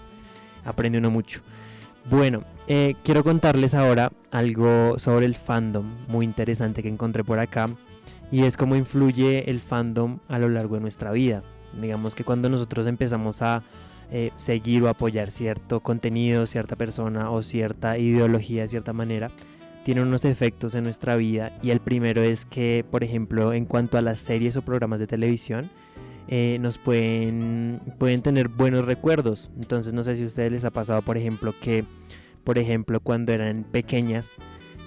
Aprende 0.64 0.98
uno 0.98 1.12
mucho. 1.12 1.42
Bueno, 2.10 2.42
eh, 2.66 2.96
quiero 3.04 3.22
contarles 3.22 3.74
ahora 3.74 4.10
algo 4.32 4.98
sobre 4.98 5.26
el 5.26 5.36
fandom 5.36 5.86
muy 6.08 6.24
interesante 6.24 6.82
que 6.82 6.88
encontré 6.88 7.22
por 7.22 7.38
acá 7.38 7.68
y 8.30 8.42
es 8.44 8.56
cómo 8.56 8.76
influye 8.76 9.50
el 9.50 9.60
fandom 9.60 10.18
a 10.28 10.38
lo 10.38 10.48
largo 10.48 10.74
de 10.74 10.80
nuestra 10.80 11.12
vida. 11.12 11.42
Digamos 11.80 12.14
que 12.14 12.24
cuando 12.24 12.48
nosotros 12.48 12.86
empezamos 12.86 13.42
a 13.42 13.62
eh, 14.10 14.30
seguir 14.36 14.82
o 14.82 14.88
apoyar 14.88 15.30
cierto 15.30 15.80
contenido, 15.80 16.46
cierta 16.46 16.76
persona 16.76 17.30
o 17.30 17.42
cierta 17.42 17.98
ideología 17.98 18.62
de 18.62 18.68
cierta 18.68 18.92
manera, 18.92 19.30
tiene 19.84 20.02
unos 20.02 20.24
efectos 20.24 20.74
en 20.74 20.84
nuestra 20.84 21.16
vida 21.16 21.58
y 21.62 21.70
el 21.70 21.80
primero 21.80 22.22
es 22.22 22.44
que, 22.44 22.84
por 22.90 23.04
ejemplo, 23.04 23.52
en 23.52 23.64
cuanto 23.64 23.96
a 23.96 24.02
las 24.02 24.18
series 24.18 24.56
o 24.56 24.62
programas 24.62 24.98
de 24.98 25.06
televisión, 25.06 25.70
eh, 26.26 26.58
nos 26.60 26.76
pueden, 26.76 27.80
pueden 27.98 28.20
tener 28.20 28.48
buenos 28.48 28.84
recuerdos. 28.84 29.50
Entonces 29.58 29.94
no 29.94 30.04
sé 30.04 30.16
si 30.16 30.24
a 30.24 30.26
ustedes 30.26 30.52
les 30.52 30.64
ha 30.64 30.70
pasado, 30.70 31.00
por 31.00 31.16
ejemplo, 31.16 31.54
que, 31.60 31.84
por 32.44 32.58
ejemplo, 32.58 33.00
cuando 33.00 33.32
eran 33.32 33.64
pequeñas, 33.64 34.32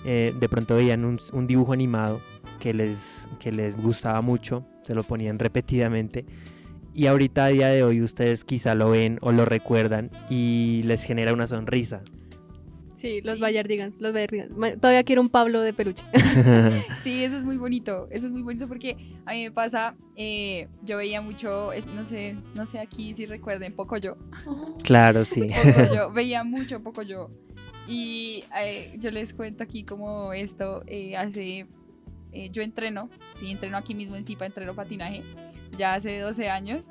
eh, 0.06 0.36
de 0.40 0.50
pronto 0.50 0.76
veían 0.76 1.06
un, 1.06 1.20
un 1.34 1.48
dibujo 1.48 1.74
animado 1.74 2.22
que 2.62 2.74
les, 2.74 3.28
que 3.40 3.52
les 3.52 3.76
gustaba 3.76 4.22
mucho, 4.22 4.66
se 4.82 4.94
lo 4.94 5.04
ponían 5.04 5.40
repetidamente. 5.40 6.26
Y 6.94 7.08
ahorita 7.08 7.46
a 7.46 7.48
día 7.48 7.68
de 7.70 7.84
hoy 7.84 8.02
ustedes 8.02 8.44
quizá 8.44 8.76
lo 8.76 8.92
ven 8.92 9.18
o 9.22 9.32
lo 9.32 9.46
recuerdan 9.46 10.12
y 10.30 10.82
les 10.86 11.04
genera 11.04 11.34
una 11.34 11.48
sonrisa. 11.48 12.04
Sí, 12.96 13.20
los 13.22 13.36
Sí. 13.36 13.42
Bayardigans, 13.42 13.96
los 14.00 14.14
Bayardigans. 14.14 14.80
Todavía 14.80 15.04
quiero 15.04 15.22
un 15.24 15.30
Pablo 15.30 15.62
de 15.62 15.74
peluche. 15.74 16.06
Sí, 17.04 17.24
eso 17.24 17.38
es 17.38 17.44
muy 17.44 17.58
bonito. 17.58 18.08
Eso 18.12 18.28
es 18.28 18.32
muy 18.32 18.44
bonito 18.44 18.68
porque 18.68 18.96
a 19.26 19.32
mí 19.32 19.46
me 19.46 19.52
pasa, 19.52 19.96
eh, 20.16 20.68
yo 20.84 20.98
veía 20.98 21.20
mucho, 21.22 21.72
no 21.96 22.06
sé, 22.06 22.38
no 22.54 22.68
sé 22.68 22.78
aquí 22.80 23.16
si 23.16 23.26
recuerden, 23.26 23.74
poco 23.74 23.98
yo. 23.98 24.18
claro, 24.84 25.26
sí. 25.26 25.42
Poco 25.42 25.94
yo, 25.96 26.12
veía 26.12 26.44
mucho 26.44 26.82
poco 26.84 27.02
yo. 27.02 27.32
Y 27.88 28.44
eh, 28.62 28.96
yo 29.00 29.10
les 29.10 29.34
cuento 29.34 29.64
aquí 29.64 29.84
como 29.84 30.34
esto 30.34 30.84
eh, 30.86 31.18
hace, 31.18 31.66
eh, 32.32 32.50
yo 32.52 32.62
entreno, 32.62 33.10
sí, 33.36 33.52
entreno 33.52 33.78
aquí 33.78 33.96
mismo 33.96 34.16
en 34.16 34.26
Zipa, 34.26 34.46
entreno 34.46 34.76
patinaje, 34.76 35.24
ya 35.78 35.94
hace 35.94 36.20
12 36.20 36.50
años. 36.50 36.84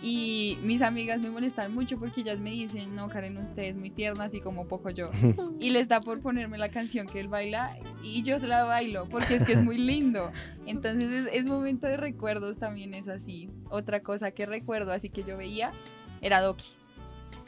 Y 0.00 0.58
mis 0.62 0.80
amigas 0.80 1.20
me 1.20 1.28
molestan 1.28 1.74
mucho 1.74 1.98
porque 1.98 2.20
ellas 2.20 2.38
me 2.38 2.50
dicen, 2.50 2.94
no, 2.94 3.08
Karen, 3.08 3.36
usted 3.36 3.64
es 3.64 3.76
muy 3.76 3.90
tierna, 3.90 4.24
así 4.24 4.40
como 4.40 4.68
poco 4.68 4.90
yo. 4.90 5.10
Y 5.58 5.70
les 5.70 5.88
da 5.88 6.00
por 6.00 6.20
ponerme 6.20 6.56
la 6.56 6.68
canción 6.70 7.06
que 7.06 7.18
él 7.18 7.26
baila 7.26 7.76
y 8.00 8.22
yo 8.22 8.38
se 8.38 8.46
la 8.46 8.62
bailo 8.62 9.08
porque 9.08 9.34
es 9.34 9.42
que 9.42 9.54
es 9.54 9.64
muy 9.64 9.76
lindo. 9.76 10.30
Entonces 10.66 11.10
es, 11.10 11.28
es 11.32 11.46
momento 11.46 11.88
de 11.88 11.96
recuerdos 11.96 12.58
también 12.58 12.94
es 12.94 13.08
así. 13.08 13.50
Otra 13.70 14.00
cosa 14.00 14.30
que 14.30 14.46
recuerdo, 14.46 14.92
así 14.92 15.10
que 15.10 15.24
yo 15.24 15.36
veía, 15.36 15.72
era 16.20 16.40
Doki. 16.40 16.68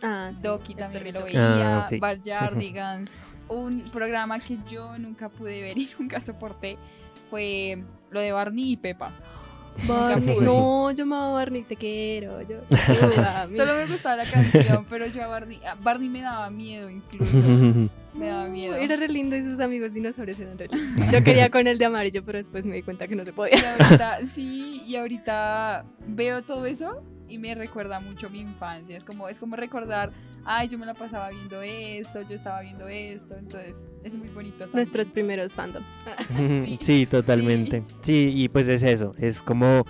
Ah, 0.03 0.33
sí, 0.35 0.43
Doki 0.43 0.75
también 0.75 1.05
me 1.05 1.13
lo 1.13 1.23
veía, 1.23 1.79
Ah, 1.79 1.83
sí. 1.85 2.01
Un 3.49 3.91
programa 3.91 4.39
que 4.41 4.59
yo 4.69 4.99
nunca 4.99 5.29
pude 5.29 5.61
ver 5.61 5.79
y 5.79 5.89
nunca 5.99 6.21
soporté 6.21 6.79
fue 7.31 7.83
lo 8.11 8.21
de 8.21 8.33
Barney 8.33 8.73
y 8.73 8.77
Pepa. 8.77 9.13
Barney. 9.87 10.39
No, 10.41 10.91
yo 10.91 11.05
amaba 11.05 11.29
a 11.31 11.33
Barney, 11.33 11.63
te 11.63 11.77
quiero. 11.77 12.43
Yo. 12.43 12.57
Solo 13.57 13.75
me 13.77 13.87
gustaba 13.87 14.17
la 14.17 14.25
canción, 14.31 14.85
pero 14.91 15.07
yo 15.07 15.23
a 15.23 15.27
Barney, 15.29 15.61
a 15.65 15.75
Barney 15.77 16.09
me 16.09 16.21
daba 16.21 16.51
miedo 16.51 16.91
incluso. 16.91 17.33
Me 18.13 18.27
daba 18.27 18.47
miedo. 18.47 18.75
Era 18.75 18.97
re 18.97 19.07
lindo 19.07 19.37
y 19.37 19.43
sus 19.45 19.61
amigos 19.61 19.95
dinosaurios 19.95 20.41
eran 20.41 20.59
re 20.59 20.67
lindos. 20.67 21.13
Yo 21.13 21.23
quería 21.23 21.49
con 21.49 21.69
el 21.69 21.79
de 21.79 21.85
amarillo, 21.85 22.25
pero 22.25 22.39
después 22.39 22.65
me 22.65 22.75
di 22.75 22.83
cuenta 22.83 23.07
que 23.07 23.15
no 23.15 23.25
se 23.25 23.31
Y 23.31 23.35
podía. 23.35 23.77
ahorita, 23.79 24.27
sí, 24.27 24.83
y 24.85 24.97
ahorita 24.97 25.85
veo 26.09 26.43
todo 26.43 26.67
eso 26.67 27.05
y 27.31 27.39
me 27.39 27.55
recuerda 27.55 28.01
mucho 28.01 28.29
mi 28.29 28.41
infancia. 28.41 28.97
Es 28.97 29.05
como, 29.05 29.29
es 29.29 29.39
como 29.39 29.57
recordar, 29.57 30.11
ay, 30.45 30.69
yo 30.69 30.79
me 30.79 30.87
la 30.87 30.95
pasaba 30.95 31.31
viendo 31.31 31.63
esto, 31.63 32.23
yo 32.23 32.37
estaba 32.37 32.61
viendo 32.61 32.89
esto, 32.89 33.37
entonces 33.37 33.77
es 34.05 34.17
muy 34.17 34.29
bonito. 34.29 34.59
también. 34.59 34.77
Nuestros 34.77 35.09
primeros 35.11 35.53
fandoms. 35.53 35.87
Sí, 36.81 37.07
totalmente. 37.07 37.85
Sí, 38.03 38.33
y 38.35 38.49
pues 38.49 38.69
es 38.69 38.83
eso, 38.83 39.15
es 39.19 39.43
como 39.43 39.85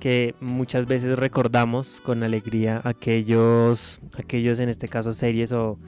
que 0.00 0.34
muchas 0.40 0.86
veces 0.86 1.18
recordamos 1.18 2.00
con 2.00 2.22
alegría 2.22 2.80
aquellos, 2.84 4.00
aquellos 4.18 4.58
en 4.58 4.68
este 4.68 4.88
caso 4.88 5.12
series 5.12 5.52
o, 5.52 5.78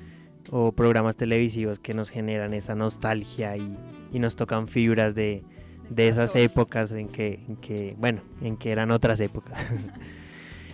o 0.51 0.73
programas 0.73 1.17
televisivos 1.17 1.79
que 1.79 1.95
nos 1.95 2.09
generan 2.11 2.55
esa 2.55 2.75
nostalgia 2.75 3.57
y, 3.57 3.77
y 4.13 4.19
nos 4.19 4.35
tocan 4.37 4.67
fibras 4.67 5.15
de, 5.15 5.45
de 5.91 6.09
esas 6.09 6.35
épocas 6.37 6.93
en 6.93 7.09
que, 7.09 7.41
en 7.49 7.57
que, 7.57 7.95
bueno, 7.99 8.23
en 8.41 8.57
que 8.57 8.71
eran 8.71 8.91
otras 8.91 9.21
épocas. 9.21 9.59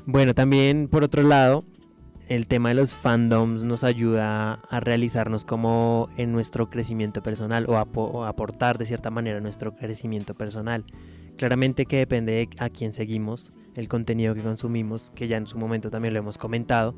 bueno, 0.06 0.34
también 0.34 0.88
por 0.88 1.04
otro 1.04 1.22
lado, 1.22 1.64
el 2.28 2.46
tema 2.46 2.70
de 2.70 2.74
los 2.76 2.94
fandoms 2.94 3.64
nos 3.64 3.84
ayuda 3.84 4.54
a 4.70 4.80
realizarnos 4.80 5.44
como 5.44 6.08
en 6.16 6.32
nuestro 6.32 6.70
crecimiento 6.70 7.22
personal 7.22 7.66
o, 7.68 7.74
o 7.74 8.24
aportar 8.24 8.78
de 8.78 8.86
cierta 8.86 9.10
manera 9.10 9.38
a 9.38 9.40
nuestro 9.40 9.74
crecimiento 9.76 10.34
personal. 10.34 10.84
Claramente 11.36 11.86
que 11.86 11.98
depende 11.98 12.32
de 12.32 12.48
a 12.58 12.70
quién 12.70 12.92
seguimos, 12.92 13.50
el 13.74 13.88
contenido 13.88 14.34
que 14.34 14.42
consumimos, 14.42 15.10
que 15.14 15.28
ya 15.28 15.36
en 15.36 15.46
su 15.46 15.58
momento 15.58 15.90
también 15.90 16.14
lo 16.14 16.20
hemos 16.20 16.38
comentado. 16.38 16.94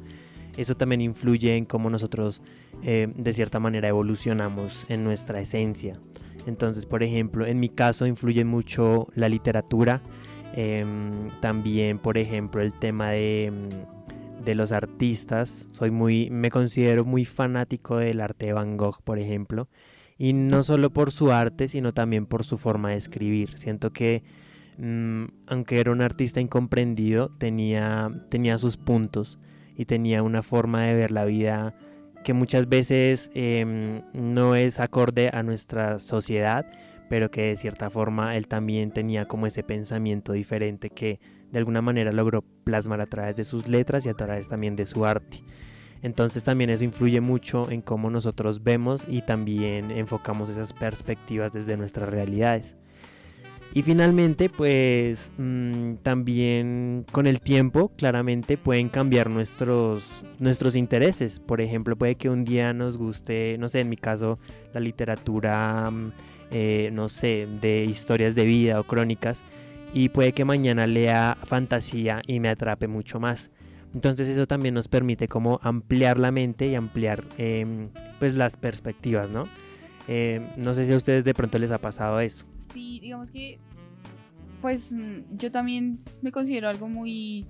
Eso 0.57 0.77
también 0.77 1.01
influye 1.01 1.57
en 1.57 1.65
cómo 1.65 1.91
nosotros 1.91 2.43
eh, 2.83 3.13
de 3.15 3.33
cierta 3.33 3.59
manera 3.61 3.89
evolucionamos 3.89 4.87
en 4.89 5.05
nuestra 5.05 5.41
esencia. 5.41 5.99
Entonces, 6.47 6.87
por 6.87 7.03
ejemplo, 7.03 7.47
en 7.47 7.59
mi 7.61 7.69
caso 7.69 8.07
influye 8.07 8.45
mucho 8.45 9.09
la 9.15 9.29
literatura, 9.29 10.03
em, 10.57 11.31
también, 11.41 11.99
por 11.99 12.19
ejemplo, 12.19 12.63
el 12.63 12.73
tema 12.73 13.11
de, 13.11 13.45
em, 13.45 13.69
de 14.45 14.55
los 14.55 14.73
artistas. 14.73 15.69
Soy 15.71 15.91
muy, 15.91 16.31
me 16.31 16.51
considero 16.51 17.05
muy 17.05 17.25
fanático 17.25 17.99
del 17.99 18.21
arte 18.21 18.47
de 18.47 18.53
Van 18.55 18.77
Gogh, 18.77 19.03
por 19.03 19.19
ejemplo. 19.19 19.69
Y 20.19 20.33
no 20.33 20.63
solo 20.65 20.91
por 20.91 21.13
su 21.13 21.31
arte, 21.33 21.69
sino 21.69 21.93
también 21.93 22.27
por 22.27 22.45
su 22.45 22.57
forma 22.57 22.91
de 22.91 22.97
escribir. 22.97 23.59
Siento 23.59 23.93
que, 23.93 24.25
mm, 24.79 25.25
aunque 25.47 25.79
era 25.81 25.93
un 25.93 26.01
artista 26.01 26.41
incomprendido, 26.41 27.31
tenía, 27.39 28.11
tenía 28.31 28.57
sus 28.59 28.77
puntos 28.79 29.39
y 29.77 29.85
tenía 29.85 30.23
una 30.23 30.43
forma 30.43 30.85
de 30.85 30.95
ver 30.95 31.11
la 31.11 31.27
vida 31.27 31.75
que 32.25 32.33
muchas 32.33 32.69
veces 32.69 33.31
em, 33.35 34.03
no 34.13 34.57
es 34.57 34.81
acorde 34.81 35.31
a 35.33 35.45
nuestra 35.45 36.01
sociedad, 36.01 36.67
pero 37.09 37.31
que 37.31 37.43
de 37.43 37.57
cierta 37.57 37.91
forma 37.91 38.37
él 38.37 38.49
también 38.49 38.91
tenía 38.91 39.27
como 39.27 39.47
ese 39.47 39.63
pensamiento 39.63 40.33
diferente 40.33 40.91
que 40.91 41.21
de 41.51 41.59
alguna 41.59 41.83
manera 41.83 42.13
logró 42.13 42.43
plasmar 42.65 43.01
a 43.01 43.07
través 43.07 43.37
de 43.37 43.45
sus 43.45 43.69
letras 43.69 44.07
y 44.07 44.09
a 44.09 44.15
través 44.15 44.49
también 44.49 44.77
de 44.77 44.87
su 44.87 45.07
arte. 45.07 45.43
Entonces 46.03 46.45
también 46.45 46.71
eso 46.71 46.85
influye 46.85 47.21
mucho 47.21 47.71
en 47.71 47.81
cómo 47.81 48.11
nosotros 48.11 48.63
vemos 48.63 49.07
y 49.09 49.23
también 49.23 49.91
enfocamos 49.91 50.51
esas 50.51 50.73
perspectivas 50.73 51.53
desde 51.53 51.77
nuestras 51.77 52.09
realidades. 52.09 52.77
Y 53.77 53.83
finalmente, 53.83 54.49
pues 54.49 55.33
mm, 55.37 55.97
también 55.97 57.05
con 57.13 57.27
el 57.27 57.41
tiempo, 57.41 57.91
claramente 57.97 58.57
pueden 58.57 58.89
cambiar 58.89 59.29
nuestros, 59.29 60.25
nuestros 60.39 60.77
intereses. 60.77 61.41
Por 61.41 61.61
ejemplo, 61.61 61.97
puede 61.97 62.15
que 62.15 62.31
un 62.31 62.45
día 62.45 62.73
nos 62.73 62.97
guste, 62.97 63.59
no 63.59 63.69
sé, 63.69 63.81
en 63.81 63.91
mi 63.91 63.97
caso, 63.97 64.39
la 64.73 64.81
literatura, 64.81 65.91
mm, 65.91 66.13
eh, 66.51 66.91
no 66.93 67.09
sé, 67.09 67.49
de 67.61 67.85
historias 67.85 68.35
de 68.35 68.45
vida 68.45 68.81
o 68.81 68.85
crónicas. 68.85 69.43
Y 69.95 70.11
puede 70.11 70.33
que 70.33 70.45
mañana 70.45 70.87
lea 70.87 71.37
fantasía 71.45 72.23
y 72.27 72.41
me 72.41 72.49
atrape 72.49 72.89
mucho 72.89 73.21
más. 73.21 73.51
Entonces 73.95 74.29
eso 74.29 74.47
también 74.47 74.75
nos 74.75 74.89
permite 74.89 75.29
como 75.29 75.59
ampliar 75.63 76.19
la 76.19 76.31
mente 76.31 76.67
y 76.67 76.75
ampliar 76.75 77.25
em, 77.39 77.89
pues 78.19 78.35
las 78.35 78.57
perspectivas, 78.57 79.31
¿no? 79.31 79.45
Em, 80.09 80.45
no 80.57 80.75
sé 80.75 80.87
si 80.87 80.93
a 80.93 80.97
ustedes 80.97 81.25
de 81.25 81.35
pronto 81.35 81.59
les 81.59 81.71
ha 81.71 81.79
pasado 81.79 82.21
eso 82.21 82.47
sí, 82.77 83.01
digamos 83.01 83.31
que, 83.31 83.59
pues 84.61 84.93
mm, 84.93 85.39
yo 85.39 85.51
también 85.51 85.99
me 86.21 86.31
considero 86.31 86.69
algo 86.69 86.89
muy, 86.89 87.47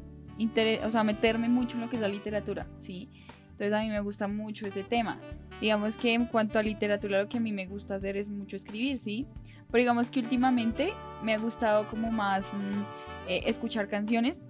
o 0.84 0.90
sea, 0.90 1.02
meterme 1.02 1.48
mucho 1.48 1.76
en 1.76 1.82
lo 1.82 1.90
que 1.90 1.96
es 1.96 2.02
la 2.02 2.08
literatura, 2.08 2.68
¿sí? 2.80 3.10
Entonces 3.56 3.72
a 3.72 3.80
mí 3.80 3.88
me 3.88 4.00
gusta 4.00 4.28
mucho 4.28 4.66
ese 4.66 4.84
tema. 4.84 5.18
Digamos 5.60 5.96
que 5.96 6.12
en 6.14 6.26
cuanto 6.26 6.58
a 6.58 6.62
literatura 6.62 7.22
lo 7.22 7.28
que 7.28 7.38
a 7.38 7.40
mí 7.40 7.52
me 7.52 7.66
gusta 7.66 7.94
hacer 7.94 8.16
es 8.16 8.28
mucho 8.28 8.56
escribir, 8.56 8.98
¿sí? 8.98 9.26
Pero 9.70 9.78
digamos 9.78 10.10
que 10.10 10.20
últimamente 10.20 10.92
me 11.22 11.34
ha 11.34 11.38
gustado 11.38 11.88
como 11.88 12.10
más 12.10 12.52
mm, 12.52 13.28
eh, 13.28 13.42
escuchar 13.46 13.88
canciones, 13.88 14.44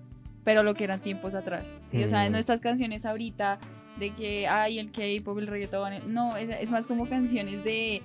pero 0.44 0.62
lo 0.62 0.74
que 0.74 0.84
eran 0.84 1.00
tiempos 1.00 1.34
atrás, 1.34 1.64
¿sí? 1.90 2.02
O 2.02 2.08
sea, 2.08 2.28
no 2.28 2.36
mm. 2.36 2.40
estas 2.40 2.60
canciones 2.60 3.06
ahorita 3.06 3.58
de 3.98 4.10
que 4.14 4.46
hay 4.46 4.78
el 4.78 4.90
K-pop, 4.90 5.38
el 5.38 5.46
reggaetón, 5.46 6.12
no, 6.12 6.36
es 6.36 6.70
más 6.70 6.86
como 6.86 7.08
canciones 7.08 7.64
de 7.64 8.02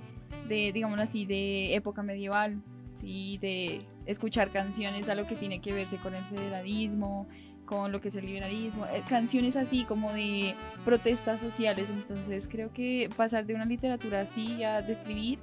de, 0.48 0.72
digamos 0.72 0.98
así, 0.98 1.24
de 1.24 1.74
época 1.74 2.02
medieval, 2.02 2.62
¿sí? 2.94 3.38
de 3.38 3.82
escuchar 4.06 4.50
canciones 4.50 5.08
a 5.08 5.14
lo 5.14 5.26
que 5.26 5.36
tiene 5.36 5.60
que 5.60 5.72
verse 5.72 5.96
con 5.98 6.14
el 6.14 6.24
federalismo, 6.24 7.26
con 7.72 7.90
lo 7.90 8.02
que 8.02 8.08
es 8.08 8.16
el 8.16 8.26
liberalismo, 8.26 8.84
eh, 8.84 9.02
canciones 9.08 9.56
así 9.56 9.84
como 9.84 10.12
de 10.12 10.54
protestas 10.84 11.40
sociales. 11.40 11.88
Entonces 11.88 12.46
creo 12.46 12.70
que 12.70 13.08
pasar 13.16 13.46
de 13.46 13.54
una 13.54 13.64
literatura 13.64 14.20
así 14.20 14.62
a 14.62 14.82
describir 14.82 15.38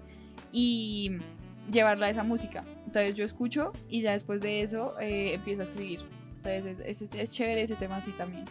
y 0.52 1.18
llevarla 1.72 2.06
a 2.06 2.10
esa 2.12 2.22
música. 2.22 2.64
Entonces 2.86 3.16
yo 3.16 3.26
escucho 3.26 3.74
y 3.90 4.04
ya 4.04 4.12
después 4.12 4.42
de 4.42 4.62
eso 4.62 4.94
eh, 5.00 5.34
empiezo 5.34 5.62
a 5.62 5.64
escribir. 5.64 6.02
Entonces 6.36 6.80
es, 6.86 7.02
es, 7.02 7.10
es 7.16 7.32
chévere 7.32 7.64
ese 7.64 7.76
tema 7.76 7.96
así 7.96 8.12
también. 8.12 8.46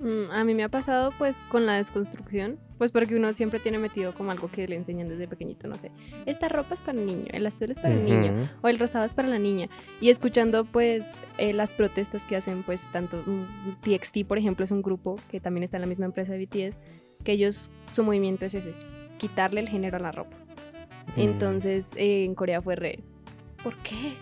Mm, 0.00 0.32
a 0.32 0.42
mí 0.42 0.52
me 0.52 0.64
ha 0.64 0.68
pasado 0.68 1.12
pues 1.16 1.36
con 1.50 1.66
la 1.66 1.74
desconstrucción, 1.74 2.58
pues 2.82 2.90
porque 2.90 3.14
uno 3.14 3.32
siempre 3.32 3.60
tiene 3.60 3.78
metido 3.78 4.12
como 4.12 4.32
algo 4.32 4.50
que 4.50 4.66
le 4.66 4.74
enseñan 4.74 5.08
desde 5.08 5.28
pequeñito, 5.28 5.68
no 5.68 5.78
sé, 5.78 5.92
esta 6.26 6.48
ropa 6.48 6.74
es 6.74 6.80
para 6.80 6.98
el 6.98 7.06
niño, 7.06 7.26
el 7.30 7.46
azul 7.46 7.70
es 7.70 7.78
para 7.78 7.94
el 7.94 8.04
niño 8.04 8.42
o 8.60 8.66
el 8.66 8.76
rosado 8.76 9.04
es 9.04 9.12
para 9.12 9.28
la 9.28 9.38
niña. 9.38 9.68
Y 10.00 10.10
escuchando 10.10 10.64
pues 10.64 11.06
eh, 11.38 11.52
las 11.52 11.74
protestas 11.74 12.24
que 12.24 12.34
hacen 12.34 12.64
pues 12.64 12.90
tanto 12.90 13.22
mm, 13.24 13.82
TXT 13.82 14.26
por 14.26 14.36
ejemplo 14.36 14.64
es 14.64 14.72
un 14.72 14.82
grupo 14.82 15.14
que 15.30 15.38
también 15.38 15.62
está 15.62 15.76
en 15.76 15.82
la 15.82 15.86
misma 15.86 16.06
empresa 16.06 16.32
de 16.32 16.44
BTS, 16.44 16.76
que 17.22 17.30
ellos 17.30 17.70
su 17.94 18.02
movimiento 18.02 18.46
es 18.46 18.54
ese, 18.54 18.74
quitarle 19.16 19.60
el 19.60 19.68
género 19.68 19.98
a 19.98 20.00
la 20.00 20.10
ropa. 20.10 20.36
Mm. 21.14 21.20
Entonces 21.20 21.92
eh, 21.94 22.24
en 22.24 22.34
Corea 22.34 22.60
fue 22.62 22.74
re, 22.74 22.98
¿por 23.62 23.76
qué? 23.84 24.14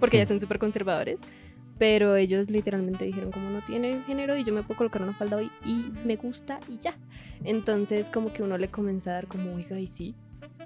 Porque 0.00 0.16
ya 0.16 0.24
son 0.24 0.40
súper 0.40 0.58
conservadores 0.58 1.20
pero 1.78 2.16
ellos 2.16 2.50
literalmente 2.50 3.04
dijeron 3.04 3.30
como 3.30 3.50
no 3.50 3.60
tiene 3.62 4.02
género 4.06 4.36
y 4.36 4.44
yo 4.44 4.52
me 4.52 4.62
puedo 4.62 4.78
colocar 4.78 5.02
una 5.02 5.14
falda 5.14 5.36
hoy 5.36 5.50
y 5.64 5.86
me 6.04 6.16
gusta 6.16 6.58
y 6.68 6.78
ya. 6.78 6.96
Entonces 7.44 8.10
como 8.10 8.32
que 8.32 8.42
uno 8.42 8.58
le 8.58 8.68
comienza 8.68 9.10
a 9.10 9.14
dar 9.14 9.26
como, 9.26 9.54
oiga, 9.54 9.78
y 9.78 9.86
sí, 9.86 10.14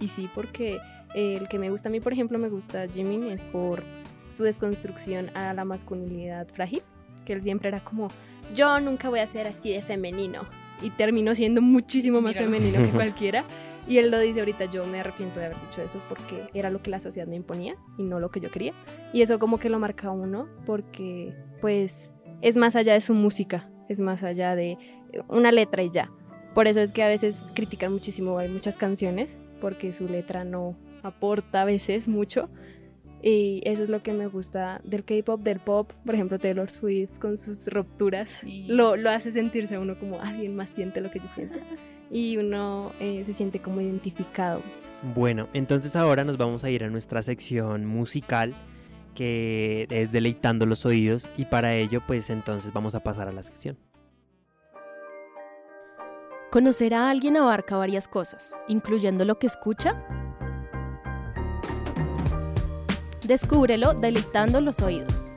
y 0.01 0.09
sí, 0.09 0.29
porque 0.35 0.79
el 1.15 1.49
que 1.49 1.59
me 1.59 1.71
gusta 1.71 1.89
a 1.89 1.93
mí, 1.93 2.01
por 2.01 2.13
ejemplo, 2.13 2.39
me 2.39 2.49
gusta 2.49 2.89
Jimin 2.89 3.25
es 3.25 3.43
por 3.43 3.83
su 4.31 4.45
desconstrucción 4.45 5.31
a 5.37 5.53
la 5.53 5.65
masculinidad 5.65 6.49
frágil, 6.49 6.83
que 7.25 7.35
él 7.35 7.43
siempre 7.43 7.69
era 7.69 7.81
como, 7.81 8.09
yo 8.55 8.81
nunca 8.81 9.09
voy 9.09 9.21
a 9.21 9.27
ser 9.27 9.47
así 9.47 9.73
de 9.73 9.83
femenino. 9.83 10.43
Y 10.83 10.91
terminó 10.91 11.35
siendo 11.35 11.63
muchísimo 11.63 12.21
más 12.21 12.37
femenino 12.37 12.83
que 12.83 12.91
cualquiera. 12.93 13.45
Y 13.89 13.99
él 13.99 14.11
lo 14.11 14.19
dice 14.21 14.41
ahorita, 14.41 14.67
yo 14.67 14.85
me 14.87 15.01
arrepiento 15.01 15.41
de 15.41 15.47
haber 15.47 15.61
dicho 15.61 15.83
eso 15.83 16.01
porque 16.09 16.49
era 16.55 16.71
lo 16.71 16.83
que 16.83 16.91
la 16.91 17.01
sociedad 17.01 17.27
me 17.27 17.37
imponía 17.37 17.77
y 17.99 18.05
no 18.05 18.21
lo 18.21 18.31
que 18.31 18.41
yo 18.41 18.51
quería. 18.51 18.73
Y 19.13 19.23
eso 19.23 19.39
como 19.39 19.59
que 19.59 19.69
lo 19.69 19.79
marca 19.79 20.11
uno 20.11 20.49
porque 20.67 21.35
pues 21.61 22.13
es 22.41 22.57
más 22.57 22.77
allá 22.77 22.93
de 22.93 23.01
su 23.01 23.15
música, 23.15 23.71
es 23.89 24.01
más 24.01 24.23
allá 24.23 24.55
de 24.55 24.79
una 25.29 25.53
letra 25.53 25.83
y 25.83 25.91
ya. 25.91 26.11
Por 26.55 26.69
eso 26.69 26.81
es 26.81 26.93
que 26.93 27.03
a 27.03 27.09
veces 27.09 27.39
critican 27.55 27.93
muchísimo, 27.93 28.39
hay 28.39 28.49
muchas 28.49 28.77
canciones 28.77 29.37
porque 29.61 29.93
su 29.93 30.07
letra 30.07 30.45
no 30.45 30.77
aporta 31.03 31.63
a 31.63 31.65
veces 31.65 32.09
mucho. 32.09 32.51
Y 33.25 33.63
eso 33.65 33.85
es 33.85 33.89
lo 33.89 34.03
que 34.03 34.13
me 34.13 34.27
gusta 34.27 34.81
del 34.83 35.05
K-pop, 35.05 35.41
del 35.43 35.61
pop. 35.61 35.93
Por 36.05 36.15
ejemplo, 36.15 36.39
Taylor 36.41 36.69
Swift 36.69 37.19
con 37.21 37.39
sus 37.39 37.69
rupturas 37.69 38.45
lo, 38.67 38.97
lo 38.97 39.11
hace 39.11 39.31
sentirse 39.31 39.77
a 39.77 39.81
uno 39.81 39.97
como 39.99 40.21
alguien 40.21 40.57
más 40.57 40.71
siente 40.71 41.01
lo 41.01 41.11
que 41.11 41.21
yo 41.21 41.29
siento. 41.29 41.59
y 42.13 42.37
uno 42.37 42.93
eh, 43.01 43.23
se 43.25 43.33
siente 43.33 43.61
como 43.61 43.81
identificado. 43.81 44.61
Bueno, 45.15 45.49
entonces 45.55 45.97
ahora 45.97 46.25
nos 46.25 46.37
vamos 46.37 46.63
a 46.63 46.71
ir 46.71 46.85
a 46.85 46.91
nuestra 46.91 47.23
sección 47.23 47.87
musical 47.87 48.55
que 49.15 49.87
es 49.91 50.13
deleitando 50.13 50.65
los 50.65 50.87
oídos 50.87 51.29
y 51.37 51.47
para 51.47 51.75
ello 51.75 52.03
pues 52.07 52.31
entonces 52.31 52.73
vamos 52.73 52.95
a 52.95 53.01
pasar 53.01 53.29
a 53.29 53.33
la 53.33 53.43
sección. 53.43 53.77
Conocer 56.51 56.93
a 56.93 57.09
alguien 57.09 57.39
abarca 57.39 57.79
varias 57.79 58.07
cosas, 58.07 58.59
incluyendo 58.69 59.25
lo 59.25 59.39
que 59.39 59.47
escucha. 59.47 60.07
Descúbrelo 63.27 63.95
deleitando 63.95 64.61
los 64.61 64.81
oídos. 64.81 65.32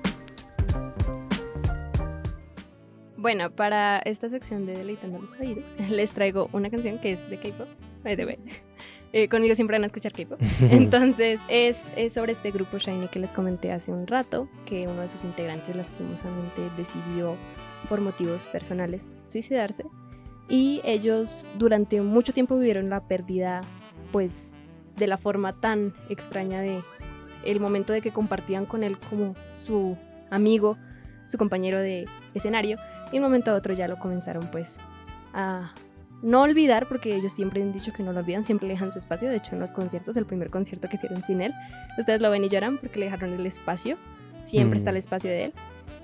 Bueno, 3.26 3.50
para 3.50 3.98
esta 4.06 4.30
sección 4.30 4.68
de 4.68 4.74
Deleitando 4.74 5.20
los 5.20 5.36
Oídos, 5.38 5.68
les 5.90 6.12
traigo 6.12 6.48
una 6.54 6.70
canción 6.70 7.00
que 7.00 7.14
es 7.14 7.28
de 7.28 7.40
K-pop, 7.40 7.68
eh, 9.14 9.30
conmigo 9.30 9.56
siempre 9.56 9.78
van 9.78 9.84
a 9.84 9.88
escuchar 9.88 10.14
K-pop. 10.14 10.40
Entonces, 10.70 11.40
es, 11.48 11.90
es, 11.96 12.14
sobre 12.14 12.34
este 12.34 12.52
grupo 12.52 12.78
Shiny 12.78 13.08
que 13.08 13.18
les 13.18 13.32
comenté 13.32 13.72
hace 13.72 13.92
un 13.92 14.06
rato, 14.06 14.48
que 14.68 14.88
uno 14.88 15.02
de 15.02 15.08
sus 15.08 15.24
integrantes 15.24 15.76
lastimosamente 15.76 16.70
decidió, 16.78 17.36
por 17.90 18.00
motivos 18.00 18.46
personales, 18.46 19.10
suicidarse. 19.30 19.86
Y 20.48 20.82
ellos 20.84 21.48
durante 21.58 22.00
mucho 22.02 22.32
tiempo 22.32 22.56
vivieron 22.56 22.92
la 22.92 23.08
pérdida, 23.08 23.62
pues, 24.12 24.52
de 24.98 25.08
la 25.08 25.18
forma 25.18 25.60
tan 25.60 25.96
extraña 26.10 26.62
de 26.62 26.84
el 27.44 27.60
momento 27.60 27.92
de 27.92 28.02
que 28.02 28.12
compartían 28.12 28.68
con 28.68 28.84
él 28.84 29.00
como 29.10 29.34
su 29.66 29.98
amigo, 30.30 30.78
su 31.26 31.40
compañero 31.40 31.80
de 31.80 32.06
escenario 32.36 32.78
y 33.12 33.18
un 33.18 33.24
momento 33.24 33.52
a 33.52 33.56
otro 33.56 33.74
ya 33.74 33.88
lo 33.88 33.98
comenzaron 33.98 34.48
pues 34.52 34.80
a 35.34 35.74
no 36.22 36.42
olvidar, 36.42 36.88
porque 36.88 37.16
ellos 37.16 37.34
siempre 37.34 37.62
han 37.62 37.72
dicho 37.72 37.94
que 37.94 38.02
no 38.02 38.12
lo 38.12 38.20
olvidan, 38.20 38.44
siempre 38.44 38.68
le 38.68 38.74
dejan 38.74 38.92
su 38.92 38.98
espacio. 38.98 39.30
De 39.30 39.36
hecho, 39.36 39.54
en 39.54 39.60
los 39.60 39.72
conciertos, 39.72 40.18
el 40.18 40.26
primer 40.26 40.50
concierto 40.50 40.88
que 40.90 40.96
hicieron 40.96 41.24
sin 41.24 41.42
él, 41.42 41.54
ustedes 42.00 42.20
lo 42.22 42.32
ven 42.32 42.44
y 42.44 42.50
lloran 42.50 42.78
porque 42.78 43.00
le 43.00 43.06
dejaron 43.06 43.34
el 43.34 43.46
espacio. 43.46 43.98
Siempre 44.42 44.80
está 44.80 44.90
el 44.90 44.96
mm. 44.96 44.98
espacio 44.98 45.30
de 45.30 45.46
él. 45.46 45.54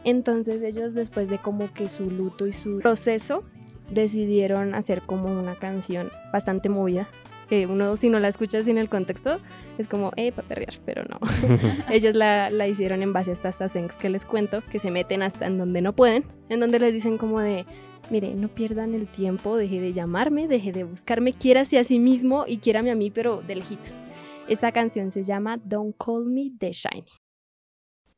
Entonces 0.04 0.62
ellos, 0.62 0.94
después 0.94 1.30
de 1.30 1.40
como 1.40 1.74
que 1.74 1.88
su 1.88 2.10
luto 2.10 2.46
y 2.46 2.52
su 2.52 2.80
proceso, 2.80 3.44
decidieron 3.90 4.74
hacer 4.74 5.02
como 5.02 5.28
una 5.28 5.56
canción 5.56 6.12
bastante 6.32 6.70
movida. 6.70 7.08
Que 7.52 7.68
uno, 7.68 7.98
si 7.98 8.08
no 8.08 8.18
la 8.22 8.30
escucha 8.30 8.64
sin 8.64 8.78
el 8.78 8.88
contexto, 8.88 9.42
es 9.78 9.90
como, 9.90 10.14
eh, 10.16 10.32
para 10.32 10.48
perrear, 10.48 10.76
pero 10.86 11.04
no. 11.04 11.20
ellos 11.92 12.16
la, 12.16 12.50
la, 12.50 12.70
hicieron 12.70 13.04
en 13.04 13.12
base 13.12 13.32
a 13.32 13.34
estas 13.34 13.56
sasengs 13.56 13.98
que 13.98 14.08
les 14.08 14.24
cuento, 14.24 14.64
que 14.72 14.80
se 14.80 14.90
meten 14.90 15.22
hasta 15.22 15.48
en 15.48 15.58
donde 15.58 15.82
no 15.82 15.94
pueden, 15.94 16.24
en 16.48 16.62
donde 16.62 16.80
les 16.80 16.94
dicen 16.94 17.18
como 17.18 17.42
de, 17.42 17.66
mire, 18.10 18.34
no 18.36 18.48
pierdan 18.48 18.94
el 18.94 19.06
tiempo, 19.08 19.58
deje 19.58 19.82
de 19.82 19.92
llamarme, 19.92 20.48
deje 20.48 20.72
de 20.72 20.86
buscarme, 20.86 21.34
quiérase 21.34 21.78
a 21.78 21.84
sí 21.84 22.00
mismo 22.00 22.46
y 22.48 22.60
quiérame 22.60 22.90
a 22.90 22.96
mí, 22.96 23.12
pero 23.12 23.42
del 23.42 23.60
hits. 23.70 24.00
Esta 24.48 24.72
canción 24.72 25.12
se 25.12 25.24
llama 25.26 25.58
Don't 25.58 25.96
Call 25.98 26.26
Me 26.28 26.52
The 26.58 26.72
Shiny. 26.72 27.12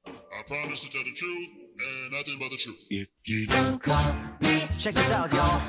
I 0.05 0.43
promise 0.47 0.81
to 0.81 0.89
tell 0.89 1.03
the 1.03 1.13
truth 1.17 1.49
and 1.79 2.11
nothing 2.11 2.38
but 2.38 2.49
the 2.49 2.57
truth. 2.57 2.77
If 2.89 3.07
you 3.25 3.47
don't 3.47 3.79
call 3.81 4.13
me, 4.41 4.67
check 4.77 4.93
this 4.93 5.11
out, 5.11 5.31
y'all. 5.31 5.59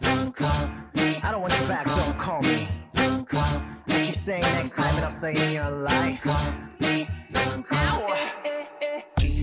Don't 0.00 0.34
call 0.34 0.68
me. 0.94 1.16
I 1.22 1.30
don't 1.30 1.42
want 1.42 1.58
you 1.58 1.66
back, 1.66 1.86
don't 1.86 2.18
call 2.18 2.42
me. 2.42 2.68
Don't 3.04 3.28
call 3.28 3.60
me. 3.60 3.94
I 3.94 4.06
keep 4.06 4.14
saying 4.14 4.40
next 4.40 4.76
time, 4.76 4.96
and 4.96 5.04
I'm 5.04 5.12
saying 5.12 5.52
you're 5.52 5.64
a 5.64 5.70
lie. 5.70 6.18
Call 6.22 6.52
me. 6.80 7.06
Don't 7.30 7.62
call 7.62 8.08
me. 8.08 8.54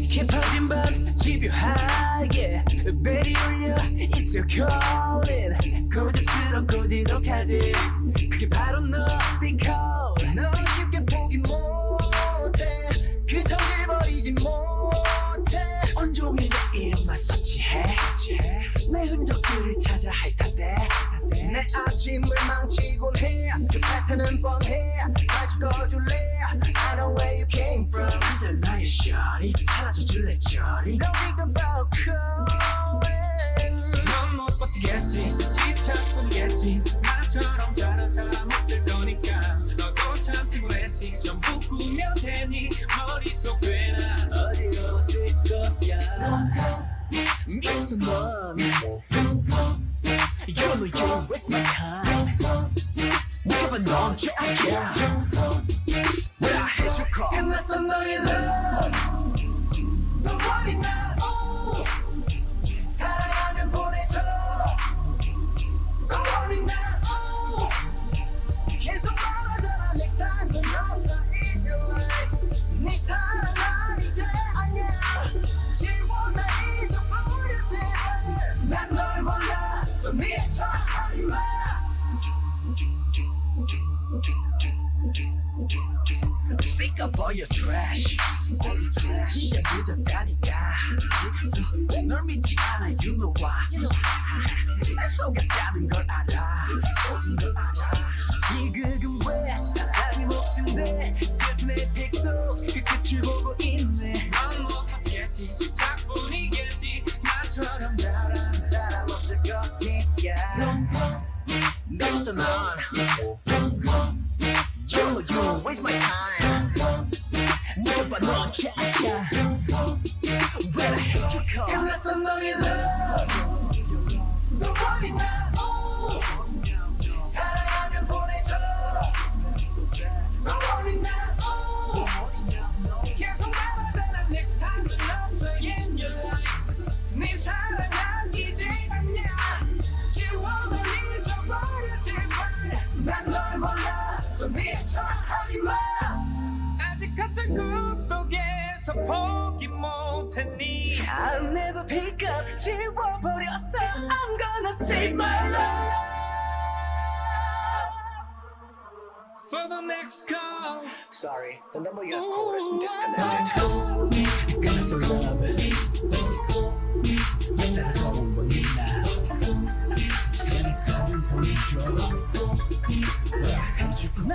깊어진 0.09 0.67
밤 0.67 0.83
집요하게 1.15 2.65
베리 3.03 3.35
올려 3.35 3.75
It's 4.15 4.33
your 4.35 4.47
calling 4.49 5.89
고집스럽고 5.93 6.87
지독하지 6.87 7.71
그게 8.31 8.49
바로 8.49 8.79
너 8.81 8.97
Stay 9.35 9.55
cold 9.61 10.35
널 10.35 10.51
쉽게 10.75 11.05
포기 11.05 11.37
못해 11.37 12.65
그 13.29 13.35
성질 13.41 13.85
버리지 13.85 14.31
못해 14.33 15.59
온종일 15.95 16.49
내 16.73 16.79
이름만 16.79 17.15
서치해 17.15 17.83
내 18.91 19.05
흔적들을 19.05 19.77
찾아 19.77 20.11
핥아대 20.11 20.75
내 21.31 21.61
아침을 21.87 22.29
망치곤 22.47 23.15
해 23.17 23.41
그 23.71 23.79
패턴은 23.79 24.41
뻔해. 24.41 24.95
다시 25.27 25.59
꺼줄래? 25.59 26.15
I 26.75 26.95
know 26.95 27.13
where 27.17 27.35
you 27.35 27.45
came 27.49 27.87
from. 27.91 28.19
그들 28.39 28.59
나의 28.61 28.85
shawty 28.85 29.53
사라져 29.67 30.01
줄래 30.05 30.37
저리? 30.39 30.97
Don't 30.97 31.11
think 31.19 31.39
about 31.43 31.89
calling 31.91 33.01
넌못 34.05 34.57
버티겠지. 34.59 35.29
집착뿐이겠지. 35.51 36.81
나처럼 37.03 37.73
다른 37.73 38.09
사람 38.11 38.47
없을 38.51 38.83
거니까. 38.85 39.39
너도 39.77 40.13
참 40.21 40.35
피곤했지. 40.49 41.13
전부 41.21 41.59
꾸며 41.67 42.13
대니. 42.21 42.69
머릿속 43.07 43.59
꽤나 43.61 43.97
어지러웠을 44.47 45.25
거야. 45.43 46.15
Don't 46.15 46.51
call 46.53 46.83
me. 47.11 47.25
Call 47.61 48.55
me 48.55 48.71
You 50.61 50.67
know 50.67 50.83
you 50.85 51.27
waste 51.27 51.49
my 51.49 51.63
time. 51.63 52.37
Look 53.45 53.63
up 53.63 53.71
and 53.73 53.89
on, 53.89 54.15
check 54.15 54.35
I 54.39 54.53
care. 54.53 54.93
When 56.37 56.53
I 56.53 56.67
hit 56.67 56.97
your 56.99 57.07
call, 57.07 57.29
unless 57.33 57.71
I 57.71 57.81
know 57.81 58.01
you 58.01 58.19
love. 58.23 58.91
Oh, 61.23 61.85
사랑. 62.85 63.30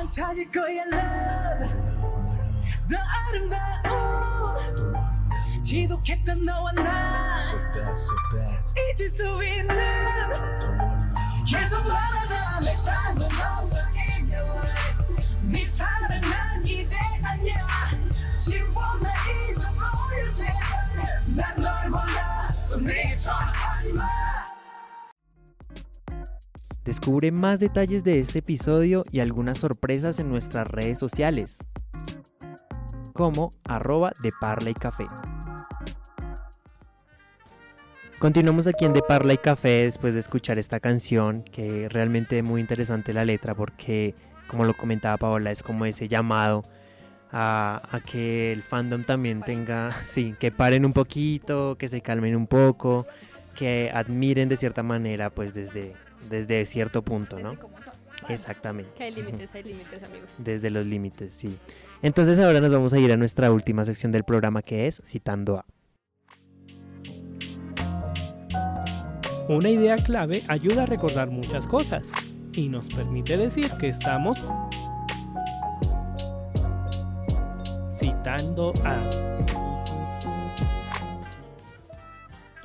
난 0.06 0.10
찾을 0.10 0.48
거야 0.52 0.84
love. 0.84 1.66
더 2.88 2.96
아름다운 3.28 4.94
지독했던 5.60 6.44
너와 6.44 6.70
나. 6.72 7.38
잊을 8.94 9.08
수 9.08 9.44
있는 9.44 9.76
계속 11.44 11.84
말하잖아 11.88 12.60
time 12.60 13.18
넌 13.18 13.24
없어 13.24 13.78
in 13.96 14.30
your 14.32 14.48
life 14.48 15.04
네 15.42 15.64
사랑 15.64 16.08
난 16.20 16.64
이제 16.64 16.96
아니야. 17.24 17.66
지워 18.38 18.96
나 19.02 19.10
잊어버려 19.50 20.32
제발. 20.32 21.22
난널 21.34 21.90
몰라. 21.90 22.54
So 22.64 22.78
미쳐하지 22.78 23.65
Descubre 27.06 27.30
más 27.30 27.60
detalles 27.60 28.02
de 28.02 28.18
este 28.18 28.40
episodio 28.40 29.04
y 29.12 29.20
algunas 29.20 29.58
sorpresas 29.58 30.18
en 30.18 30.28
nuestras 30.28 30.68
redes 30.68 30.98
sociales, 30.98 31.56
como 33.12 33.50
arroba 33.62 34.10
de 34.24 34.32
Parla 34.40 34.70
y 34.70 34.74
Café. 34.74 35.06
Continuamos 38.18 38.66
aquí 38.66 38.86
en 38.86 38.92
De 38.92 39.02
Parla 39.02 39.34
y 39.34 39.38
Café 39.38 39.84
después 39.84 40.14
de 40.14 40.18
escuchar 40.18 40.58
esta 40.58 40.80
canción, 40.80 41.44
que 41.44 41.88
realmente 41.88 42.38
es 42.38 42.44
muy 42.44 42.60
interesante 42.60 43.12
la 43.12 43.24
letra 43.24 43.54
porque, 43.54 44.16
como 44.48 44.64
lo 44.64 44.74
comentaba 44.74 45.16
Paola, 45.16 45.52
es 45.52 45.62
como 45.62 45.86
ese 45.86 46.08
llamado 46.08 46.64
a, 47.30 47.82
a 47.88 48.00
que 48.00 48.50
el 48.50 48.64
fandom 48.64 49.04
también 49.04 49.42
tenga, 49.42 49.92
sí, 50.04 50.34
que 50.40 50.50
paren 50.50 50.84
un 50.84 50.92
poquito, 50.92 51.78
que 51.78 51.88
se 51.88 52.00
calmen 52.00 52.34
un 52.34 52.48
poco, 52.48 53.06
que 53.54 53.92
admiren 53.94 54.48
de 54.48 54.56
cierta 54.56 54.82
manera, 54.82 55.30
pues 55.30 55.54
desde, 55.54 55.94
desde 56.28 56.64
cierto 56.66 57.02
punto, 57.02 57.38
¿no? 57.38 57.56
Exactamente. 58.28 58.92
Que 58.96 59.04
hay 59.04 59.14
límites, 59.14 59.54
hay 59.54 59.62
límites, 59.62 60.02
amigos. 60.02 60.30
Desde 60.38 60.70
los 60.70 60.86
límites, 60.86 61.32
sí. 61.32 61.56
Entonces 62.02 62.38
ahora 62.38 62.60
nos 62.60 62.70
vamos 62.70 62.92
a 62.92 62.98
ir 62.98 63.12
a 63.12 63.16
nuestra 63.16 63.50
última 63.52 63.84
sección 63.84 64.12
del 64.12 64.24
programa 64.24 64.62
que 64.62 64.86
es 64.86 65.02
Citando 65.04 65.58
a. 65.58 65.64
Una 69.48 69.70
idea 69.70 69.96
clave 69.96 70.42
ayuda 70.48 70.82
a 70.82 70.86
recordar 70.86 71.30
muchas 71.30 71.66
cosas 71.66 72.10
y 72.52 72.68
nos 72.68 72.88
permite 72.88 73.36
decir 73.36 73.70
que 73.78 73.88
estamos 73.88 74.44
citando 77.92 78.72
a. 78.84 79.75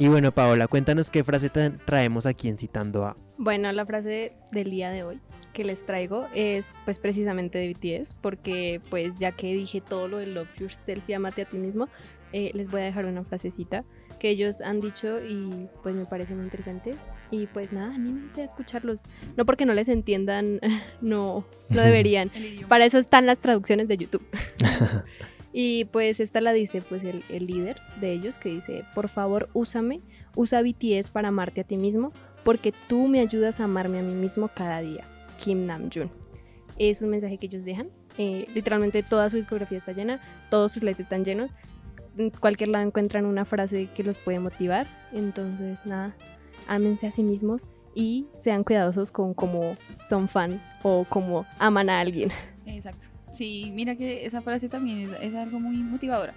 Y 0.02 0.08
bueno, 0.08 0.32
Paola, 0.32 0.68
cuéntanos 0.68 1.12
qué 1.12 1.24
frase 1.24 1.52
tra- 1.54 1.78
traemos 1.86 2.26
aquí 2.26 2.48
en 2.50 2.58
Citando 2.58 3.06
a. 3.06 3.16
Bueno, 3.38 3.72
la 3.72 3.86
frase 3.86 4.34
del 4.52 4.72
día 4.72 4.90
de 4.90 5.04
hoy 5.04 5.20
que 5.54 5.64
les 5.64 5.86
traigo 5.86 6.26
es 6.34 6.68
pues 6.86 6.98
precisamente 6.98 7.60
de 7.60 7.72
BTS 7.72 8.16
porque 8.20 8.82
pues 8.90 9.20
ya 9.20 9.32
que 9.34 9.54
dije 9.54 9.80
todo 9.80 10.08
lo 10.08 10.18
de 10.18 10.26
Love 10.26 10.48
Yourself 10.58 11.08
y 11.08 11.14
amate 11.14 11.44
a 11.44 11.46
ti 11.46 11.60
mismo, 11.60 11.88
eh, 12.34 12.50
les 12.56 12.72
voy 12.72 12.82
a 12.82 12.86
dejar 12.86 13.06
una 13.06 13.24
frasecita 13.24 13.84
que 14.18 14.30
ellos 14.30 14.62
han 14.62 14.82
dicho 14.82 15.24
y 15.24 15.68
pues 15.84 15.94
me 15.94 16.06
parece 16.06 16.34
muy 16.34 16.46
interesante 16.46 16.96
y 17.30 17.46
pues 17.46 17.72
nada, 17.72 17.94
anímense 17.94 18.42
a 18.42 18.46
escucharlos. 18.46 19.04
No 19.38 19.46
porque 19.46 19.68
no 19.68 19.76
les 19.76 19.88
entiendan, 19.88 20.60
no, 21.02 21.46
no 21.70 21.82
deberían. 21.84 22.32
Para 22.68 22.86
eso 22.86 22.98
están 22.98 23.28
las 23.28 23.38
traducciones 23.38 23.88
de 23.88 23.98
YouTube. 23.98 24.26
Y 25.54 25.86
pues 25.86 26.20
esta 26.20 26.40
la 26.42 26.54
dice 26.54 26.82
pues 26.82 27.04
el, 27.04 27.46
líder 27.46 27.82
de 28.00 28.14
ellos 28.14 28.38
que 28.38 28.50
dice, 28.50 28.86
por 28.96 29.10
favor 29.10 29.50
úsame, 29.54 30.02
usa 30.36 30.62
BTS 30.62 31.12
para 31.12 31.28
amarte 31.28 31.62
a 31.62 31.64
ti 31.64 31.78
mismo, 31.78 32.12
porque 32.44 32.74
tú 32.88 33.08
me 33.08 33.20
ayudas 33.20 33.60
a 33.60 33.66
amarme 33.66 34.00
a 34.00 34.04
mí 34.04 34.14
mismo 34.14 34.50
cada 34.54 34.82
día. 34.82 35.06
Kim 35.38 35.66
Namjoon. 35.66 36.10
Es 36.78 37.02
un 37.02 37.10
mensaje 37.10 37.38
que 37.38 37.48
ellos 37.48 37.66
dejan. 37.66 37.90
eh, 38.18 38.48
literalmente 38.54 39.04
toda 39.04 39.30
su 39.30 39.38
discografía 39.38 39.78
está 39.78 39.94
llena, 39.94 40.20
todos 40.50 40.74
sus 40.74 40.84
likes 40.84 41.02
están 41.02 41.26
llenos. 41.26 41.52
En 42.18 42.30
cualquier 42.30 42.70
lado 42.70 42.86
encuentran 42.86 43.26
una 43.26 43.46
frase 43.46 43.88
que 43.96 44.04
los 44.04 44.18
puede 44.18 44.40
motivar. 44.40 44.88
Entonces, 45.14 45.86
nada, 45.86 46.16
ámense 46.68 47.08
a 47.08 47.12
sí 47.12 47.24
mismos 47.24 47.66
y 47.96 48.28
sean 48.40 48.64
cuidadosos 48.64 49.12
con 49.12 49.34
cómo 49.34 49.78
son 50.08 50.28
fan 50.28 50.62
o 50.84 51.06
cómo 51.08 51.46
aman 51.60 51.90
a 51.90 52.00
alguien. 52.00 52.32
Exacto. 52.66 53.11
Sí, 53.34 53.72
mira 53.74 53.96
que 53.96 54.26
esa 54.26 54.42
frase 54.42 54.70
también 54.70 55.00
es, 55.00 55.12
es 55.22 55.36
algo 55.36 55.60
muy 55.60 55.78
motivadora. 55.78 56.34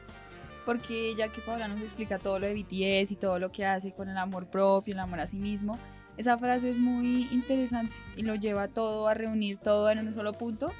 Porque 0.65 1.15
ya 1.17 1.29
que 1.29 1.41
Paola 1.41 1.69
nos 1.69 1.81
explica 1.81 2.19
todo 2.19 2.39
lo 2.39 2.47
de 2.47 2.55
BTS 2.55 3.11
y 3.13 3.17
todo 3.17 3.39
lo 3.39 3.53
que 3.53 3.67
hace 3.67 3.93
con 3.93 4.09
el 4.09 4.17
amor 4.17 4.47
propio, 4.47 4.95
el 4.95 5.01
amor 5.01 5.21
a 5.21 5.27
sí 5.27 5.37
mismo, 5.37 5.79
esa 6.17 6.39
frase 6.39 6.71
es 6.71 6.79
muy 6.79 7.29
interesante 7.33 7.93
y 8.17 8.23
lo 8.23 8.35
lleva 8.37 8.69
todo 8.69 9.09
a 9.09 9.15
reunir 9.15 9.59
todo 9.59 9.91
en 9.91 9.99
un 9.99 10.15
solo 10.15 10.33
punto, 10.35 10.71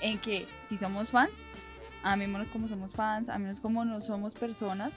en 0.00 0.18
que 0.18 0.46
si 0.68 0.78
somos 0.78 1.08
fans, 1.08 1.32
amémonos 2.02 2.48
como 2.48 2.68
somos 2.68 2.90
fans, 2.92 3.28
amémonos 3.28 3.60
como 3.60 3.84
no 3.84 4.00
somos 4.00 4.32
personas 4.32 4.92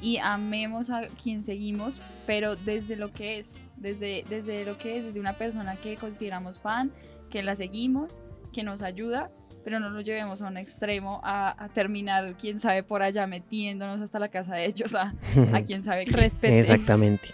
y 0.00 0.16
amemos 0.18 0.90
a 0.90 1.06
quien 1.22 1.44
seguimos, 1.44 2.00
pero 2.26 2.56
desde 2.56 2.96
lo 2.96 3.12
que 3.12 3.40
es, 3.40 3.46
desde, 3.76 4.24
desde 4.28 4.64
lo 4.64 4.78
que 4.78 4.98
es, 4.98 5.04
desde 5.04 5.20
una 5.20 5.34
persona 5.34 5.76
que 5.76 5.96
consideramos 5.96 6.60
fan, 6.60 6.90
que 7.30 7.42
la 7.42 7.54
seguimos, 7.54 8.10
que 8.52 8.62
nos 8.62 8.82
ayuda, 8.82 9.30
pero 9.64 9.80
no 9.80 9.90
lo 9.90 10.02
llevemos 10.02 10.42
a 10.42 10.48
un 10.48 10.56
extremo 10.56 11.20
a, 11.24 11.64
a 11.64 11.68
terminar, 11.70 12.36
quién 12.38 12.60
sabe, 12.60 12.82
por 12.82 13.02
allá 13.02 13.26
metiéndonos 13.26 14.00
hasta 14.00 14.18
la 14.18 14.28
casa 14.28 14.54
de 14.54 14.66
ellos, 14.66 14.94
a, 14.94 15.14
a 15.52 15.62
quién 15.62 15.82
sabe 15.82 16.04
qué. 16.04 16.12
Respeten. 16.12 16.58
Exactamente. 16.58 17.30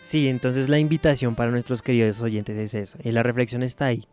Sí, 0.00 0.28
entonces 0.28 0.68
la 0.68 0.78
invitación 0.78 1.34
para 1.34 1.50
nuestros 1.50 1.82
queridos 1.82 2.20
oyentes 2.20 2.56
es 2.56 2.74
eso. 2.74 2.98
Y 3.02 3.12
la 3.12 3.22
reflexión 3.22 3.62
está 3.62 3.86
ahí, 3.86 4.06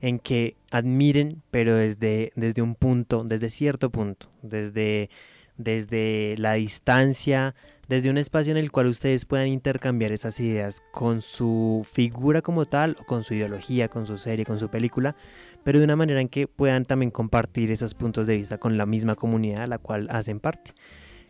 en 0.00 0.18
que 0.18 0.56
admiren, 0.70 1.42
pero 1.50 1.74
desde, 1.74 2.30
desde 2.36 2.62
un 2.62 2.74
punto, 2.74 3.24
desde 3.24 3.50
cierto 3.50 3.90
punto, 3.90 4.30
desde, 4.42 5.10
desde 5.56 6.36
la 6.38 6.54
distancia, 6.54 7.54
desde 7.88 8.10
un 8.10 8.18
espacio 8.18 8.50
en 8.50 8.56
el 8.56 8.72
cual 8.72 8.86
ustedes 8.86 9.24
puedan 9.24 9.48
intercambiar 9.48 10.12
esas 10.12 10.40
ideas 10.40 10.82
con 10.92 11.22
su 11.22 11.86
figura 11.90 12.42
como 12.42 12.64
tal, 12.66 12.96
o 13.00 13.04
con 13.04 13.24
su 13.24 13.34
ideología, 13.34 13.88
con 13.88 14.06
su 14.06 14.18
serie, 14.18 14.44
con 14.44 14.58
su 14.58 14.68
película, 14.68 15.14
pero 15.62 15.78
de 15.78 15.84
una 15.84 15.96
manera 15.96 16.20
en 16.20 16.28
que 16.28 16.46
puedan 16.46 16.84
también 16.84 17.10
compartir 17.10 17.70
esos 17.70 17.94
puntos 17.94 18.26
de 18.26 18.36
vista 18.36 18.58
con 18.58 18.76
la 18.76 18.86
misma 18.86 19.14
comunidad 19.14 19.62
a 19.62 19.66
la 19.66 19.78
cual 19.78 20.08
hacen 20.10 20.40
parte. 20.40 20.72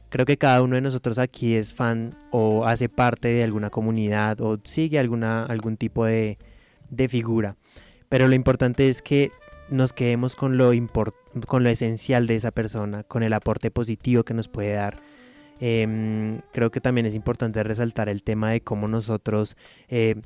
Creo 0.09 0.25
que 0.25 0.39
cada 0.39 0.63
uno 0.63 0.77
de 0.77 0.83
nosotros 0.83 1.19
aquí 1.19 1.57
es 1.57 1.75
fan 1.75 2.17
o 2.31 2.65
hace 2.65 2.89
parte 2.89 3.29
de 3.29 3.43
alguna 3.43 3.71
comunidad 3.71 4.41
o 4.41 4.59
sigue 4.65 4.99
alguna, 4.99 5.45
algún 5.45 5.77
tipo 5.77 6.05
de, 6.05 6.39
de 6.91 7.09
figura. 7.09 7.57
Pero 8.09 8.29
lo 8.29 8.35
importante 8.35 8.89
es 8.89 9.03
que 9.03 9.33
nos 9.69 9.93
quedemos 9.93 10.37
con 10.37 10.57
lo, 10.57 10.71
con 11.47 11.65
lo 11.65 11.69
esencial 11.69 12.27
de 12.27 12.37
esa 12.37 12.51
persona, 12.51 13.03
con 13.03 13.23
el 13.23 13.33
aporte 13.33 13.71
positivo 13.71 14.25
que 14.25 14.35
nos 14.35 14.49
puede 14.49 14.75
dar. 14.75 14.97
Em, 15.61 16.41
creo 16.53 16.71
que 16.71 16.81
también 16.81 17.07
es 17.07 17.15
importante 17.15 17.63
resaltar 17.63 18.09
el 18.09 18.23
tema 18.23 18.51
de 18.51 18.61
cómo 18.61 18.89
nosotros, 18.89 19.57
eh, 19.89 20.17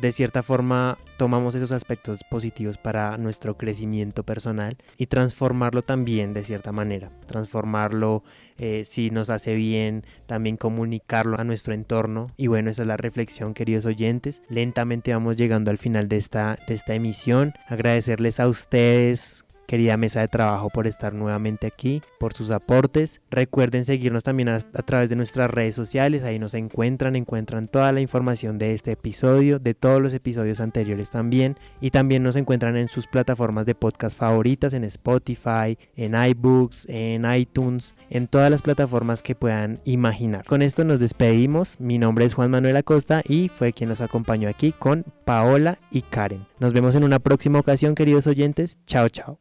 de 0.00 0.12
cierta 0.12 0.42
forma, 0.42 0.98
tomamos 1.16 1.54
esos 1.54 1.70
aspectos 1.70 2.20
positivos 2.28 2.76
para 2.76 3.16
nuestro 3.18 3.56
crecimiento 3.56 4.24
personal 4.24 4.76
y 4.96 5.06
transformarlo 5.06 5.82
también 5.82 6.34
de 6.34 6.42
cierta 6.42 6.72
manera. 6.72 7.10
Transformarlo 7.26 8.24
eh, 8.58 8.82
si 8.84 9.10
nos 9.10 9.30
hace 9.30 9.54
bien, 9.54 10.04
también 10.26 10.56
comunicarlo 10.56 11.38
a 11.38 11.44
nuestro 11.44 11.72
entorno. 11.72 12.32
Y 12.36 12.48
bueno, 12.48 12.70
esa 12.70 12.82
es 12.82 12.88
la 12.88 12.96
reflexión, 12.96 13.54
queridos 13.54 13.86
oyentes. 13.86 14.42
Lentamente 14.48 15.12
vamos 15.12 15.36
llegando 15.36 15.70
al 15.70 15.78
final 15.78 16.08
de 16.08 16.16
esta, 16.16 16.58
de 16.66 16.74
esta 16.74 16.94
emisión. 16.94 17.54
Agradecerles 17.68 18.40
a 18.40 18.48
ustedes. 18.48 19.45
Querida 19.66 19.96
mesa 19.96 20.20
de 20.20 20.28
trabajo 20.28 20.70
por 20.70 20.86
estar 20.86 21.12
nuevamente 21.12 21.66
aquí, 21.66 22.02
por 22.18 22.32
sus 22.32 22.50
aportes. 22.50 23.20
Recuerden 23.30 23.84
seguirnos 23.84 24.22
también 24.22 24.48
a, 24.48 24.60
través 24.60 25.08
de 25.08 25.16
nuestras 25.16 25.50
redes 25.50 25.74
sociales, 25.74 26.22
ahí 26.22 26.38
nos 26.38 26.54
encuentran, 26.54 27.16
encuentran 27.16 27.68
toda 27.68 27.92
la 27.92 28.00
información 28.00 28.58
de 28.58 28.74
este 28.74 28.92
episodio, 28.92 29.58
de 29.58 29.74
todos 29.74 30.00
los 30.00 30.12
episodios 30.12 30.60
anteriores 30.60 31.10
también. 31.10 31.56
Y 31.80 31.90
también 31.90 32.22
nos 32.22 32.36
encuentran 32.36 32.76
en 32.76 32.88
sus 32.88 33.06
plataformas 33.06 33.66
de 33.66 33.74
podcast 33.74 34.16
favoritas, 34.16 34.74
en 34.74 34.84
Spotify, 34.84 35.78
en 35.96 36.14
iBooks, 36.14 36.86
en 36.88 37.24
iTunes, 37.32 37.94
en 38.10 38.28
todas 38.28 38.50
las 38.50 38.62
plataformas 38.62 39.22
que 39.22 39.34
puedan 39.34 39.80
imaginar. 39.84 40.44
Con 40.44 40.62
esto 40.62 40.84
nos 40.84 41.00
despedimos. 41.00 41.80
Mi 41.80 41.98
nombre 41.98 42.24
es 42.24 42.34
Juan 42.34 42.50
Manuel 42.50 42.76
Acosta 42.76 43.22
y 43.26 43.48
fue 43.48 43.72
quien 43.72 43.88
nos 43.88 44.00
acompañó 44.00 44.48
aquí 44.48 44.72
con 44.72 45.04
Paola 45.24 45.78
y 45.90 46.02
Karen. 46.02 46.46
Nos 46.58 46.72
vemos 46.72 46.94
en 46.94 47.04
una 47.04 47.18
próxima 47.18 47.58
ocasión, 47.58 47.94
queridos 47.94 48.26
oyentes. 48.26 48.78
Chao, 48.86 49.08
chao. 49.08 49.38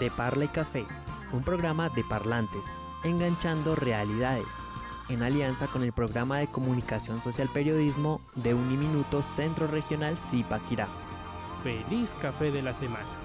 De 0.00 0.10
Parla 0.10 0.46
y 0.46 0.48
Café, 0.48 0.86
un 1.30 1.42
programa 1.42 1.90
de 1.90 2.02
parlantes, 2.02 2.64
enganchando 3.04 3.76
realidades, 3.76 4.46
en 5.10 5.22
alianza 5.22 5.66
con 5.66 5.82
el 5.82 5.92
programa 5.92 6.38
de 6.38 6.50
comunicación 6.50 7.22
social 7.22 7.50
periodismo 7.52 8.22
de 8.34 8.54
Uniminuto 8.54 9.22
Centro 9.22 9.66
Regional 9.66 10.16
Zipaquirá. 10.16 10.88
Feliz 11.62 12.16
café 12.18 12.50
de 12.50 12.62
la 12.62 12.72
semana. 12.72 13.19